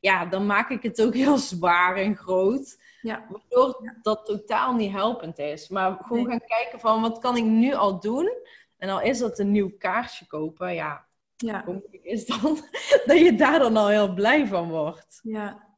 ja, 0.00 0.26
dan 0.26 0.46
maak 0.46 0.70
ik 0.70 0.82
het 0.82 1.02
ook 1.02 1.14
heel 1.24 1.38
zwaar 1.38 1.96
en 1.96 2.16
groot. 2.16 2.78
Ja. 3.02 3.26
Waardoor 3.28 3.96
dat 4.02 4.26
totaal 4.26 4.74
niet 4.74 4.92
helpend 4.92 5.38
is. 5.38 5.68
Maar 5.68 5.98
gewoon 6.00 6.26
gaan 6.26 6.44
kijken 6.46 6.80
van 6.80 7.00
wat 7.00 7.18
kan 7.18 7.36
ik 7.36 7.44
nu 7.44 7.74
al 7.74 8.00
doen? 8.00 8.32
En 8.78 8.88
al 8.88 9.00
is 9.00 9.18
dat 9.18 9.38
een 9.38 9.50
nieuw 9.50 9.76
kaarsje 9.78 10.26
kopen, 10.26 10.74
ja. 10.74 11.08
Ja. 11.36 11.64
Is 12.02 12.26
dan 12.26 12.58
dat 13.06 13.18
je 13.18 13.34
daar 13.36 13.58
dan 13.58 13.76
al 13.76 13.88
heel 13.88 14.14
blij 14.14 14.46
van 14.46 14.68
wordt. 14.68 15.20
Ja. 15.22 15.68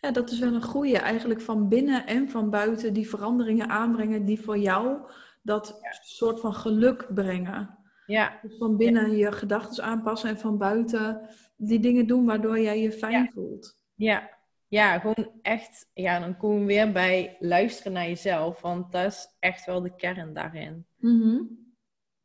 Ja, 0.00 0.10
dat 0.10 0.30
is 0.30 0.38
wel 0.38 0.54
een 0.54 0.62
goede. 0.62 0.98
Eigenlijk 0.98 1.40
van 1.40 1.68
binnen 1.68 2.06
en 2.06 2.28
van 2.30 2.50
buiten 2.50 2.92
die 2.92 3.08
veranderingen 3.08 3.68
aanbrengen 3.68 4.24
die 4.24 4.40
voor 4.40 4.58
jou 4.58 4.98
dat 5.42 5.80
soort 6.02 6.40
van 6.40 6.54
geluk 6.54 7.06
brengen. 7.14 7.78
Ja. 8.06 8.38
Dus 8.42 8.56
van 8.58 8.76
binnen 8.76 9.16
je 9.16 9.32
gedachten 9.32 9.84
aanpassen 9.84 10.28
en 10.28 10.38
van 10.38 10.58
buiten 10.58 11.20
die 11.56 11.80
dingen 11.80 12.06
doen 12.06 12.24
waardoor 12.24 12.60
jij 12.60 12.80
je 12.80 12.92
fijn 12.92 13.30
voelt. 13.34 13.80
Ja. 13.94 14.30
ja, 14.68 14.98
gewoon 14.98 15.30
echt. 15.42 15.90
Ja, 15.94 16.20
dan 16.20 16.36
komen 16.36 16.58
we 16.58 16.64
weer 16.64 16.92
bij 16.92 17.36
luisteren 17.40 17.92
naar 17.92 18.08
jezelf, 18.08 18.60
want 18.60 18.92
dat 18.92 19.12
is 19.12 19.28
echt 19.38 19.64
wel 19.66 19.82
de 19.82 19.94
kern 19.94 20.34
daarin. 20.34 20.86
Mm 20.98 21.60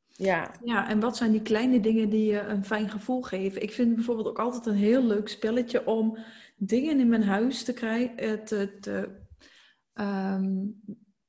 Ja. 0.10 0.52
ja, 0.64 0.89
en 0.89 1.00
wat 1.00 1.18
zijn 1.18 1.32
die 1.32 1.41
kleine 1.41 1.80
dingen 1.80 2.10
die 2.10 2.32
je 2.32 2.39
een 2.39 2.66
fijn 2.66 2.89
gevoel 2.89 3.22
geven? 3.22 3.62
Ik 3.62 3.72
vind 3.72 3.95
bijvoorbeeld 3.95 4.28
ook 4.28 4.39
altijd 4.39 4.66
een 4.66 4.76
heel 4.76 5.04
leuk 5.04 5.28
spelletje 5.30 5.86
om 5.86 6.18
dingen 6.58 6.99
in 6.99 7.10
mijn 7.10 7.24
huis 7.24 7.64
te 7.64 7.74
krijgen, 7.74 8.18
eh, 8.18 8.32
te, 8.32 8.78
te, 8.80 9.10
ehm, 9.93 10.55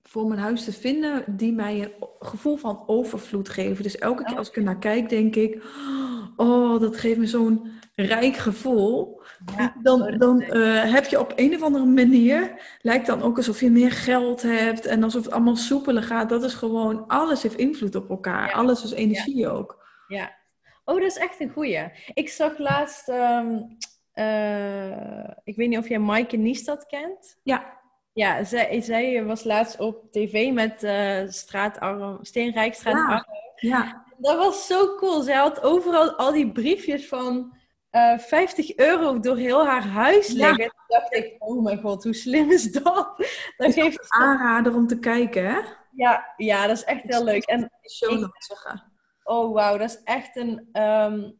voor 0.03 0.27
mijn 0.27 0.41
huis 0.41 0.65
te 0.65 0.73
vinden 0.73 1.25
die 1.37 1.53
mij 1.53 1.83
een 1.83 2.09
gevoel 2.19 2.57
van 2.57 2.83
overvloed 2.87 3.49
geven. 3.49 3.83
Dus 3.83 3.99
elke 3.99 4.25
keer 4.25 4.37
als 4.37 4.49
ik 4.49 4.57
er 4.57 4.63
naar 4.63 4.79
kijk, 4.79 5.09
denk 5.09 5.37
ik, 5.37 5.63
oh, 6.37 6.81
dat 6.81 6.97
geeft 6.97 7.19
me 7.19 7.27
zo'n 7.27 7.71
rijk 7.95 8.37
gevoel. 8.37 9.23
dan 9.83 10.19
dan 10.19 10.43
uh, 10.43 10.93
heb 10.93 11.05
je 11.05 11.21
op 11.21 11.33
een 11.37 11.55
of 11.55 11.63
andere 11.63 11.85
manier, 11.85 12.63
lijkt 12.83 13.07
dan 13.07 13.23
ook 13.23 13.37
alsof 13.37 13.61
je 13.61 13.71
meer 13.71 13.93
geld 13.93 14.43
hebt 14.43 14.87
en 14.87 15.03
alsof 15.03 15.25
het 15.25 15.33
allemaal 15.33 15.57
soepeler 15.57 16.03
gaat. 16.03 16.29
Dat 16.29 16.45
is 16.45 16.55
gewoon, 16.55 17.07
alles 17.07 17.43
heeft 17.43 17.57
invloed 17.57 17.95
op 17.95 18.11
elkaar. 18.11 18.53
Alles 18.53 18.85
is 18.85 18.93
energie 18.93 19.49
ook. 19.49 19.87
Ja. 20.09 20.37
Oh, 20.85 20.95
dat 20.95 21.11
is 21.11 21.17
echt 21.17 21.41
een 21.41 21.51
goeie. 21.51 21.91
Ik 22.15 22.29
zag 22.29 22.59
laatst, 22.59 23.09
ehm, 23.09 23.59
uh, 24.19 25.31
ik 25.45 25.57
weet 25.57 25.69
niet 25.69 25.79
of 25.79 25.89
jij 25.89 25.99
Maaike 25.99 26.37
Niestad 26.37 26.87
kent. 26.87 27.39
Ja. 27.43 27.77
Ja, 28.13 28.45
zij, 28.45 28.81
zij 28.81 29.25
was 29.25 29.45
laatst 29.45 29.81
op 29.81 30.13
tv 30.13 30.53
met 30.53 30.83
uh, 30.83 31.21
straatarm, 31.29 32.19
Steenrijkstraat 32.23 32.95
ja. 32.95 33.27
ja. 33.57 34.07
Dat 34.17 34.37
was 34.37 34.67
zo 34.67 34.97
cool. 34.97 35.23
Zij 35.23 35.35
had 35.35 35.63
overal 35.63 36.13
al 36.13 36.33
die 36.33 36.53
briefjes 36.53 37.09
van 37.09 37.57
uh, 37.91 38.13
eh, 38.13 38.19
50 38.19 38.77
euro 38.77 39.21
door 39.21 39.37
heel 39.37 39.67
haar 39.67 39.87
huis 39.87 40.29
liggen. 40.29 40.63
Ja. 40.63 40.69
Toen 40.69 40.99
dacht 40.99 41.15
ik, 41.15 41.35
oh 41.39 41.63
mijn 41.63 41.81
god, 41.81 42.05
hoe 42.05 42.15
slim 42.15 42.51
is 42.51 42.73
dat? 42.73 43.15
Dat 43.57 43.75
geeft 43.75 44.03
een 44.03 44.21
aanrader 44.21 44.75
om 44.75 44.87
te 44.87 44.99
kijken, 44.99 45.45
hè? 45.45 45.61
Ja, 45.91 46.35
ja 46.37 46.67
dat 46.67 46.77
is 46.77 46.85
echt 46.85 47.03
heel 47.03 47.25
leuk. 47.25 47.45
En 47.45 47.71
show 47.91 48.23
ik, 48.23 48.31
zeggen. 48.39 48.93
Oh, 49.23 49.55
wauw, 49.55 49.77
dat 49.77 49.91
is 49.91 50.01
echt 50.05 50.37
een... 50.37 50.69
Um, 50.83 51.39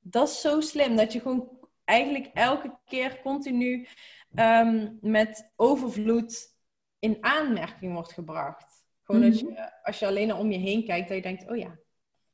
dat 0.00 0.28
is 0.28 0.40
zo 0.40 0.60
slim, 0.60 0.96
dat 0.96 1.12
je 1.12 1.20
gewoon 1.20 1.48
eigenlijk 1.84 2.30
elke 2.34 2.78
keer 2.84 3.20
continu 3.22 3.88
ehm, 4.34 4.88
met 5.00 5.52
overvloed 5.56 6.54
in 6.98 7.16
aanmerking 7.20 7.92
wordt 7.92 8.12
gebracht. 8.12 8.84
Gewoon 9.04 9.20
mm 9.20 9.30
dat 9.30 9.40
je, 9.40 9.72
als 9.82 9.98
je 9.98 10.06
alleen 10.06 10.34
om 10.34 10.50
je 10.50 10.58
heen 10.58 10.84
kijkt, 10.84 11.08
dat 11.08 11.16
je 11.16 11.22
denkt, 11.22 11.50
oh 11.50 11.56
ja. 11.56 11.78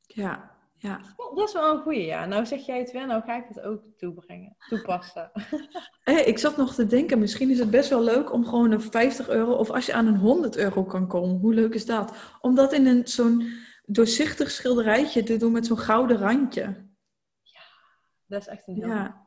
Ja, 0.01 0.51
ja. 0.77 0.99
Dat 1.35 1.47
is 1.47 1.53
wel 1.53 1.73
een 1.73 1.81
goeie, 1.81 2.05
ja. 2.05 2.25
Nou 2.25 2.45
zeg 2.45 2.65
jij 2.65 2.79
het 2.79 2.91
wel, 2.91 3.05
nou 3.05 3.23
ga 3.23 3.37
ik 3.37 3.45
het 3.47 3.61
ook 3.61 3.83
toebrengen, 3.97 4.55
toepassen. 4.69 5.31
hey, 6.03 6.23
ik 6.23 6.37
zat 6.37 6.57
nog 6.57 6.73
te 6.73 6.85
denken, 6.85 7.19
misschien 7.19 7.49
is 7.49 7.59
het 7.59 7.69
best 7.69 7.89
wel 7.89 8.03
leuk 8.03 8.33
om 8.33 8.45
gewoon 8.45 8.71
een 8.71 8.81
50 8.81 9.29
euro, 9.29 9.53
of 9.53 9.69
als 9.69 9.85
je 9.85 9.93
aan 9.93 10.07
een 10.07 10.17
100 10.17 10.57
euro 10.57 10.83
kan 10.83 11.07
komen, 11.07 11.39
hoe 11.39 11.53
leuk 11.53 11.73
is 11.73 11.85
dat? 11.85 12.35
Om 12.41 12.55
dat 12.55 12.73
in 12.73 12.85
een 12.85 13.07
zo'n 13.07 13.49
doorzichtig 13.85 14.51
schilderijtje 14.51 15.23
te 15.23 15.37
doen 15.37 15.51
met 15.51 15.65
zo'n 15.65 15.77
gouden 15.77 16.17
randje. 16.17 16.89
Ja, 17.41 17.61
dat 18.25 18.41
is 18.41 18.47
echt 18.47 18.67
een 18.67 18.75
heel... 18.75 18.87
Ja. 18.87 19.20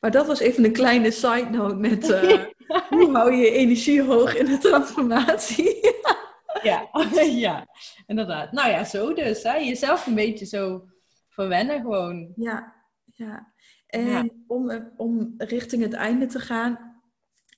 Maar 0.00 0.10
dat 0.10 0.26
was 0.26 0.40
even 0.40 0.64
een 0.64 0.72
kleine 0.72 1.10
side 1.10 1.48
note 1.50 1.74
met 1.74 2.08
uh, 2.10 2.44
hoe 2.88 3.12
hou 3.12 3.32
je 3.32 3.36
je 3.36 3.50
energie 3.50 4.02
hoog 4.02 4.36
in 4.36 4.46
de 4.46 4.58
transformatie. 4.58 5.80
ja, 6.62 6.88
ja, 7.46 7.66
inderdaad. 8.06 8.52
Nou 8.52 8.70
ja, 8.70 8.84
zo 8.84 9.14
dus. 9.14 9.42
Hè? 9.42 9.56
Jezelf 9.56 10.06
een 10.06 10.14
beetje 10.14 10.46
zo 10.46 10.88
verwennen 11.28 11.80
gewoon. 11.80 12.32
Ja, 12.36 12.74
ja. 13.04 13.52
En 13.86 14.44
Om, 14.46 14.92
om 14.96 15.34
richting 15.36 15.82
het 15.82 15.92
einde 15.92 16.26
te 16.26 16.40
gaan, 16.40 17.00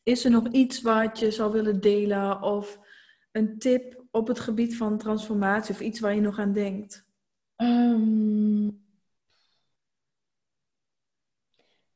is 0.02 0.24
er 0.24 0.30
nog 0.30 0.48
iets 0.48 0.82
wat 0.82 1.18
je 1.18 1.30
zou 1.30 1.52
willen 1.52 1.80
delen 1.80 2.42
of 2.42 2.78
een 3.32 3.58
tip 3.58 4.04
op 4.10 4.26
het 4.26 4.40
gebied 4.40 4.76
van 4.76 4.98
transformatie 4.98 5.74
of 5.74 5.80
iets 5.80 6.00
waar 6.00 6.14
je 6.14 6.20
nog 6.20 6.38
aan 6.38 6.52
denkt? 6.52 7.08
Um, 7.56 8.49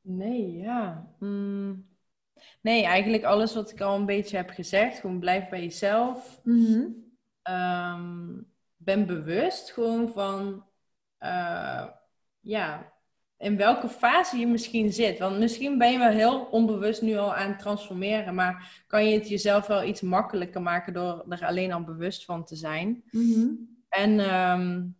Nee, 0.05 0.57
ja. 0.57 1.09
Mm. 1.19 1.87
Nee, 2.61 2.85
eigenlijk 2.85 3.25
alles 3.25 3.55
wat 3.55 3.71
ik 3.71 3.81
al 3.81 3.97
een 3.97 4.07
beetje 4.07 4.37
heb 4.37 4.51
gezegd. 4.51 4.99
Gewoon 4.99 5.19
blijf 5.19 5.49
bij 5.49 5.63
jezelf. 5.63 6.41
Mhm. 6.43 6.87
Ehm, 7.43 8.41
ben 8.77 9.07
bewust 9.07 9.73
gewoon 9.73 10.09
van, 10.09 10.65
uh, 11.21 11.87
ja, 12.41 12.93
in 13.37 13.57
welke 13.57 13.89
fase 13.89 14.37
je 14.37 14.47
misschien 14.47 14.93
zit. 14.93 15.19
Want 15.19 15.39
misschien 15.39 15.79
ben 15.79 15.93
je 15.93 15.99
wel 15.99 16.11
heel 16.11 16.45
onbewust 16.45 17.03
nu 17.03 17.17
al 17.17 17.35
aan 17.35 17.49
het 17.49 17.59
transformeren, 17.59 18.35
maar 18.35 18.85
kan 18.87 19.09
je 19.09 19.19
het 19.19 19.29
jezelf 19.29 19.67
wel 19.67 19.85
iets 19.85 20.01
makkelijker 20.01 20.63
maken 20.63 20.93
door 20.93 21.25
er 21.29 21.47
alleen 21.47 21.73
al 21.73 21.85
bewust 21.85 22.25
van 22.25 22.45
te 22.45 22.57
zijn. 22.57 23.05
Mhm. 23.11 23.49
En 23.89 24.35
um, 24.35 24.97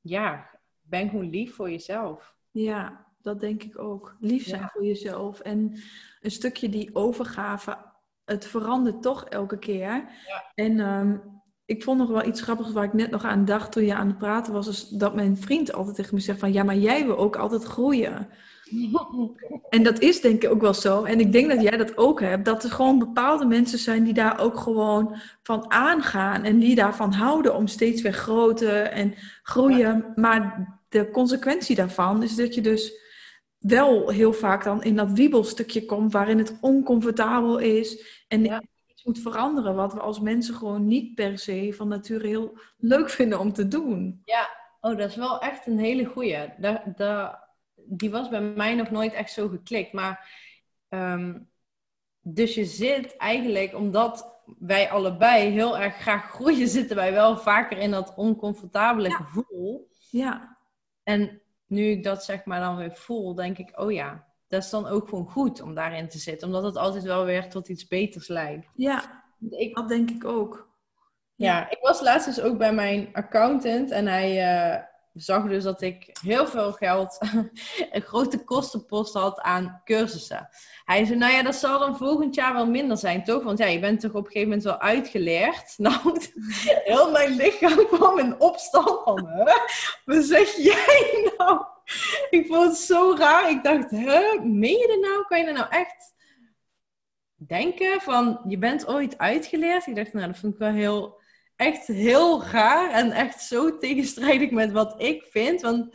ja, 0.00 0.50
ben 0.80 1.08
gewoon 1.08 1.30
lief 1.30 1.54
voor 1.54 1.70
jezelf. 1.70 2.34
Ja, 2.50 3.09
dat 3.22 3.40
denk 3.40 3.62
ik 3.62 3.78
ook. 3.78 4.16
Lief 4.20 4.46
zijn 4.46 4.68
voor 4.72 4.84
jezelf. 4.84 5.40
En 5.40 5.74
een 6.20 6.30
stukje 6.30 6.68
die 6.68 6.94
overgave. 6.94 7.76
Het 8.24 8.46
verandert 8.46 9.02
toch 9.02 9.24
elke 9.24 9.58
keer. 9.58 10.04
Ja. 10.26 10.44
En 10.54 10.80
ehm, 10.80 11.16
ik 11.64 11.82
vond 11.82 11.98
nog 11.98 12.08
wel 12.08 12.26
iets 12.26 12.40
grappigs 12.40 12.72
waar 12.72 12.84
ik 12.84 12.92
net 12.92 13.10
nog 13.10 13.24
aan 13.24 13.44
dacht 13.44 13.72
toen 13.72 13.84
je 13.84 13.94
aan 13.94 14.06
het 14.06 14.18
praten 14.18 14.52
was. 14.52 14.68
Is 14.68 14.88
dat 14.88 15.14
mijn 15.14 15.36
vriend 15.36 15.72
altijd 15.72 15.96
tegen 15.96 16.14
me 16.14 16.20
zegt 16.20 16.38
van... 16.38 16.52
Ja, 16.52 16.62
maar 16.62 16.76
jij 16.76 17.06
wil 17.06 17.16
ook 17.16 17.36
altijd 17.36 17.64
groeien. 17.64 18.28
en 19.68 19.82
dat 19.82 19.98
is 19.98 20.20
denk 20.20 20.42
ik 20.42 20.50
ook 20.50 20.60
wel 20.60 20.74
zo. 20.74 21.04
En 21.04 21.20
ik 21.20 21.32
denk 21.32 21.50
dat 21.50 21.62
jij 21.62 21.76
dat 21.76 21.96
ook 21.96 22.20
hebt. 22.20 22.44
Dat 22.44 22.64
er 22.64 22.70
gewoon 22.70 22.98
bepaalde 22.98 23.44
mensen 23.44 23.78
zijn 23.78 24.04
die 24.04 24.14
daar 24.14 24.40
ook 24.40 24.58
gewoon 24.58 25.16
van 25.42 25.70
aangaan. 25.70 26.44
En 26.44 26.58
die 26.58 26.74
daarvan 26.74 27.12
houden 27.12 27.56
om 27.56 27.66
steeds 27.66 28.02
weer 28.02 28.12
groter 28.12 28.82
en 28.82 29.14
groeien. 29.42 30.12
Maar 30.14 30.68
de 30.88 31.10
consequentie 31.10 31.76
daarvan 31.76 32.22
is 32.22 32.36
dat 32.36 32.54
je 32.54 32.60
dus 32.60 32.92
wel 33.60 34.08
heel 34.08 34.32
vaak 34.32 34.64
dan 34.64 34.82
in 34.82 34.96
dat 34.96 35.12
wiebelstukje 35.12 35.84
komt 35.84 36.12
waarin 36.12 36.38
het 36.38 36.58
oncomfortabel 36.60 37.58
is 37.58 38.22
en 38.28 38.62
iets 38.86 39.04
moet 39.04 39.18
veranderen 39.18 39.74
wat 39.74 39.92
we 39.92 40.00
als 40.00 40.20
mensen 40.20 40.54
gewoon 40.54 40.86
niet 40.86 41.14
per 41.14 41.38
se 41.38 41.72
van 41.76 41.88
nature 41.88 42.26
heel 42.26 42.58
leuk 42.76 43.10
vinden 43.10 43.38
om 43.38 43.52
te 43.52 43.68
doen. 43.68 44.22
Ja, 44.24 44.48
oh, 44.80 44.98
dat 44.98 45.08
is 45.08 45.16
wel 45.16 45.40
echt 45.40 45.66
een 45.66 45.78
hele 45.78 46.04
goeie. 46.04 46.48
die 47.74 48.10
was 48.10 48.28
bij 48.28 48.40
mij 48.40 48.74
nog 48.74 48.90
nooit 48.90 49.12
echt 49.12 49.32
zo 49.32 49.48
geklikt, 49.48 49.92
maar 49.92 50.30
ehm, 50.88 51.38
dus 52.20 52.54
je 52.54 52.64
zit 52.64 53.16
eigenlijk 53.16 53.74
omdat 53.74 54.42
wij 54.58 54.90
allebei 54.90 55.50
heel 55.50 55.78
erg 55.78 55.96
graag 55.96 56.30
groeien, 56.30 56.68
zitten 56.78 56.96
wij 56.96 57.12
wel 57.12 57.36
vaker 57.38 57.78
in 57.78 57.90
dat 57.90 58.14
oncomfortabele 58.16 59.10
gevoel. 59.10 59.88
Ja. 60.10 60.58
En 61.02 61.42
nu 61.70 61.90
ik 61.90 62.04
dat 62.04 62.24
zeg 62.24 62.44
maar 62.44 62.60
dan 62.60 62.76
weer 62.76 62.96
voel, 62.96 63.34
denk 63.34 63.58
ik, 63.58 63.80
oh 63.80 63.92
ja, 63.92 64.26
dat 64.48 64.62
is 64.62 64.70
dan 64.70 64.86
ook 64.86 65.08
gewoon 65.08 65.30
goed 65.30 65.62
om 65.62 65.74
daarin 65.74 66.08
te 66.08 66.18
zitten. 66.18 66.46
Omdat 66.46 66.62
het 66.62 66.76
altijd 66.76 67.04
wel 67.04 67.24
weer 67.24 67.48
tot 67.48 67.68
iets 67.68 67.86
beters 67.86 68.28
lijkt. 68.28 68.70
Ja, 68.74 69.24
ik, 69.50 69.74
dat 69.74 69.88
denk 69.88 70.10
ik 70.10 70.24
ook. 70.24 70.68
Ja, 71.34 71.70
ik 71.70 71.78
was 71.80 72.00
laatst 72.00 72.26
dus 72.26 72.40
ook 72.40 72.58
bij 72.58 72.72
mijn 72.72 73.08
accountant 73.12 73.90
en 73.90 74.06
hij 74.06 74.30
uh, 74.72 74.82
zag 75.14 75.48
dus 75.48 75.64
dat 75.64 75.82
ik 75.82 76.18
heel 76.22 76.46
veel 76.46 76.72
geld, 76.72 77.18
een 77.92 78.02
grote 78.02 78.44
kostenpost 78.44 79.14
had 79.14 79.40
aan 79.40 79.80
cursussen. 79.84 80.48
Hij 80.84 81.04
zei, 81.04 81.18
nou 81.18 81.32
ja, 81.32 81.42
dat 81.42 81.54
zal 81.54 81.78
dan 81.78 81.96
volgend 81.96 82.34
jaar 82.34 82.52
wel 82.52 82.66
minder 82.66 82.96
zijn, 82.96 83.24
toch? 83.24 83.42
Want 83.42 83.58
ja, 83.58 83.66
je 83.66 83.78
bent 83.78 84.00
toch 84.00 84.10
op 84.12 84.24
een 84.24 84.30
gegeven 84.30 84.48
moment 84.48 84.64
wel 84.64 84.80
uitgeleerd. 84.80 85.74
Nou, 85.80 86.20
heel 86.84 87.10
mijn 87.10 87.36
lichaam 87.36 87.86
kwam 87.86 88.18
in 88.18 88.40
opstand 88.40 89.02
van, 89.04 89.26
hè? 89.26 89.44
Wat 90.04 90.24
zeg 90.24 90.56
jij 90.56 91.32
nou? 91.36 91.64
Ik 92.30 92.46
vond 92.46 92.66
het 92.66 92.76
zo 92.76 93.14
raar. 93.18 93.50
Ik 93.50 93.62
dacht, 93.62 93.90
hè, 93.90 94.20
meen 94.42 94.78
je 94.78 94.86
dit 94.86 95.00
nou? 95.00 95.24
Kan 95.26 95.38
je 95.38 95.44
er 95.44 95.52
nou 95.52 95.66
echt 95.70 96.14
denken 97.36 98.00
van, 98.00 98.40
je 98.48 98.58
bent 98.58 98.86
ooit 98.86 99.18
uitgeleerd? 99.18 99.86
Ik 99.86 99.96
dacht, 99.96 100.12
nou, 100.12 100.26
dat 100.26 100.38
vind 100.38 100.52
ik 100.52 100.58
wel 100.58 100.72
heel 100.72 101.19
echt 101.60 101.86
heel 101.86 102.44
raar 102.44 102.90
en 102.90 103.12
echt 103.12 103.42
zo 103.42 103.78
tegenstrijdig 103.78 104.50
met 104.50 104.72
wat 104.72 105.02
ik 105.02 105.26
vind. 105.30 105.60
Want 105.60 105.94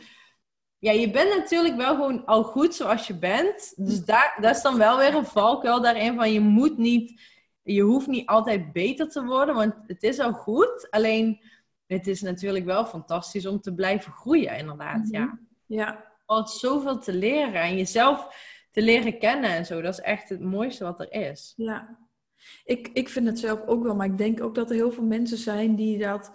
ja, 0.78 0.92
je 0.92 1.10
bent 1.10 1.36
natuurlijk 1.36 1.76
wel 1.76 1.94
gewoon 1.94 2.24
al 2.24 2.42
goed 2.42 2.74
zoals 2.74 3.06
je 3.06 3.18
bent. 3.18 3.72
Dus 3.76 4.04
daar, 4.04 4.36
dat 4.40 4.56
is 4.56 4.62
dan 4.62 4.78
wel 4.78 4.96
weer 4.96 5.14
een 5.14 5.26
valkuil 5.26 5.80
daarin 5.80 6.14
van 6.14 6.32
je 6.32 6.40
moet 6.40 6.78
niet, 6.78 7.20
je 7.62 7.80
hoeft 7.80 8.06
niet 8.06 8.26
altijd 8.26 8.72
beter 8.72 9.08
te 9.08 9.24
worden, 9.24 9.54
want 9.54 9.74
het 9.86 10.02
is 10.02 10.18
al 10.18 10.32
goed. 10.32 10.86
Alleen 10.90 11.40
het 11.86 12.06
is 12.06 12.22
natuurlijk 12.22 12.64
wel 12.64 12.86
fantastisch 12.86 13.46
om 13.46 13.60
te 13.60 13.74
blijven 13.74 14.12
groeien, 14.12 14.58
inderdaad. 14.58 15.08
Ja. 15.10 15.24
Mhm. 15.24 15.36
Ja. 15.66 16.04
Al 16.26 16.46
zoveel 16.46 16.98
te 16.98 17.12
leren 17.12 17.62
en 17.62 17.76
jezelf 17.76 18.28
te 18.70 18.82
leren 18.82 19.18
kennen 19.18 19.50
en 19.50 19.66
zo. 19.66 19.80
Dat 19.80 19.92
is 19.92 20.04
echt 20.04 20.28
het 20.28 20.40
mooiste 20.40 20.84
wat 20.84 21.00
er 21.00 21.12
is. 21.12 21.52
Ja. 21.56 22.05
Ik, 22.64 22.90
ik 22.92 23.08
vind 23.08 23.26
het 23.26 23.38
zelf 23.38 23.66
ook 23.66 23.82
wel, 23.82 23.94
maar 23.94 24.06
ik 24.06 24.18
denk 24.18 24.42
ook 24.42 24.54
dat 24.54 24.70
er 24.70 24.76
heel 24.76 24.92
veel 24.92 25.04
mensen 25.04 25.38
zijn 25.38 25.76
die 25.76 25.98
dat 25.98 26.32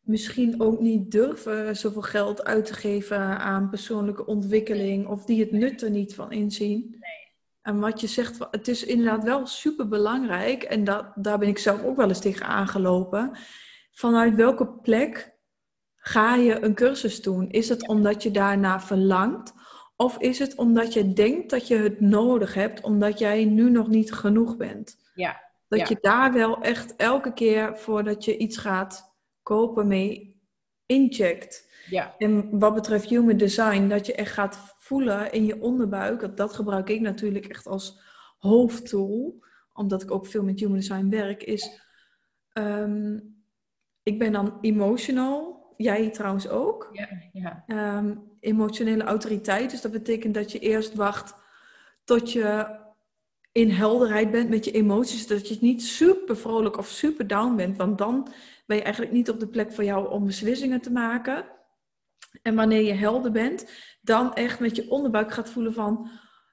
misschien 0.00 0.60
ook 0.60 0.80
niet 0.80 1.10
durven 1.10 1.76
zoveel 1.76 2.02
geld 2.02 2.44
uit 2.44 2.64
te 2.64 2.74
geven 2.74 3.38
aan 3.38 3.70
persoonlijke 3.70 4.26
ontwikkeling 4.26 5.06
of 5.06 5.24
die 5.24 5.40
het 5.40 5.52
nut 5.52 5.82
er 5.82 5.90
niet 5.90 6.14
van 6.14 6.32
inzien. 6.32 6.86
Nee. 6.90 7.26
En 7.62 7.80
wat 7.80 8.00
je 8.00 8.06
zegt, 8.06 8.46
het 8.50 8.68
is 8.68 8.84
inderdaad 8.84 9.24
wel 9.24 9.46
super 9.46 9.88
belangrijk 9.88 10.62
en 10.62 10.84
dat, 10.84 11.06
daar 11.14 11.38
ben 11.38 11.48
ik 11.48 11.58
zelf 11.58 11.84
ook 11.84 11.96
wel 11.96 12.08
eens 12.08 12.20
tegen 12.20 12.46
aangelopen. 12.46 13.30
Vanuit 13.90 14.34
welke 14.34 14.68
plek 14.68 15.34
ga 15.96 16.34
je 16.34 16.62
een 16.64 16.74
cursus 16.74 17.22
doen? 17.22 17.50
Is 17.50 17.68
het 17.68 17.88
omdat 17.88 18.22
je 18.22 18.30
daarna 18.30 18.80
verlangt? 18.80 19.52
Of 19.96 20.18
is 20.18 20.38
het 20.38 20.54
omdat 20.54 20.92
je 20.92 21.12
denkt 21.12 21.50
dat 21.50 21.68
je 21.68 21.76
het 21.76 22.00
nodig 22.00 22.54
hebt, 22.54 22.80
omdat 22.80 23.18
jij 23.18 23.44
nu 23.44 23.70
nog 23.70 23.88
niet 23.88 24.12
genoeg 24.12 24.56
bent? 24.56 25.05
Ja. 25.16 25.44
Dat 25.68 25.78
Ja. 25.78 25.86
je 25.88 25.98
daar 26.00 26.32
wel 26.32 26.60
echt 26.62 26.96
elke 26.96 27.32
keer 27.32 27.78
voordat 27.78 28.24
je 28.24 28.36
iets 28.36 28.56
gaat 28.56 29.16
kopen 29.42 29.86
mee 29.86 30.40
incheckt. 30.86 31.72
Ja. 31.90 32.14
En 32.18 32.58
wat 32.58 32.74
betreft 32.74 33.08
human 33.08 33.36
design, 33.36 33.88
dat 33.88 34.06
je 34.06 34.14
echt 34.14 34.32
gaat 34.32 34.74
voelen 34.78 35.32
in 35.32 35.44
je 35.44 35.60
onderbuik. 35.60 36.20
Dat, 36.20 36.36
dat 36.36 36.52
gebruik 36.52 36.88
ik 36.88 37.00
natuurlijk 37.00 37.46
echt 37.46 37.66
als 37.66 38.00
hoofdtool, 38.38 39.44
omdat 39.72 40.02
ik 40.02 40.10
ook 40.10 40.26
veel 40.26 40.42
met 40.42 40.60
human 40.60 40.76
design 40.76 41.08
werk, 41.08 41.42
is 41.42 41.80
ehm, 42.52 43.18
ik 44.02 44.18
ben 44.18 44.32
dan 44.32 44.58
emotional. 44.60 45.54
Jij 45.76 46.10
trouwens 46.10 46.48
ook. 46.48 46.88
Ja. 46.92 47.08
Ja. 47.32 47.64
Ehm, 47.66 48.14
emotionele 48.40 49.04
autoriteit. 49.04 49.70
Dus 49.70 49.80
dat 49.80 49.92
betekent 49.92 50.34
dat 50.34 50.52
je 50.52 50.58
eerst 50.58 50.94
wacht 50.94 51.34
tot 52.04 52.32
je 52.32 52.76
in 53.56 53.70
helderheid 53.70 54.30
bent 54.30 54.48
met 54.48 54.64
je 54.64 54.70
emoties. 54.70 55.26
Dat 55.26 55.48
je 55.48 55.56
niet 55.60 55.82
super 55.82 56.36
vrolijk 56.36 56.78
of 56.78 56.88
super 56.88 57.26
down 57.26 57.56
bent. 57.56 57.76
Want 57.76 57.98
dan 57.98 58.28
ben 58.66 58.76
je 58.76 58.82
eigenlijk 58.82 59.12
niet 59.14 59.30
op 59.30 59.40
de 59.40 59.48
plek 59.48 59.72
voor 59.72 59.84
jou 59.84 60.10
om 60.10 60.26
beslissingen 60.26 60.80
te 60.80 60.92
maken. 60.92 61.44
En 62.42 62.54
wanneer 62.54 62.82
je 62.82 62.92
helder 62.92 63.30
bent, 63.30 63.70
dan 64.00 64.34
echt 64.34 64.60
met 64.60 64.76
je 64.76 64.90
onderbuik 64.90 65.32
gaat 65.32 65.50
voelen 65.50 65.72
van... 65.72 66.10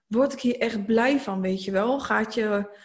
Word 0.08 0.34
ik 0.34 0.40
hier 0.40 0.60
echt 0.60 0.86
blij 0.86 1.20
van, 1.20 1.42
weet 1.42 1.64
je 1.64 1.72
wel? 1.72 2.00
Gaat 2.00 2.34
je 2.34 2.78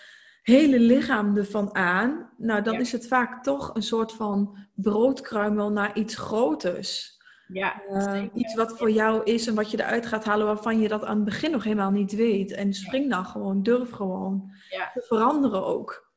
hele 0.43 0.79
lichaam 0.79 1.37
ervan 1.37 1.75
aan? 1.75 2.31
Nou, 2.37 2.63
dan 2.63 2.75
Ja. 2.75 2.81
is 2.81 2.93
het 2.93 3.07
vaak 3.09 3.43
toch 3.43 3.75
een 3.75 3.83
soort 3.83 4.13
van 4.13 4.57
broodkruimel 4.75 5.71
naar 5.71 5.97
iets 5.97 6.17
groters. 6.17 7.18
Ja. 7.53 7.83
Uh, 7.91 8.03
zeker. 8.13 8.31
iets 8.35 8.55
wat 8.55 8.79
voor 8.79 8.91
jou 8.91 9.23
is 9.25 9.47
en 9.47 9.55
wat 9.55 9.71
je 9.71 9.81
eruit 9.81 10.07
gaat 10.07 10.25
halen 10.25 10.47
waarvan 10.47 10.81
je 10.81 10.89
dat 10.89 11.05
aan 11.05 11.17
het 11.17 11.25
begin 11.25 11.51
nog 11.51 11.65
helemaal 11.65 11.91
niet 11.91 12.13
weet. 12.13 12.53
En 12.53 12.73
spring 12.75 13.11
dan 13.11 13.25
gewoon, 13.27 13.63
durf 13.63 13.91
gewoon 13.91 14.51
Ja. 14.71 14.91
te 14.95 15.01
veranderen 15.03 15.65
ook. 15.67 16.13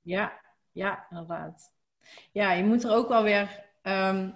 Ja, 0.00 0.32
ja, 0.72 1.06
inderdaad. 1.10 1.72
Ja, 2.32 2.52
je 2.52 2.64
moet 2.64 2.84
er 2.84 2.90
ook 2.92 3.08
wel 3.08 3.22
weer 3.22 3.64
ehm, 3.82 4.30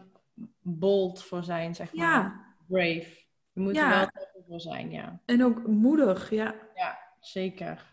bold 0.60 1.22
voor 1.24 1.42
zijn, 1.44 1.74
zeg 1.74 1.94
maar. 1.94 2.06
Ja, 2.06 2.44
Brave. 2.66 3.22
Je 3.52 3.60
moet 3.60 3.74
Ja. 3.74 3.90
er 3.92 3.96
wel 3.98 4.08
tough 4.12 4.48
voor 4.48 4.60
zijn, 4.60 4.90
ja. 4.90 5.20
en 5.24 5.44
ook 5.44 5.66
moedig, 5.66 6.30
ja. 6.30 6.54
Ja, 6.74 6.98
zeker. 7.20 7.92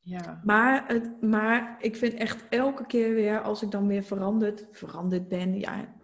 Ja. 0.00 0.40
Maar, 0.44 0.84
het, 0.86 1.22
maar 1.22 1.76
ik 1.80 1.96
vind 1.96 2.14
echt 2.14 2.48
elke 2.48 2.86
keer 2.86 3.14
weer, 3.14 3.40
als 3.42 3.62
ik 3.62 3.70
dan 3.70 3.86
weer 3.86 4.02
veranderd, 4.02 4.66
veranderd 4.72 5.28
ben, 5.28 5.58
ja, 5.58 5.94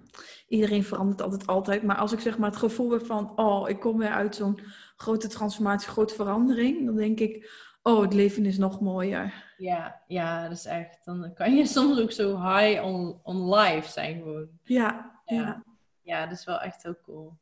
iedereen 0.49 0.85
verandert 0.85 1.23
altijd 1.23 1.47
altijd. 1.47 1.83
Maar 1.83 1.97
als 1.97 2.13
ik 2.13 2.21
zeg 2.21 2.39
maar 2.39 2.51
het 2.51 2.59
gevoel 2.59 2.91
heb 2.91 3.07
van, 3.07 3.33
oh, 3.39 3.69
ik 3.69 3.81
kom 3.81 3.99
weer 3.99 4.13
uit 4.13 4.37
zo'n 4.37 4.59
grote 4.97 5.29
transformatie, 5.29 5.89
grote 5.89 6.15
verandering, 6.15 6.87
dan 6.87 6.97
denk 6.97 7.21
ik, 7.21 7.51
oh, 7.83 8.01
het 8.01 8.15
leven 8.15 8.47
is 8.47 8.59
nog 8.59 8.81
mooier. 8.81 9.55
Ja, 9.57 10.03
ja, 10.07 10.43
dat 10.43 10.57
is 10.57 10.65
echt. 10.65 11.05
Dan 11.05 11.33
kan 11.35 11.57
je 11.57 11.67
soms 11.77 12.01
ook 12.01 12.13
zo 12.13 12.41
high 12.41 12.85
on, 12.85 13.21
on 13.23 13.55
life 13.55 13.91
zijn 13.91 14.17
gewoon. 14.19 14.49
Ja, 14.63 15.21
Ja. 15.25 15.37
ja. 15.37 15.65
Ja, 16.03 16.27
dat 16.27 16.39
is 16.39 16.45
wel 16.45 16.61
echt 16.61 16.83
heel 16.83 16.97
cool. 17.03 17.37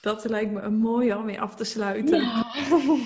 dat 0.00 0.24
lijkt 0.24 0.52
me 0.52 0.60
een 0.60 0.76
mooie 0.78 1.16
om 1.16 1.24
mee 1.24 1.40
af 1.40 1.54
te 1.54 1.64
sluiten. 1.64 2.20
Ja. 2.20 2.46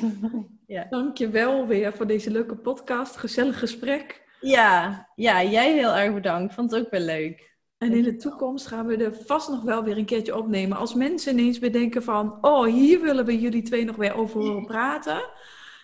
ja. 0.67 0.87
Dank 0.91 1.17
je 1.17 1.29
wel 1.29 1.67
weer 1.67 1.93
voor 1.93 2.07
deze 2.07 2.31
leuke 2.31 2.57
podcast, 2.57 3.17
gezellig 3.17 3.59
gesprek. 3.59 4.29
Ja, 4.41 5.09
ja, 5.15 5.43
jij 5.43 5.73
heel 5.73 5.95
erg 5.95 6.15
bedankt. 6.15 6.55
Vond 6.55 6.71
het 6.71 6.85
ook 6.85 6.91
weer 6.91 7.01
leuk. 7.01 7.50
En 7.81 7.93
in 7.93 8.03
de 8.03 8.17
toekomst 8.17 8.67
gaan 8.67 8.87
we 8.87 8.97
er 8.97 9.15
vast 9.27 9.49
nog 9.49 9.63
wel 9.63 9.85
weer 9.85 9.99
een 9.99 10.05
keertje 10.05 10.37
opnemen. 10.37 10.77
Als 10.77 10.95
mensen 10.95 11.39
ineens 11.39 11.59
bedenken 11.59 12.03
van, 12.03 12.39
oh, 12.41 12.65
hier 12.67 13.01
willen 13.01 13.25
we 13.25 13.41
jullie 13.41 13.63
twee 13.63 13.85
nog 13.85 13.97
weer 13.97 14.15
over 14.15 14.41
horen 14.41 14.65
praten. 14.75 15.23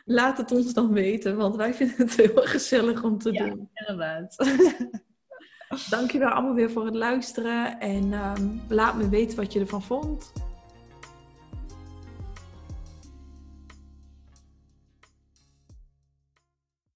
Laat 0.04 0.38
het 0.38 0.52
ons 0.52 0.72
dan 0.74 0.92
weten, 0.92 1.36
want 1.36 1.56
wij 1.56 1.74
vinden 1.74 1.96
het 1.96 2.16
heel 2.26 2.32
gezellig 2.34 3.04
om 3.04 3.18
te 3.18 3.32
Ja. 3.32 3.44
doen. 3.48 3.68
Inderdaad. 3.74 4.36
Dankjewel 5.90 6.28
allemaal 6.28 6.54
weer 6.54 6.70
voor 6.70 6.84
het 6.84 6.94
luisteren 6.94 7.80
en 7.80 8.12
ehm, 8.12 8.46
laat 8.68 8.96
me 8.96 9.08
weten 9.08 9.36
wat 9.36 9.52
je 9.52 9.60
ervan 9.60 9.82
vond. 9.82 10.32